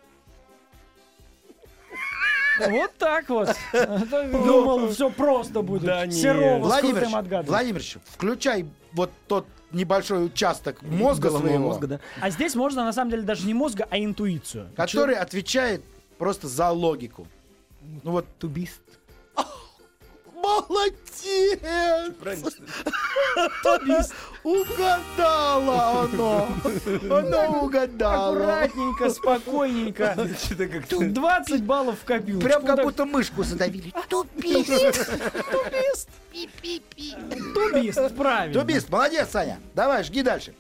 Вот 2.59 2.92
так 2.98 3.28
вот. 3.28 3.55
Это 3.72 4.28
Думал, 4.32 4.88
все 4.90 5.11
просто 5.11 5.62
будет. 5.62 6.12
Серова 6.12 6.62
с 6.64 6.66
Владимир, 6.66 6.94
крутым 7.00 7.16
отгадыванием. 7.16 7.46
Владимирович, 7.46 7.96
включай 8.07 8.66
вот 8.92 9.11
тот 9.28 9.46
небольшой 9.72 10.26
участок 10.26 10.82
мозга 10.82 11.30
своего, 11.30 11.59
мозга, 11.59 11.86
да. 11.86 12.00
А 12.20 12.30
здесь 12.30 12.55
можно 12.55 12.84
на 12.84 12.92
самом 12.92 13.11
деле 13.11 13.22
даже 13.22 13.46
не 13.46 13.55
мозга, 13.55 13.86
а 13.90 13.98
интуицию. 13.98 14.68
который 14.76 15.16
отвечает 15.16 15.82
просто 16.18 16.48
за 16.48 16.70
логику. 16.70 17.26
Ну 18.02 18.12
вот, 18.12 18.26
Тубист. 18.38 18.80
Молодец! 20.45 21.62
Угадала 24.42 26.03
оно! 26.03 26.49
Оно 27.11 27.62
угадало! 27.62 28.36
Аккуратненько, 28.36 29.11
спокойненько. 29.11 30.28
Тут 30.88 31.12
20 31.12 31.62
баллов 31.64 32.01
в 32.01 32.05
копилку. 32.05 32.42
Прям 32.42 32.64
как 32.64 32.82
будто 32.82 33.05
мышку 33.05 33.42
задавили. 33.42 33.92
Тупист! 34.09 35.11
Тубист, 37.55 38.16
правильно. 38.16 38.61
Тубист, 38.61 38.90
молодец, 38.90 39.30
Саня. 39.30 39.61
Давай, 39.74 40.05
жги 40.05 40.22
дальше. 40.22 40.55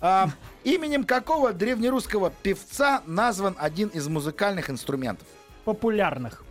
А, 0.00 0.28
именем 0.62 1.04
какого 1.04 1.52
древнерусского 1.52 2.30
певца 2.42 3.02
назван 3.06 3.56
один 3.58 3.88
из 3.88 4.06
музыкальных 4.08 4.70
инструментов? 4.70 5.26
Популярных. 5.64 6.44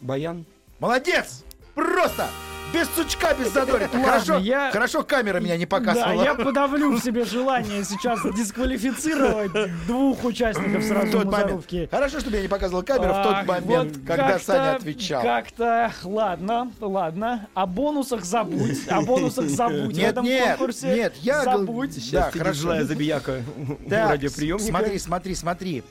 Баян. 0.00 0.44
Молодец! 0.78 1.44
Просто! 1.74 2.26
Без 2.70 2.86
сучка, 2.94 3.32
без. 3.32 3.54
Ладно, 3.56 3.88
Хорошо, 4.04 4.36
я- 4.36 4.70
хорошо 4.70 5.02
камера 5.02 5.40
меня 5.40 5.56
не 5.56 5.64
Да, 5.64 5.78
показывала. 5.78 6.22
я 6.22 6.34
подавлю 6.34 6.90
в 6.92 7.00
себе 7.02 7.24
желание 7.24 7.82
сейчас 7.82 8.20
дисквалифицировать 8.36 9.50
двух 9.86 10.22
участников 10.22 10.82
в 10.82 10.86
сразу 10.86 11.12
тот 11.12 11.24
момент. 11.32 11.64
Хорошо, 11.90 12.20
что 12.20 12.28
меня 12.28 12.42
не 12.42 12.48
показывала 12.48 12.82
камера 12.82 13.14
в 13.14 13.22
тот 13.22 13.46
момент, 13.46 13.96
вот 13.96 14.06
когда 14.06 14.28
как-то- 14.32 14.44
Саня 14.44 14.76
отвечал. 14.76 15.22
Как-то, 15.22 15.90
ладно, 16.04 16.70
ладно. 16.78 17.48
О 17.54 17.64
бонусах 17.64 18.22
забудь. 18.22 18.86
О 18.88 19.00
бонусах 19.00 19.46
забудь. 19.48 19.94
в 19.94 19.98
Нет, 19.98 20.10
этом 20.12 20.24
нет, 20.26 20.58
конкурсе. 20.58 20.94
нет, 20.94 21.14
я 21.22 21.44
Забудь. 21.44 21.94
Да, 21.94 22.00
Сейчас 22.00 22.26
сидит 22.28 22.42
хорошо. 22.42 22.60
злая 22.60 22.84
забияка 22.84 23.42
у 23.56 23.88
Так, 23.88 24.10
радиоприемника. 24.10 24.68
смотри, 24.68 24.98
смотри, 24.98 25.34
смотри. 25.34 25.82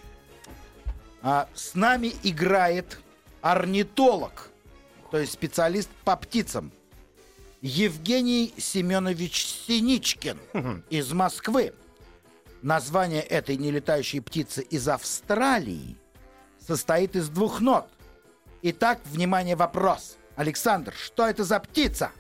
А, 1.24 1.48
с 1.56 1.74
нами 1.74 2.14
играет 2.22 3.00
орнитолог, 3.42 4.50
то 5.12 5.18
есть 5.18 5.34
специалист 5.34 5.90
по 6.04 6.16
птицам. 6.16 6.72
Евгений 7.62 8.54
Семенович 8.58 9.46
Синичкин 9.46 10.38
из 10.90 11.12
Москвы. 11.12 11.74
Название 12.62 13.22
этой 13.22 13.58
нелетающей 13.58 14.22
птицы 14.22 14.62
из 14.62 14.88
Австралии 14.88 15.96
состоит 16.66 17.16
из 17.16 17.30
двух 17.30 17.62
нот. 17.62 17.88
Итак, 18.62 19.00
внимание, 19.06 19.56
вопрос. 19.56 20.18
Александр, 20.36 20.94
что 20.94 21.28
это 21.28 21.44
за 21.44 21.60
птица? 21.60 22.12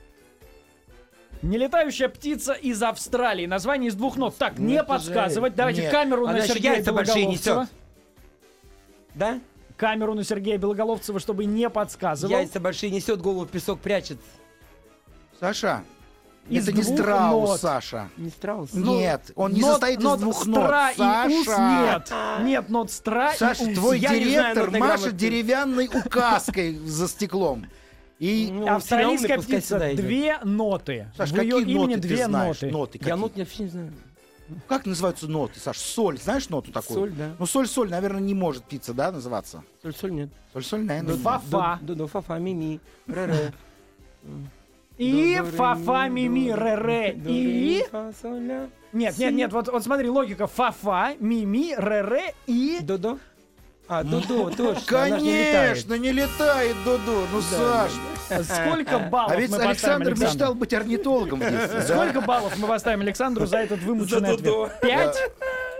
Нелетающая 1.41 2.09
птица 2.09 2.53
из 2.53 2.81
Австралии. 2.81 3.45
Название 3.45 3.89
из 3.89 3.95
двух 3.95 4.17
нот. 4.17 4.37
Так, 4.37 4.57
не 4.57 4.75
это 4.75 4.85
подсказывать. 4.85 5.55
Давайте 5.55 5.83
Нет. 5.83 5.91
камеру 5.91 6.25
Она 6.25 6.39
на 6.39 6.47
Сергея 6.47 6.81
несет. 7.27 7.69
Да? 9.13 9.39
Камеру 9.77 10.15
на 10.15 10.23
Сергея 10.23 10.57
Белоголовцева, 10.57 11.19
чтобы 11.19 11.45
не 11.45 11.69
подсказывал. 11.69 12.31
Яйца 12.31 12.59
большие 12.59 12.91
несет, 12.91 13.21
голову 13.21 13.45
в 13.45 13.49
песок 13.49 13.79
прячет. 13.79 14.17
Саша, 15.39 15.83
Из 16.49 16.67
это 16.67 16.75
не 16.77 16.81
страус, 16.83 17.49
нот. 17.49 17.59
Саша. 17.61 18.09
Не 18.17 18.29
страус. 18.29 18.73
Нет, 18.73 19.31
он 19.35 19.51
не 19.53 19.61
Нот- 19.61 19.71
состоит 19.71 19.99
из 19.99 20.03
нот 20.03 20.19
двух 20.19 20.41
стра 20.41 20.91
нот. 20.97 21.29
и 21.29 21.37
ус 21.39 21.45
Саша. 21.45 21.91
нет. 22.39 22.45
Нет, 22.47 22.69
нот 22.69 22.91
стра 22.91 23.33
Саша, 23.35 23.63
и 23.65 23.71
ус. 23.73 23.77
твой 23.77 23.99
Я 23.99 24.09
не 24.09 24.15
знаю 24.15 24.25
директор 24.55 24.63
нотной 24.63 24.79
машет 24.79 25.15
деревянной 25.15 25.87
указкой 25.93 26.75
за 26.79 27.07
стеклом. 27.07 27.67
И, 28.17 28.49
Ну, 28.51 28.67
Австралийская 28.67 29.37
птица. 29.39 29.77
Две 29.93 30.39
ноты. 30.43 31.11
Саш, 31.17 31.29
В 31.29 31.35
какие 31.35 31.53
ее 31.53 31.61
имени 31.61 31.95
ноты 31.95 31.99
две 31.99 32.17
ты 32.17 32.25
знаешь? 32.25 32.61
ноты. 32.61 32.71
Ноты 32.71 32.99
Я 33.05 33.15
нот 33.15 33.37
вообще 33.37 33.63
не 33.63 33.69
знаю. 33.69 33.93
Как 34.67 34.85
называются 34.85 35.27
ноты, 35.27 35.59
Саш? 35.59 35.77
Соль, 35.77 36.17
знаешь 36.19 36.49
ноту 36.49 36.71
такую? 36.71 36.99
Соль, 36.99 37.11
да. 37.11 37.35
Ну, 37.39 37.45
соль-соль, 37.45 37.89
наверное, 37.89 38.21
не 38.21 38.33
может 38.33 38.63
птица, 38.63 38.93
да, 38.93 39.11
называться? 39.11 39.63
Соль-соль 39.81 40.11
нет. 40.11 40.29
Соль-соль, 40.53 40.83
наверное. 40.85 41.15
Ну, 41.15 41.19
фа- 41.21 41.39
Фа. 41.39 41.79
До, 41.81 41.95
до, 41.95 42.07
фа, 42.07 42.21
фа, 42.21 42.39
ми, 42.39 42.53
ми, 42.53 42.79
ре, 43.07 43.25
ре. 43.27 43.53
И 44.97 45.35
До, 45.37 45.43
до, 45.43 45.51
ре, 45.51 45.57
фа, 45.57 45.75
ми, 45.75 45.85
фа, 45.85 46.07
ми, 46.09 46.29
ми, 46.29 46.49
до, 46.49 46.55
ре, 46.55 46.75
ре. 46.77 47.13
до, 47.13 47.29
И... 47.29 47.83
Нет, 48.93 49.17
нет, 49.17 49.33
нет, 49.33 49.53
вот, 49.53 49.67
вот 49.67 49.83
смотри, 49.83 50.09
логика. 50.09 50.47
Фа, 50.47 50.71
фа, 50.71 51.13
ми, 51.19 51.45
ми, 51.45 51.75
ре, 51.77 52.01
ре 52.03 52.33
и... 52.47 52.79
До, 52.81 52.97
до. 52.97 53.17
А, 53.89 54.03
до, 54.03 54.19
до, 54.19 54.49
точно. 54.49 55.03
она 55.05 55.19
ж 55.19 55.21
не 55.21 55.31
летает. 55.31 55.69
Конечно, 55.69 55.93
не 55.97 56.11
летает 56.11 56.75
Додо. 56.83 57.25
Ну, 57.31 57.41
Саш. 57.41 57.91
Сколько 58.45 58.99
баллов 58.99 59.31
А 59.31 59.35
ведь 59.37 59.49
мы 59.49 59.57
Александр 59.57 60.13
мечтал 60.15 60.53
быть 60.55 60.73
орнитологом 60.73 61.39
в 61.39 61.49
да? 61.49 61.81
Сколько 61.83 62.19
баллов 62.21 62.57
мы 62.57 62.67
поставим 62.67 63.01
Александру 63.01 63.45
за 63.45 63.59
этот 63.59 63.81
вымученный 63.81 64.33
ответ? 64.33 64.81
Пять 64.81 65.17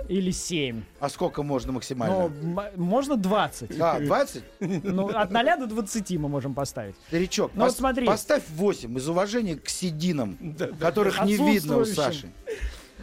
или 0.08 0.32
семь? 0.32 0.84
А 1.02 1.10
сколько 1.10 1.44
можно 1.44 1.68
Ну, 1.72 1.74
максимально? 1.74 2.16
м- 2.28 2.60
можно 2.78 3.18
20. 3.18 3.78
А, 3.78 4.00
20? 4.00 4.44
Ну, 4.62 5.10
от 5.10 5.32
0 5.32 5.58
до 5.60 5.68
20 5.68 6.12
мы 6.18 6.30
можем 6.30 6.54
поставить. 6.54 6.96
Старичок, 7.10 7.52
Ну, 7.56 7.66
вот 7.66 7.74
пос- 7.74 7.78
смотри. 7.78 8.06
поставь 8.08 8.44
8 8.56 8.98
из 8.98 9.10
уважения 9.10 9.58
к 9.58 9.68
сединам, 9.68 10.38
которых 10.80 11.26
не 11.26 11.36
видно 11.36 11.80
у. 11.80 11.86
Саши. 11.86 12.30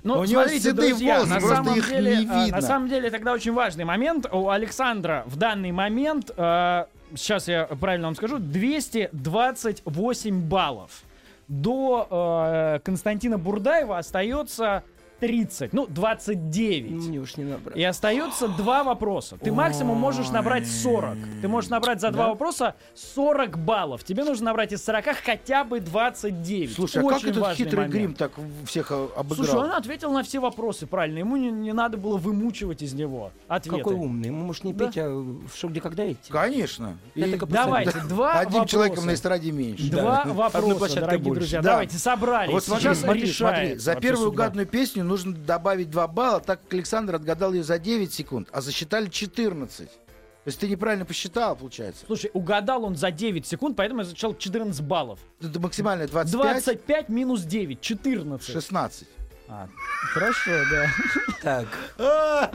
Ну, 0.05 0.21
У 0.21 0.25
него 0.25 0.43
смотрите, 0.43 0.69
седые 0.69 0.91
друзья, 0.91 1.17
волосы, 1.17 1.31
на 1.31 1.41
просто 1.41 1.57
самом 1.57 1.79
их 1.79 1.89
деле, 1.89 2.11
не 2.11 2.17
а, 2.31 2.45
видно. 2.45 2.61
На 2.61 2.63
самом 2.63 2.89
деле, 2.91 3.11
тогда 3.11 3.33
очень 3.33 3.55
важный 3.55 3.85
момент. 3.85 4.27
У 4.31 4.51
Александра 4.51 5.25
в 5.27 5.37
данный 5.37 5.73
момент, 5.73 6.31
э, 6.37 6.85
сейчас 7.17 7.49
я 7.49 7.65
правильно 7.65 8.09
вам 8.09 8.15
скажу, 8.15 8.39
228 8.39 10.41
баллов. 10.43 10.91
До 11.49 12.07
э, 12.11 12.81
Константина 12.85 13.39
Бурдаева 13.39 13.97
остается 13.97 14.85
30, 15.27 15.73
ну, 15.73 15.87
29. 15.87 16.91
Ну, 16.91 17.03
Мне 17.09 17.19
уж 17.19 17.37
не 17.37 17.45
набрать. 17.45 17.77
И 17.77 17.83
остается 17.83 18.49
два 18.49 18.85
вопроса. 18.85 19.39
Ты 19.41 19.53
максимум 19.53 19.97
можешь 19.99 20.29
набрать 20.31 20.67
40. 20.67 21.17
Ты 21.41 21.49
можешь 21.49 21.71
набрать 21.71 22.01
за 22.01 22.11
два 22.11 22.29
вопроса 22.29 22.75
40 22.95 23.59
баллов. 23.59 24.05
Тебе 24.05 24.25
нужно 24.25 24.47
набрать 24.47 24.73
из 24.73 24.85
40 24.85 25.05
хотя 25.25 25.65
бы 25.65 25.81
29. 25.81 26.75
Слушай, 26.75 27.03
а 27.03 27.09
как 27.09 27.25
этот 27.25 27.53
хитрый 27.55 27.77
момент. 27.89 27.93
грим 27.95 28.15
так 28.15 28.33
всех 28.67 28.91
обыграл? 28.93 29.47
Слушай, 29.47 29.57
он 29.61 29.73
ответил 29.73 30.13
на 30.13 30.23
все 30.23 30.41
вопросы 30.41 30.87
правильно. 30.87 31.19
Ему 31.19 31.37
не, 31.37 31.51
не 31.51 31.73
надо 31.73 31.97
было 31.97 32.19
вымучивать 32.19 32.83
из 32.83 32.93
него 32.93 33.31
ответы. 33.49 33.79
Какой 33.79 33.95
умный. 33.95 34.29
Ему, 34.29 34.45
может, 34.45 34.65
не 34.65 34.73
Да. 34.73 34.87
петь, 34.87 34.99
а 34.99 35.09
в 35.09 35.49
шо 35.55 35.69
где 35.69 35.81
когда 35.81 36.11
идти. 36.11 36.31
Конечно. 36.31 36.99
И 37.15 37.39
Давайте, 37.49 37.99
два 38.09 38.41
Одним 38.41 38.53
вопроса. 38.61 38.69
человеком 38.69 39.07
на 39.07 39.15
эстраде 39.15 39.53
меньше. 39.53 39.91
Два 39.91 40.25
вопроса, 40.25 41.01
дорогие 41.01 41.25
больше. 41.25 41.41
друзья. 41.41 41.63
Да. 41.63 41.71
Давайте, 41.71 41.97
собрались. 41.99 42.53
Вот 42.53 42.65
смотри, 42.65 42.83
Сейчас 42.85 42.99
смотри, 43.01 43.27
смотри. 43.27 43.61
решается 43.69 43.85
За 43.85 43.95
первую 43.97 44.29
угаданную 44.31 44.67
песню 44.67 45.05
нужно 45.15 45.33
добавить 45.33 45.91
2 45.91 46.09
балла, 46.09 46.41
так 46.41 46.63
как 46.63 46.75
Александр 46.75 47.15
отгадал 47.15 47.53
ее 47.53 47.63
за 47.63 47.79
9 47.79 48.13
секунд, 48.13 48.49
а 48.53 48.61
засчитали 48.61 49.09
14. 49.09 49.89
То 49.89 50.49
есть 50.49 50.59
ты 50.59 50.69
неправильно 50.69 51.05
посчитал, 51.05 51.55
получается. 51.55 52.05
Слушай, 52.05 52.31
угадал 52.35 52.85
он 52.85 52.97
за 52.97 53.13
9 53.13 53.47
секунд, 53.47 53.77
поэтому 53.77 54.01
я 54.01 54.05
зачел 54.05 54.37
14 54.37 54.83
баллов. 54.83 55.21
Это 55.41 55.61
максимальное 55.61 56.09
25, 56.09 56.43
25 56.65 57.09
минус 57.09 57.43
9, 57.43 57.81
14. 57.81 58.53
16. 58.53 59.09
А, 59.49 59.69
хорошо, 60.13 60.51
да. 60.71 60.91
Так, 61.43 61.69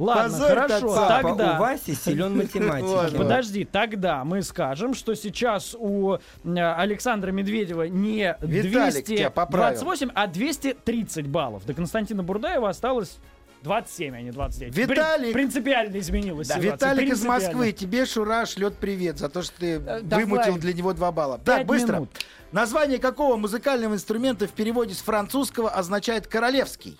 Ладно, 0.00 0.38
Позорь 0.38 0.48
хорошо. 0.58 0.94
папа 0.94 1.28
Тогда... 1.28 1.56
у 1.56 1.60
Васи 1.60 1.94
силен 1.94 2.36
математики. 2.36 3.16
Подожди, 3.16 3.64
тогда 3.64 4.24
мы 4.24 4.42
скажем, 4.42 4.94
что 4.94 5.14
сейчас 5.14 5.76
у 5.78 6.16
Александра 6.44 7.30
Медведева 7.32 7.82
не 7.84 8.34
Виталик 8.40 9.04
тебя 9.04 9.30
поправил. 9.30 9.78
228, 9.78 10.10
а 10.14 10.26
230 10.26 11.26
баллов. 11.26 11.66
До 11.66 11.74
Константина 11.74 12.22
Бурдаева 12.22 12.70
осталось 12.70 13.18
27, 13.62 14.14
а 14.16 14.22
не 14.22 14.30
29. 14.30 14.74
При- 14.74 14.84
Виталик! 14.94 15.32
Принципиально 15.34 15.98
изменилась 15.98 16.48
ситуация. 16.48 16.72
Виталик 16.72 17.12
из. 17.12 17.22
Москвы, 17.22 17.72
тебе 17.72 18.06
Шура 18.06 18.46
шлет 18.46 18.76
привет 18.78 19.18
за 19.18 19.28
то, 19.28 19.42
что 19.42 19.60
ты 19.60 19.74
Э, 19.74 20.00
давай. 20.02 20.24
вымутил 20.24 20.56
для 20.56 20.72
него 20.72 20.94
2 20.94 21.12
балла. 21.12 21.38
Так, 21.44 21.66
быстро. 21.66 21.96
минут. 21.96 22.10
Название 22.52 22.98
какого 22.98 23.36
музыкального 23.36 23.92
инструмента 23.92 24.46
в 24.46 24.52
переводе 24.52 24.94
с 24.94 25.00
французского 25.02 25.68
означает 25.68 26.26
королевский? 26.26 26.96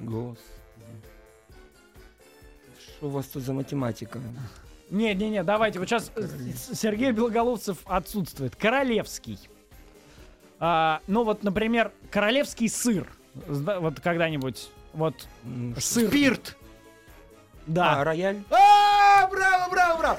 Господи. 0.00 0.40
Что 2.98 3.06
у 3.06 3.10
вас 3.10 3.26
тут 3.26 3.44
за 3.44 3.52
математика? 3.52 4.18
Не, 4.90 5.14
не, 5.14 5.30
не, 5.30 5.44
давайте. 5.44 5.78
Вот 5.78 5.88
сейчас 5.88 6.10
Сергей 6.74 7.12
Белоголовцев 7.12 7.78
отсутствует. 7.84 8.56
Королевский. 8.56 9.38
А, 10.58 11.00
ну 11.06 11.22
вот, 11.22 11.44
например, 11.44 11.92
королевский 12.10 12.68
сыр. 12.68 13.06
Вот 13.34 14.00
когда-нибудь. 14.00 14.70
Вот 14.94 15.28
сыр. 15.78 16.08
Спирт. 16.08 16.57
А, 17.68 17.70
Да. 17.70 18.04
рояль? 18.04 18.42
А, 18.50 19.26
Браво, 19.28 19.70
браво, 19.70 19.98
браво. 19.98 20.18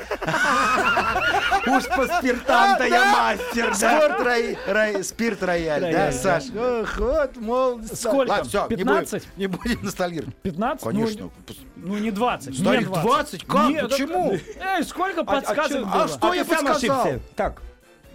Уж 1.78 1.88
по 1.88 2.06
спиртам-то 2.08 2.84
я 2.86 3.12
мастер, 3.12 3.76
да? 3.80 5.04
Спирт 5.04 5.42
рояль, 5.44 5.92
да, 5.92 6.12
Саш? 6.12 6.44
Ох, 6.56 6.98
вот, 6.98 7.36
молодость. 7.38 7.98
Сколько? 8.00 8.44
Будем- 8.44 8.68
15? 8.78 9.24
Не 9.38 9.48
будем 9.48 9.84
ностальгировать. 9.84 10.36
15? 10.38 10.84
Конечно. 10.86 11.22
Ну, 11.22 11.32
ну, 11.78 11.98
не 11.98 12.12
20. 12.12 12.50
не 12.52 12.58
Старик, 12.58 12.88
20? 12.90 13.46
Как? 13.46 13.90
Почему? 13.90 14.34
Эй, 14.60 14.84
сколько 14.84 15.22
А- 15.22 15.24
а 15.24 15.26
подсказок 15.26 15.72
чё- 15.80 15.86
было? 15.86 16.04
а 16.04 16.08
что 16.08 16.34
я 16.34 16.46
подсказал? 16.46 17.08
Так, 17.36 17.62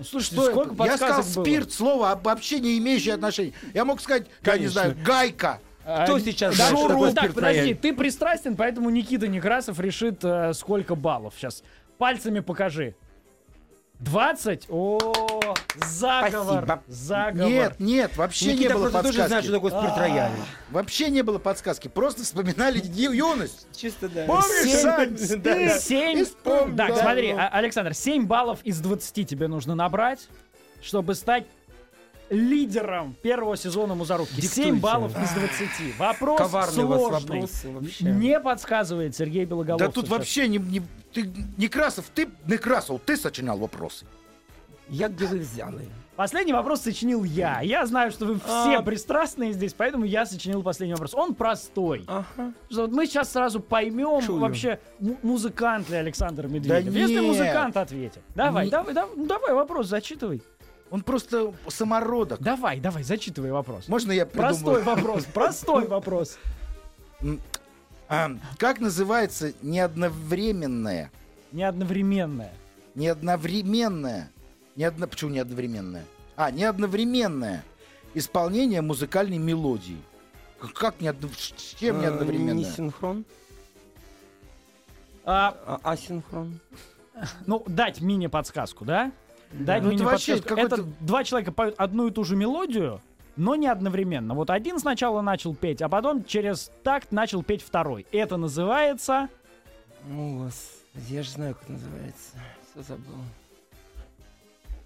Слушайте, 0.03 0.35
Что 0.37 0.51
сколько? 0.51 0.85
Я 0.85 0.97
сказал 0.97 1.23
было? 1.23 1.45
спирт, 1.45 1.73
слово 1.73 2.11
об- 2.11 2.25
вообще 2.25 2.59
не 2.59 2.77
имеющее 2.79 3.15
отношения. 3.15 3.53
Я 3.75 3.85
мог 3.85 4.01
сказать, 4.01 4.27
я 4.27 4.53
не 4.55 4.59
Конечно. 4.59 4.73
знаю, 4.73 4.97
гайка. 5.05 5.61
Кто 5.85 6.15
А, 6.15 6.21
сейчас 6.21 6.57
Да, 6.57 6.69
знает, 6.71 6.87
что 6.87 6.99
ну, 6.99 7.13
так, 7.13 7.35
подожди, 7.35 7.75
ты 7.75 7.93
пристрастен, 7.95 8.57
поэтому 8.57 8.91
Никита 8.91 9.29
Некрасов 9.29 9.79
решит, 9.79 10.25
э, 10.25 10.53
сколько 10.55 10.95
баллов 10.95 11.35
сейчас. 11.37 11.63
Пальцами 11.99 12.41
покажи. 12.41 12.95
20? 14.01 14.67
О, 14.71 14.99
заговор. 15.77 16.65
Спасибо. 16.65 16.83
Заговор. 16.89 17.49
Нет, 17.51 17.81
нет, 17.81 18.17
вообще 18.17 18.47
не 18.47 18.53
Никита 18.55 18.75
было 18.75 18.91
просто 18.91 19.03
тоже 19.03 19.27
знает, 19.29 19.45
что 19.45 19.53
подсказки. 19.61 19.71
такое 19.71 19.91
спирт 19.95 19.99
рояль. 19.99 20.31
Вообще 20.71 21.11
не 21.11 21.23
было 21.23 21.39
подсказки. 21.39 21.89
Просто 21.89 22.25
вспоминали 22.25 22.83
юность. 22.85 23.67
Чисто 23.75 24.09
да. 24.09 24.25
Помнишь, 24.27 24.81
Сань? 24.81 25.17
Да. 25.43 25.79
7. 25.79 26.19
И 26.19 26.25
вспомнил, 26.25 26.77
Так, 26.77 26.97
смотри, 26.97 27.31
а- 27.31 27.49
Александр, 27.49 27.95
7 27.95 28.27
баллов 28.27 28.59
из 28.65 28.81
20 28.81 29.25
тебе 29.29 29.47
нужно 29.49 29.75
набрать, 29.75 30.29
чтобы 30.83 31.15
стать 31.15 31.47
лидером 32.35 33.15
первого 33.23 33.57
сезона 33.57 33.95
Музарубки. 33.95 34.41
7 34.41 34.43
Диктуйте. 34.43 34.73
баллов 34.81 35.13
из 35.23 35.31
20. 35.31 35.97
Вопрос 35.99 36.41
вас 36.51 36.75
сложный. 36.75 37.41
вообще. 37.73 38.05
Не 38.05 38.41
подсказывает 38.41 39.17
Сергей 39.17 39.45
Да 39.47 39.51
Белоголовцев. 39.51 39.95
тут 39.95 40.05
сейчас. 40.07 40.19
вообще 40.19 40.49
не, 40.49 40.59
не, 40.59 40.83
ты, 41.13 41.31
Некрасов, 41.57 42.07
ты, 42.15 42.29
Некрасов, 42.47 43.01
ты 43.05 43.17
сочинял 43.17 43.57
вопросы. 43.59 44.05
Я 44.89 45.09
где 45.09 45.27
вы 45.27 45.39
взяли? 45.39 45.89
Последний 46.15 46.53
вопрос 46.53 46.83
сочинил 46.83 47.25
я. 47.25 47.61
Я 47.63 47.85
знаю, 47.87 48.13
что 48.13 48.27
вы 48.27 48.35
все 48.37 48.77
А. 48.79 48.83
пристрастные 48.83 49.53
здесь, 49.53 49.73
поэтому 49.75 50.05
я 50.05 50.27
сочинил 50.27 50.63
последний 50.63 50.93
вопрос. 50.95 51.13
Он 51.15 51.35
простой. 51.35 52.05
Ага. 52.07 52.53
Вот 52.71 52.93
мы 52.93 53.07
сейчас 53.07 53.33
сразу 53.33 53.59
поймем 53.59 54.21
Чую. 54.21 54.39
вообще, 54.39 54.79
му- 55.01 55.17
музыкант 55.23 55.91
ли 55.91 55.97
Александр 55.97 56.47
Медведев. 56.47 56.93
Да 56.93 57.01
Если 57.01 57.15
нет. 57.15 57.25
музыкант 57.25 57.77
ответит. 57.77 58.23
Давай, 58.37 58.67
Не- 58.67 58.71
давай, 58.71 58.95
давай, 58.95 59.11
ну, 59.17 59.27
давай 59.27 59.55
вопрос, 59.55 59.89
зачитывай. 59.89 60.41
Он 60.95 61.03
просто 61.03 61.53
самородок. 61.67 62.41
Давай, 62.41 62.79
давай, 62.79 63.03
зачитывай 63.03 63.51
вопрос. 63.51 63.89
Можно 63.89 64.13
я 64.13 64.25
Простой 64.27 64.77
придумаю? 64.77 64.85
вопрос, 65.03 65.25
простой 65.25 65.87
вопрос. 65.89 66.39
А, 68.07 68.31
как 68.59 68.79
называется 68.81 69.55
неодновременное, 69.63 71.11
Не 71.53 71.65
одновременное. 71.65 72.53
неодновременное, 72.95 74.31
не 74.77 74.85
одно, 74.85 75.09
почему 75.09 75.31
не 75.31 75.39
одновременное? 75.41 76.05
А, 76.37 76.51
неодновременное 76.51 77.65
исполнение 78.13 78.83
музыкальной 78.83 79.39
мелодии. 79.39 79.97
К- 80.61 80.69
Как 80.75 81.01
не 81.01 81.09
одно, 81.09 81.29
с 81.37 81.75
чем 81.81 81.99
не 82.03 82.07
Э? 82.07 82.55
Не 82.55 82.65
синхрон, 82.67 83.25
А, 85.25 85.57
а 85.67 85.93
асинхрон. 85.93 86.61
ну, 87.47 87.65
дать 87.67 88.01
мини-подсказку, 88.03 88.85
да? 88.85 89.11
Дать 89.61 89.83
Ну, 89.83 89.93
это 89.93 90.05
вообще 90.05 90.41
какой-то- 90.41 90.77
Это 90.77 90.85
два 91.01 91.23
человека 91.25 91.53
поют 91.53 91.75
одну 91.79 92.09
и 92.09 92.11
ту 92.11 92.25
же 92.25 92.35
мелодию, 92.37 93.01
но 93.37 93.55
не 93.55 93.69
одновременно. 93.69 94.35
Вот 94.35 94.51
один 94.51 94.79
сначала 94.81 95.21
начал 95.21 95.55
петь, 95.55 95.81
а 95.81 95.89
потом 95.89 96.25
через 96.25 96.71
такт 96.83 97.13
начал 97.13 97.43
петь 97.43 97.63
второй. 97.63 98.07
Это 98.11 98.37
называется... 98.37 99.29
Ну, 100.09 100.45
господи, 100.45 101.15
я 101.15 101.23
же 101.23 101.31
знаю, 101.31 101.55
как 101.55 101.69
называется. 101.69 102.31
Все 102.73 102.83
забыл. 102.83 103.15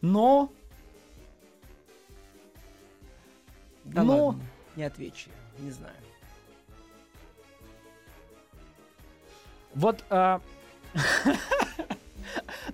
Но... 0.03 0.51
Да 3.85 4.03
Ну. 4.03 4.27
ладно, 4.27 4.43
не 4.77 4.83
отвечу, 4.85 5.31
не 5.59 5.71
знаю. 5.71 5.95
Вот... 9.75 10.05
а, 10.11 10.41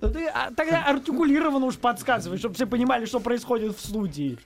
Ну 0.01 0.09
ты 0.11 0.27
а, 0.27 0.51
тогда 0.51 0.85
артикулированно 0.85 1.65
уж 1.65 1.77
подсказывай, 1.77 2.37
чтобы 2.37 2.55
все 2.55 2.65
понимали, 2.65 3.05
что 3.05 3.19
происходит 3.19 3.75
в 3.75 3.79
студии. 3.79 4.37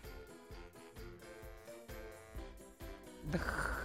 Да 3.31 3.39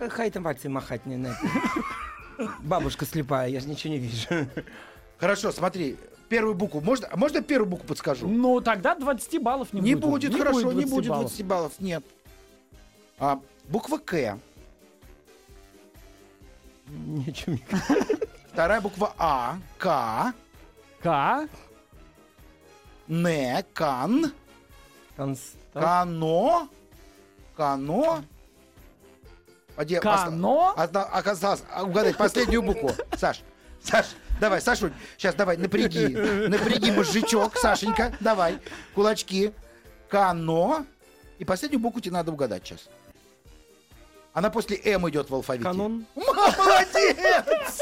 хай 0.08 0.30
там 0.30 0.44
пальцем 0.44 0.72
махать 0.72 1.06
не 1.06 1.16
на 1.16 1.28
это. 1.28 2.48
Бабушка 2.60 3.04
слепая, 3.04 3.48
я 3.48 3.60
же 3.60 3.68
ничего 3.68 3.94
не 3.94 3.98
вижу. 4.00 4.26
Хорошо, 5.18 5.52
смотри, 5.52 5.96
первую 6.28 6.54
букву. 6.54 6.80
Можно, 6.80 7.08
а 7.10 7.16
можно 7.16 7.36
я 7.38 7.42
первую 7.42 7.70
букву 7.70 7.86
подскажу? 7.86 8.28
Ну 8.28 8.60
тогда 8.60 8.94
20 8.94 9.42
баллов 9.42 9.72
не, 9.72 9.80
Не 9.80 9.94
будет. 9.94 10.30
будет, 10.30 10.38
хорошо, 10.38 10.72
не 10.72 10.84
20 10.84 10.90
будет 10.90 11.08
баллов. 11.08 11.26
20 11.26 11.46
баллов, 11.46 11.72
нет. 11.78 12.04
А, 13.18 13.40
буква 13.68 13.98
К. 13.98 14.38
Ничего 16.88 17.52
не 17.52 17.64
Вторая 18.52 18.80
буква 18.80 19.14
А. 19.18 19.58
К. 19.78 20.34
К. 21.04 21.46
Не. 23.08 23.62
Кан. 23.74 24.32
Констант. 25.16 25.60
Кано. 25.74 26.68
Кано. 27.56 28.24
Поди- 29.76 30.00
Кано? 30.00 30.72
одна- 30.76 31.04
Оказалось, 31.04 31.62
а, 31.70 31.82
угадай 31.84 32.14
последнюю 32.14 32.62
букву. 32.62 32.90
Саш, 33.18 33.42
Саш, 33.82 34.06
давай, 34.40 34.60
Сашуль, 34.62 34.92
сейчас 35.18 35.34
давай, 35.34 35.56
напряги. 35.58 36.06
Напряги 36.48 36.90
мозжечок, 36.90 37.56
Сашенька, 37.58 38.16
давай. 38.20 38.58
Кулачки. 38.94 39.52
Кано. 40.08 40.86
И 41.38 41.44
последнюю 41.44 41.80
букву 41.80 42.00
тебе 42.00 42.14
надо 42.14 42.32
угадать 42.32 42.64
сейчас. 42.64 42.88
Она 44.32 44.48
после 44.50 44.76
М 44.84 45.08
идет 45.10 45.28
в 45.28 45.34
алфавите. 45.34 45.64
Канон. 45.64 46.06
Молодец! 46.14 47.80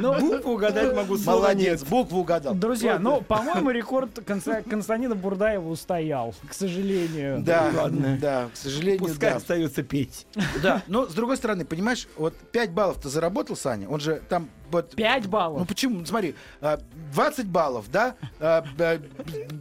Ну, 0.00 0.18
букву 0.20 0.52
угадать 0.54 0.94
могу, 0.94 1.16
слова 1.16 1.40
Молодец, 1.40 1.80
нет. 1.80 1.88
букву 1.90 2.20
угадал. 2.20 2.54
Друзья, 2.54 2.98
ну, 2.98 3.20
по-моему, 3.22 3.70
рекорд 3.70 4.18
Конста- 4.18 4.62
Константина 4.68 5.14
Бурдаева 5.14 5.68
устоял, 5.68 6.34
к 6.48 6.52
сожалению. 6.52 7.42
Да, 7.42 7.70
Ладно. 7.74 8.18
да, 8.20 8.48
к 8.52 8.56
сожалению, 8.56 9.00
Пускай 9.00 9.30
да. 9.30 9.36
остается 9.36 9.82
петь. 9.82 10.26
Да, 10.62 10.82
но 10.86 11.06
с 11.06 11.14
другой 11.14 11.36
стороны, 11.36 11.64
понимаешь, 11.64 12.08
вот 12.16 12.34
5 12.52 12.72
баллов 12.72 13.00
ты 13.00 13.08
заработал, 13.08 13.56
Саня, 13.56 13.88
он 13.88 14.00
же 14.00 14.20
там 14.28 14.48
вот... 14.70 14.94
5 14.94 15.24
Ну 15.24 15.30
баллов. 15.30 15.68
почему? 15.68 16.04
Смотри, 16.04 16.34
а, 16.60 16.78
20 17.12 17.46
баллов, 17.46 17.90
да? 17.90 18.14
А, 18.38 18.64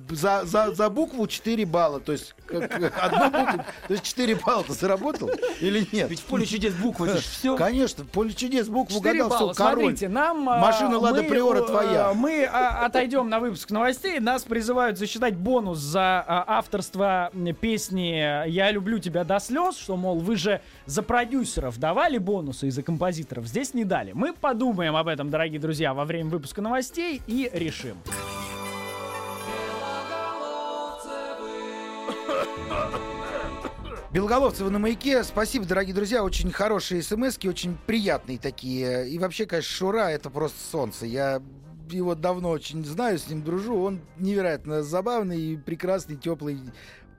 За, 0.10 0.42
за, 0.46 0.74
за 0.74 0.90
букву 0.90 1.28
4 1.28 1.66
балла. 1.66 2.00
То 2.00 2.12
есть 2.14 2.36
как, 2.46 2.72
одну 3.04 3.30
букву, 3.30 3.64
то 3.88 3.94
есть 3.94 4.04
4 4.04 4.36
балла 4.36 4.64
ты 4.64 4.74
заработал 4.74 5.30
или 5.60 5.88
нет? 5.92 6.10
Ведь 6.10 6.20
в 6.20 6.26
поле 6.26 6.46
чудес 6.46 6.74
буквы, 6.74 7.08
это 7.08 7.18
ж 7.20 7.24
все. 7.26 7.56
Конечно, 7.56 8.04
в 8.04 8.08
поле 8.10 8.34
чудес 8.34 8.68
букву 8.68 8.98
4 8.98 9.24
угадал, 9.24 9.40
балла. 9.40 9.54
все, 9.54 9.64
король. 9.64 9.80
Смотрите, 9.84 10.10
нам... 10.10 10.50
а, 10.50 10.58
Машина 10.60 10.98
Лада 10.98 11.22
мы, 11.22 11.30
Приора 11.30 11.62
э, 11.64 11.68
твоя. 11.68 12.14
Мы 12.14 12.46
а, 12.46 12.86
отойдем 12.86 13.30
на 13.30 13.40
выпуск 13.40 13.70
новостей. 13.72 14.20
Нас 14.20 14.44
призывают 14.44 14.98
засчитать 14.98 15.36
бонус 15.36 15.78
за 15.80 16.24
а, 16.28 16.46
авторство 16.48 17.32
песни 17.62 18.48
«Я 18.50 18.72
люблю 18.72 19.00
тебя 19.00 19.24
до 19.24 19.40
слез», 19.40 19.78
что, 19.78 19.96
мол, 19.96 20.20
вы 20.20 20.36
же 20.36 20.62
за 20.90 21.04
продюсеров 21.04 21.78
давали 21.78 22.18
бонусы 22.18 22.68
и 22.68 22.72
за 22.72 22.82
композиторов. 22.82 23.46
Здесь 23.46 23.76
не 23.76 23.86
дали. 23.86 24.12
Мы 24.14 24.34
подумаем 24.34 24.96
об 24.96 25.08
этом, 25.08 25.30
дорогие 25.30 25.60
друзья, 25.60 25.94
во 25.94 26.04
время 26.04 26.32
выпуска 26.32 26.62
новостей 26.62 27.22
и 27.28 27.50
решим. 27.54 27.98
Белоголовцева 34.12 34.72
на 34.72 34.80
маяке. 34.80 35.24
Спасибо, 35.24 35.66
дорогие 35.66 35.94
друзья. 35.94 36.24
Очень 36.24 36.52
хорошие 36.52 37.04
смс 37.04 37.38
очень 37.46 37.78
приятные 37.86 38.40
такие. 38.40 39.08
И 39.08 39.20
вообще, 39.20 39.46
конечно, 39.46 39.70
Шура 39.70 40.10
это 40.10 40.32
просто 40.32 40.58
солнце. 40.72 41.06
Я 41.06 41.40
его 41.94 42.16
давно 42.16 42.50
очень 42.50 42.84
знаю, 42.84 43.20
с 43.20 43.28
ним 43.28 43.44
дружу. 43.44 43.80
Он 43.80 44.02
невероятно 44.18 44.82
забавный 44.82 45.40
и 45.40 45.58
прекрасный, 45.58 46.16
теплый 46.16 46.60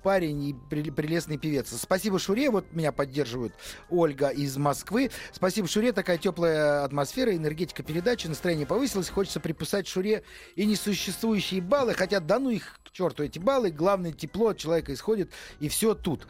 парень 0.03 0.42
и 0.44 0.55
прелестный 0.55 1.38
певец. 1.38 1.70
Спасибо 1.70 2.18
Шуре, 2.18 2.51
вот 2.51 2.66
меня 2.72 2.92
поддерживают 2.92 3.55
Ольга 3.88 4.28
из 4.28 4.57
Москвы. 4.57 5.11
Спасибо 5.32 5.68
Шуре, 5.68 5.92
такая 5.92 6.18
теплая 6.18 6.84
атмосфера, 6.84 7.34
энергетика 7.34 7.82
передачи, 7.82 8.26
настроение 8.26 8.66
повысилось, 8.66 9.09
хочется 9.09 9.40
приписать 9.40 9.86
Шуре 9.86 10.22
и 10.57 10.66
несуществующие 10.66 11.61
баллы, 11.61 11.94
хотя 11.94 12.20
да 12.20 12.38
ну 12.38 12.51
их 12.51 12.80
к 12.84 12.90
черту 12.90 13.22
эти 13.22 13.38
баллы, 13.38 13.70
главное 13.70 14.12
тепло 14.12 14.48
от 14.48 14.59
человека 14.59 14.92
исходит, 14.92 15.30
и 15.61 15.68
все 15.68 15.94
тут. 15.94 16.26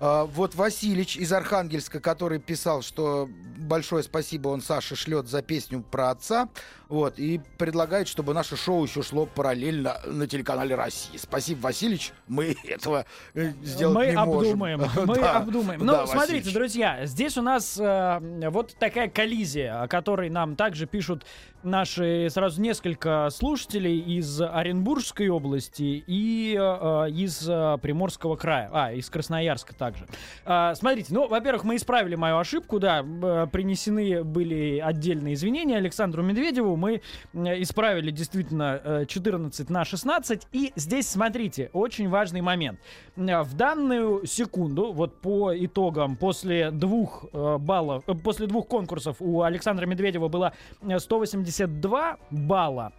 А, 0.00 0.24
вот 0.24 0.54
Василич 0.54 1.16
из 1.16 1.32
Архангельска, 1.32 2.00
который 2.00 2.38
писал, 2.38 2.82
что 2.82 3.28
большое 3.56 4.02
спасибо 4.02 4.48
он 4.48 4.60
Саше 4.60 4.96
шлет 4.96 5.28
за 5.28 5.42
песню 5.42 5.82
про 5.82 6.10
отца, 6.10 6.48
вот, 6.94 7.18
и 7.18 7.40
предлагает, 7.58 8.08
чтобы 8.08 8.32
наше 8.34 8.56
шоу 8.56 8.84
еще 8.84 9.02
шло 9.02 9.26
параллельно 9.26 9.98
на 10.06 10.26
телеканале 10.26 10.74
России. 10.74 11.16
Спасибо, 11.18 11.60
Василич, 11.62 12.12
мы 12.28 12.56
этого 12.64 13.04
э, 13.34 13.52
сделать 13.62 13.94
мы 13.96 14.06
не 14.06 14.16
можем. 14.24 14.32
обдумаем, 14.50 14.80
мы 15.06 15.14
Да. 15.16 15.36
обдумаем. 15.38 15.86
Да, 15.86 16.00
Ну, 16.02 16.06
смотрите, 16.06 16.18
Васильевич. 16.18 16.54
друзья, 16.54 17.06
здесь 17.06 17.36
у 17.36 17.42
нас 17.42 17.76
э, 17.78 18.48
вот 18.50 18.74
такая 18.78 19.08
коллизия, 19.08 19.82
о 19.82 19.88
которой 19.88 20.30
нам 20.30 20.56
также 20.56 20.86
пишут 20.86 21.24
наши 21.64 22.28
сразу 22.30 22.60
несколько 22.60 23.28
слушателей 23.30 23.98
из 23.98 24.40
Оренбургской 24.40 25.28
области 25.28 26.04
и 26.06 26.56
э, 26.58 27.10
из 27.10 27.48
э, 27.48 27.78
Приморского 27.80 28.36
края. 28.36 28.68
А, 28.72 28.92
из 28.92 29.08
Красноярска 29.08 29.74
также. 29.74 30.06
Э, 30.44 30.74
смотрите, 30.74 31.12
ну, 31.14 31.26
во-первых, 31.28 31.64
мы 31.64 31.76
исправили 31.76 32.14
мою 32.14 32.38
ошибку, 32.38 32.78
да, 32.78 33.04
э, 33.04 33.46
принесены 33.50 34.22
были 34.24 34.78
отдельные 34.78 35.34
извинения 35.34 35.76
Александру 35.76 36.22
Медведеву. 36.22 36.76
Мы 36.76 37.02
исправили 37.32 38.10
действительно 38.10 38.80
э, 38.84 39.04
14 39.06 39.70
на 39.70 39.84
16. 39.84 40.48
И 40.52 40.72
здесь, 40.76 41.08
смотрите, 41.08 41.70
очень 41.72 42.08
важный 42.08 42.40
момент. 42.40 42.78
В 43.16 43.54
данную 43.54 44.26
секунду, 44.26 44.92
вот 44.92 45.20
по 45.20 45.52
итогам, 45.56 46.16
после 46.16 46.70
двух 46.70 47.26
э, 47.32 47.58
баллов, 47.58 48.04
э, 48.06 48.14
после 48.14 48.46
двух 48.46 48.66
конкурсов 48.66 49.16
у 49.20 49.42
Александра 49.42 49.86
Медведева 49.86 50.28
было 50.28 50.52
э, 50.82 50.98
180 50.98 51.53
72 51.54 52.18
балла. 52.30 52.92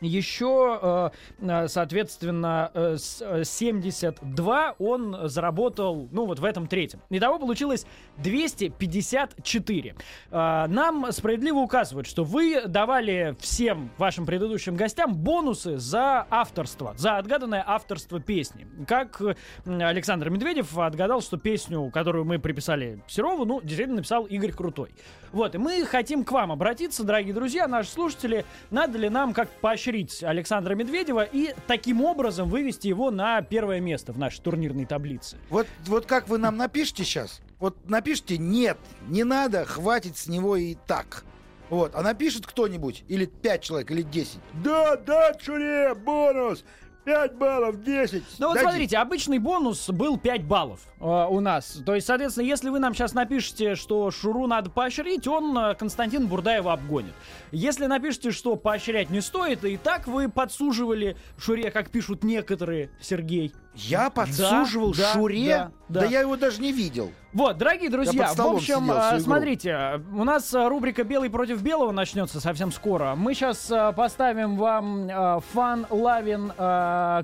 Еще, 0.00 0.78
э, 0.82 1.10
э, 1.46 1.68
соответственно, 1.68 2.70
э, 2.74 2.96
с- 2.98 3.22
э, 3.22 3.44
72 3.44 4.74
он 4.78 5.16
заработал, 5.28 6.08
ну, 6.12 6.26
вот 6.26 6.38
в 6.38 6.44
этом 6.44 6.66
третьем. 6.66 7.00
Итого 7.10 7.38
получилось 7.38 7.86
254. 8.18 9.94
Э, 10.30 10.66
Нам 10.68 11.12
справедливо 11.12 11.58
указывают, 11.58 12.06
что 12.06 12.24
вы 12.24 12.62
давали 12.66 13.36
всем 13.40 13.90
вашим 13.98 14.26
предыдущим 14.26 14.76
гостям 14.76 15.14
бонусы 15.14 15.78
за 15.78 16.26
авторство, 16.30 16.94
за 16.96 17.18
отгаданное 17.18 17.62
авторство 17.66 18.20
песни. 18.20 18.66
Как 18.86 19.20
э, 19.20 19.34
Александр 19.66 20.30
Медведев 20.30 20.76
отгадал, 20.78 21.20
что 21.20 21.36
песню, 21.36 21.90
которую 21.92 22.24
мы 22.24 22.38
приписали 22.38 23.02
Серову, 23.06 23.44
ну, 23.44 23.60
действительно 23.60 23.96
написал 23.96 24.24
Игорь 24.24 24.52
Крутой. 24.52 24.90
Вот, 25.32 25.54
и 25.54 25.58
мы 25.58 25.84
хотим 25.84 26.24
к 26.24 26.30
вам 26.32 26.52
обратиться, 26.52 27.02
дорогие 27.04 27.34
друзья, 27.34 27.66
наши 27.66 27.90
слушатели. 27.90 28.44
Надо 28.70 28.98
ли 28.98 29.08
нам 29.08 29.32
как 29.34 29.48
поощрить 29.84 30.22
Александра 30.22 30.74
Медведева 30.74 31.24
и 31.24 31.54
таким 31.66 32.02
образом 32.02 32.48
вывести 32.48 32.88
его 32.88 33.10
на 33.10 33.42
первое 33.42 33.80
место 33.80 34.12
в 34.12 34.18
нашей 34.18 34.40
турнирной 34.40 34.86
таблице? 34.86 35.36
Вот, 35.50 35.66
вот 35.86 36.06
как 36.06 36.28
вы 36.28 36.38
нам 36.38 36.56
напишите 36.56 37.04
сейчас, 37.04 37.40
вот 37.58 37.76
напишите 37.88 38.38
«нет, 38.38 38.78
не 39.08 39.24
надо, 39.24 39.64
хватит 39.64 40.16
с 40.16 40.26
него 40.26 40.56
и 40.56 40.74
так». 40.86 41.24
Вот, 41.70 41.94
а 41.94 42.02
напишет 42.02 42.46
кто-нибудь, 42.46 43.04
или 43.08 43.24
5 43.24 43.62
человек, 43.62 43.90
или 43.90 44.02
10. 44.02 44.38
Да, 44.62 44.96
да, 44.96 45.32
Шуре, 45.40 45.94
бонус, 45.94 46.64
5 47.04 47.34
баллов, 47.36 47.82
10. 47.82 48.22
Ну 48.38 48.46
вот 48.46 48.54
Дадим. 48.54 48.68
смотрите, 48.68 48.98
обычный 48.98 49.38
бонус 49.38 49.88
был 49.90 50.18
5 50.18 50.44
баллов 50.44 50.80
э, 51.00 51.04
у 51.04 51.40
нас. 51.40 51.82
То 51.84 51.94
есть, 51.94 52.06
соответственно, 52.06 52.46
если 52.46 52.70
вы 52.70 52.78
нам 52.78 52.94
сейчас 52.94 53.12
напишете, 53.14 53.74
что 53.74 54.10
Шуру 54.10 54.46
надо 54.46 54.70
поощрить, 54.70 55.26
он 55.28 55.56
э, 55.56 55.74
Константин 55.74 56.26
Бурдаева 56.26 56.72
обгонит. 56.72 57.12
Если 57.52 57.86
напишите, 57.86 58.30
что 58.30 58.56
поощрять 58.56 59.10
не 59.10 59.20
стоит, 59.20 59.64
и 59.64 59.76
так 59.76 60.06
вы 60.06 60.28
подсуживали 60.28 61.16
Шуре, 61.36 61.70
как 61.70 61.90
пишут 61.90 62.24
некоторые, 62.24 62.90
Сергей. 63.00 63.52
Я 63.74 64.08
подсуживал 64.10 64.94
да, 64.94 65.12
Шуре? 65.12 65.48
да, 65.48 65.70
Да, 65.88 66.00
да. 66.00 66.06
я 66.06 66.20
его 66.20 66.36
даже 66.36 66.60
не 66.60 66.72
видел. 66.72 67.10
Вот, 67.32 67.58
дорогие 67.58 67.90
друзья, 67.90 68.32
в 68.32 68.40
общем, 68.40 68.84
сидел 68.84 69.08
игру. 69.10 69.20
смотрите, 69.20 70.00
у 70.14 70.22
нас 70.22 70.54
э, 70.54 70.68
рубрика 70.68 71.02
«Белый 71.02 71.28
против 71.28 71.60
белого» 71.62 71.90
начнется 71.90 72.40
совсем 72.40 72.70
скоро. 72.70 73.14
Мы 73.16 73.34
сейчас 73.34 73.72
поставим 73.96 74.56
вам 74.56 75.08
Fun 75.08 75.88
Loving 75.88 76.56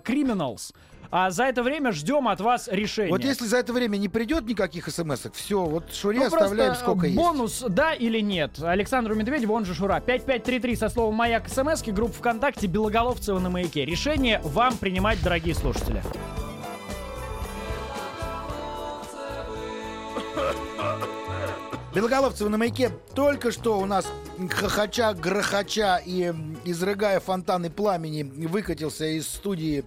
Criminals, 0.03 0.75
а 1.11 1.31
за 1.31 1.45
это 1.45 1.63
время 1.63 1.93
ждем 1.93 2.29
от 2.29 2.41
вас 2.41 2.69
решения. 2.69 3.11
Вот 3.11 3.25
если 3.25 3.47
за 3.47 3.59
это 3.59 3.73
время 3.73 3.97
не 3.97 4.09
придет 4.09 4.47
никаких 4.47 4.89
смс 4.89 5.27
все, 5.33 5.65
вот 5.65 5.93
Шуре 5.93 6.21
Ну, 6.21 6.27
оставляем 6.27 6.75
сколько 6.75 7.07
э, 7.07 7.11
есть. 7.11 7.19
бонус, 7.21 7.65
да 7.69 7.95
или 7.95 8.21
нет? 8.21 8.63
Александру 8.63 9.15
Медведеву, 9.15 9.55
он 9.55 9.65
же 9.65 9.75
Шура. 9.75 10.01
5533 10.01 10.77
со 10.77 10.89
словом 10.89 11.15
«Маяк» 11.17 11.49
смс 11.49 11.83
группа 11.83 12.13
ВКонтакте 12.13 12.67
Белоголовцева 12.67 13.39
на 13.39 13.51
маяке. 13.51 13.85
Решение 13.85 14.41
вам 14.45 14.77
принимать, 14.77 15.23
дорогие 15.23 15.55
слушатели. 15.55 16.03
Белоголовцева 21.95 22.49
на 22.49 22.57
маяке 22.57 22.93
только 23.17 23.51
что 23.51 23.81
у 23.81 23.85
нас 23.85 24.07
хохоча, 24.49 25.13
грохоча 25.13 26.01
и 26.05 26.33
изрыгая 26.65 27.19
фонтаны 27.19 27.69
пламени 27.69 28.23
выкатился 28.47 29.07
из 29.07 29.27
студии 29.27 29.85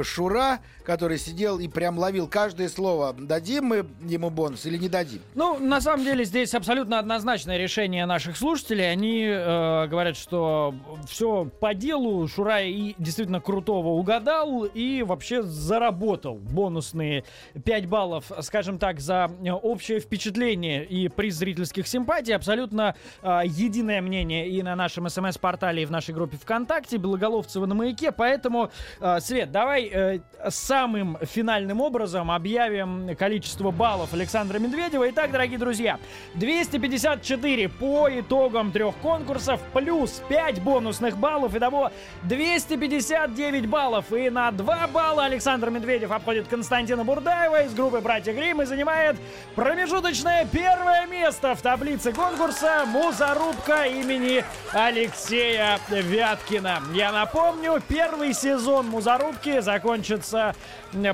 Шура, 0.00 0.60
который 0.84 1.18
сидел 1.18 1.58
и 1.58 1.68
прям 1.68 1.98
ловил 1.98 2.28
каждое 2.28 2.68
слово. 2.68 3.14
Дадим 3.18 3.64
мы 3.64 3.86
ему 4.02 4.30
бонус 4.30 4.66
или 4.66 4.76
не 4.76 4.88
дадим? 4.88 5.20
Ну, 5.34 5.58
на 5.58 5.80
самом 5.80 6.04
деле, 6.04 6.24
здесь 6.24 6.54
абсолютно 6.54 6.98
однозначное 6.98 7.58
решение 7.58 8.06
наших 8.06 8.36
слушателей. 8.36 8.90
Они 8.90 9.24
э, 9.24 9.86
говорят, 9.88 10.16
что 10.16 10.74
все 11.08 11.48
по 11.60 11.74
делу. 11.74 12.26
Шура 12.28 12.62
и 12.62 12.94
действительно 12.98 13.40
крутого 13.40 13.88
угадал 13.88 14.64
и 14.64 15.02
вообще 15.02 15.42
заработал 15.42 16.36
бонусные 16.36 17.24
5 17.64 17.86
баллов, 17.86 18.30
скажем 18.40 18.78
так, 18.78 19.00
за 19.00 19.30
общее 19.62 20.00
впечатление 20.00 20.84
и 20.84 21.08
приз 21.08 21.36
зрительских 21.36 21.86
симпатий. 21.86 22.34
Абсолютно 22.34 22.96
э, 23.22 23.40
единое 23.44 24.00
мнение 24.00 24.48
и 24.48 24.62
на 24.62 24.74
нашем 24.74 25.08
смс-портале, 25.08 25.82
и 25.82 25.86
в 25.86 25.90
нашей 25.90 26.14
группе 26.14 26.36
ВКонтакте. 26.36 26.96
Белоголовцева 26.96 27.66
на 27.66 27.74
маяке. 27.74 28.12
Поэтому, 28.12 28.70
э, 29.00 29.20
Свет, 29.20 29.50
давай 29.50 29.81
э, 29.90 30.20
самым 30.50 31.18
финальным 31.22 31.80
образом 31.80 32.30
объявим 32.30 33.14
количество 33.16 33.70
баллов 33.70 34.12
Александра 34.12 34.58
Медведева. 34.58 35.08
Итак, 35.10 35.30
дорогие 35.30 35.58
друзья, 35.58 35.98
254 36.34 37.68
по 37.68 38.08
итогам 38.10 38.72
трех 38.72 38.96
конкурсов, 38.96 39.60
плюс 39.72 40.22
5 40.28 40.62
бонусных 40.62 41.16
баллов. 41.16 41.54
Итого 41.54 41.90
259 42.24 43.66
баллов. 43.66 44.12
И 44.12 44.30
на 44.30 44.50
2 44.50 44.86
балла 44.88 45.24
Александр 45.24 45.70
Медведев 45.70 46.10
обходит 46.10 46.48
Константина 46.48 47.04
Бурдаева 47.04 47.64
из 47.64 47.74
группы 47.74 48.00
«Братья 48.00 48.32
Грим» 48.32 48.62
и 48.62 48.64
занимает 48.64 49.16
промежуточное 49.54 50.46
первое 50.50 51.06
место 51.06 51.54
в 51.54 51.62
таблице 51.62 52.12
конкурса 52.12 52.84
«Музарубка» 52.86 53.84
имени 53.84 54.44
Алексея 54.72 55.78
Вяткина. 55.88 56.80
Я 56.94 57.12
напомню, 57.12 57.80
первый 57.86 58.32
сезон 58.34 58.88
«Музарубки» 58.88 59.60
закончится 59.72 60.54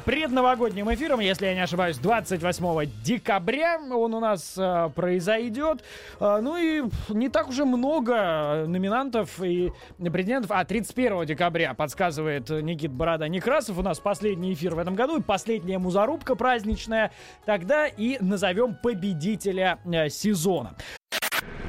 предновогодним 0.04 0.92
эфиром, 0.92 1.20
если 1.20 1.46
я 1.46 1.54
не 1.54 1.60
ошибаюсь, 1.60 1.98
28 1.98 2.90
декабря 3.04 3.78
он 3.78 4.14
у 4.14 4.20
нас 4.20 4.54
э, 4.56 4.90
произойдет. 4.94 5.84
Э, 6.18 6.40
ну 6.42 6.56
и 6.56 6.82
не 7.10 7.28
так 7.28 7.48
уже 7.48 7.64
много 7.64 8.64
номинантов 8.66 9.40
и 9.40 9.72
претендентов. 9.98 10.50
А, 10.50 10.64
31 10.64 11.26
декабря, 11.26 11.74
подсказывает 11.74 12.50
Никит 12.50 12.90
Борода 12.90 13.28
Некрасов. 13.28 13.78
У 13.78 13.82
нас 13.82 14.00
последний 14.00 14.52
эфир 14.54 14.74
в 14.74 14.78
этом 14.78 14.94
году 14.94 15.18
и 15.18 15.22
последняя 15.22 15.78
музарубка 15.78 16.34
праздничная. 16.34 17.12
Тогда 17.46 17.86
и 17.86 18.18
назовем 18.20 18.74
победителя 18.74 19.78
э, 19.84 20.08
сезона. 20.08 20.74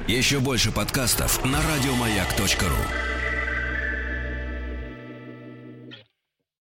Еще 0.08 0.40
больше 0.40 0.72
подкастов 0.72 1.44
на 1.44 1.58
радиомаяк.ру. 1.58 3.19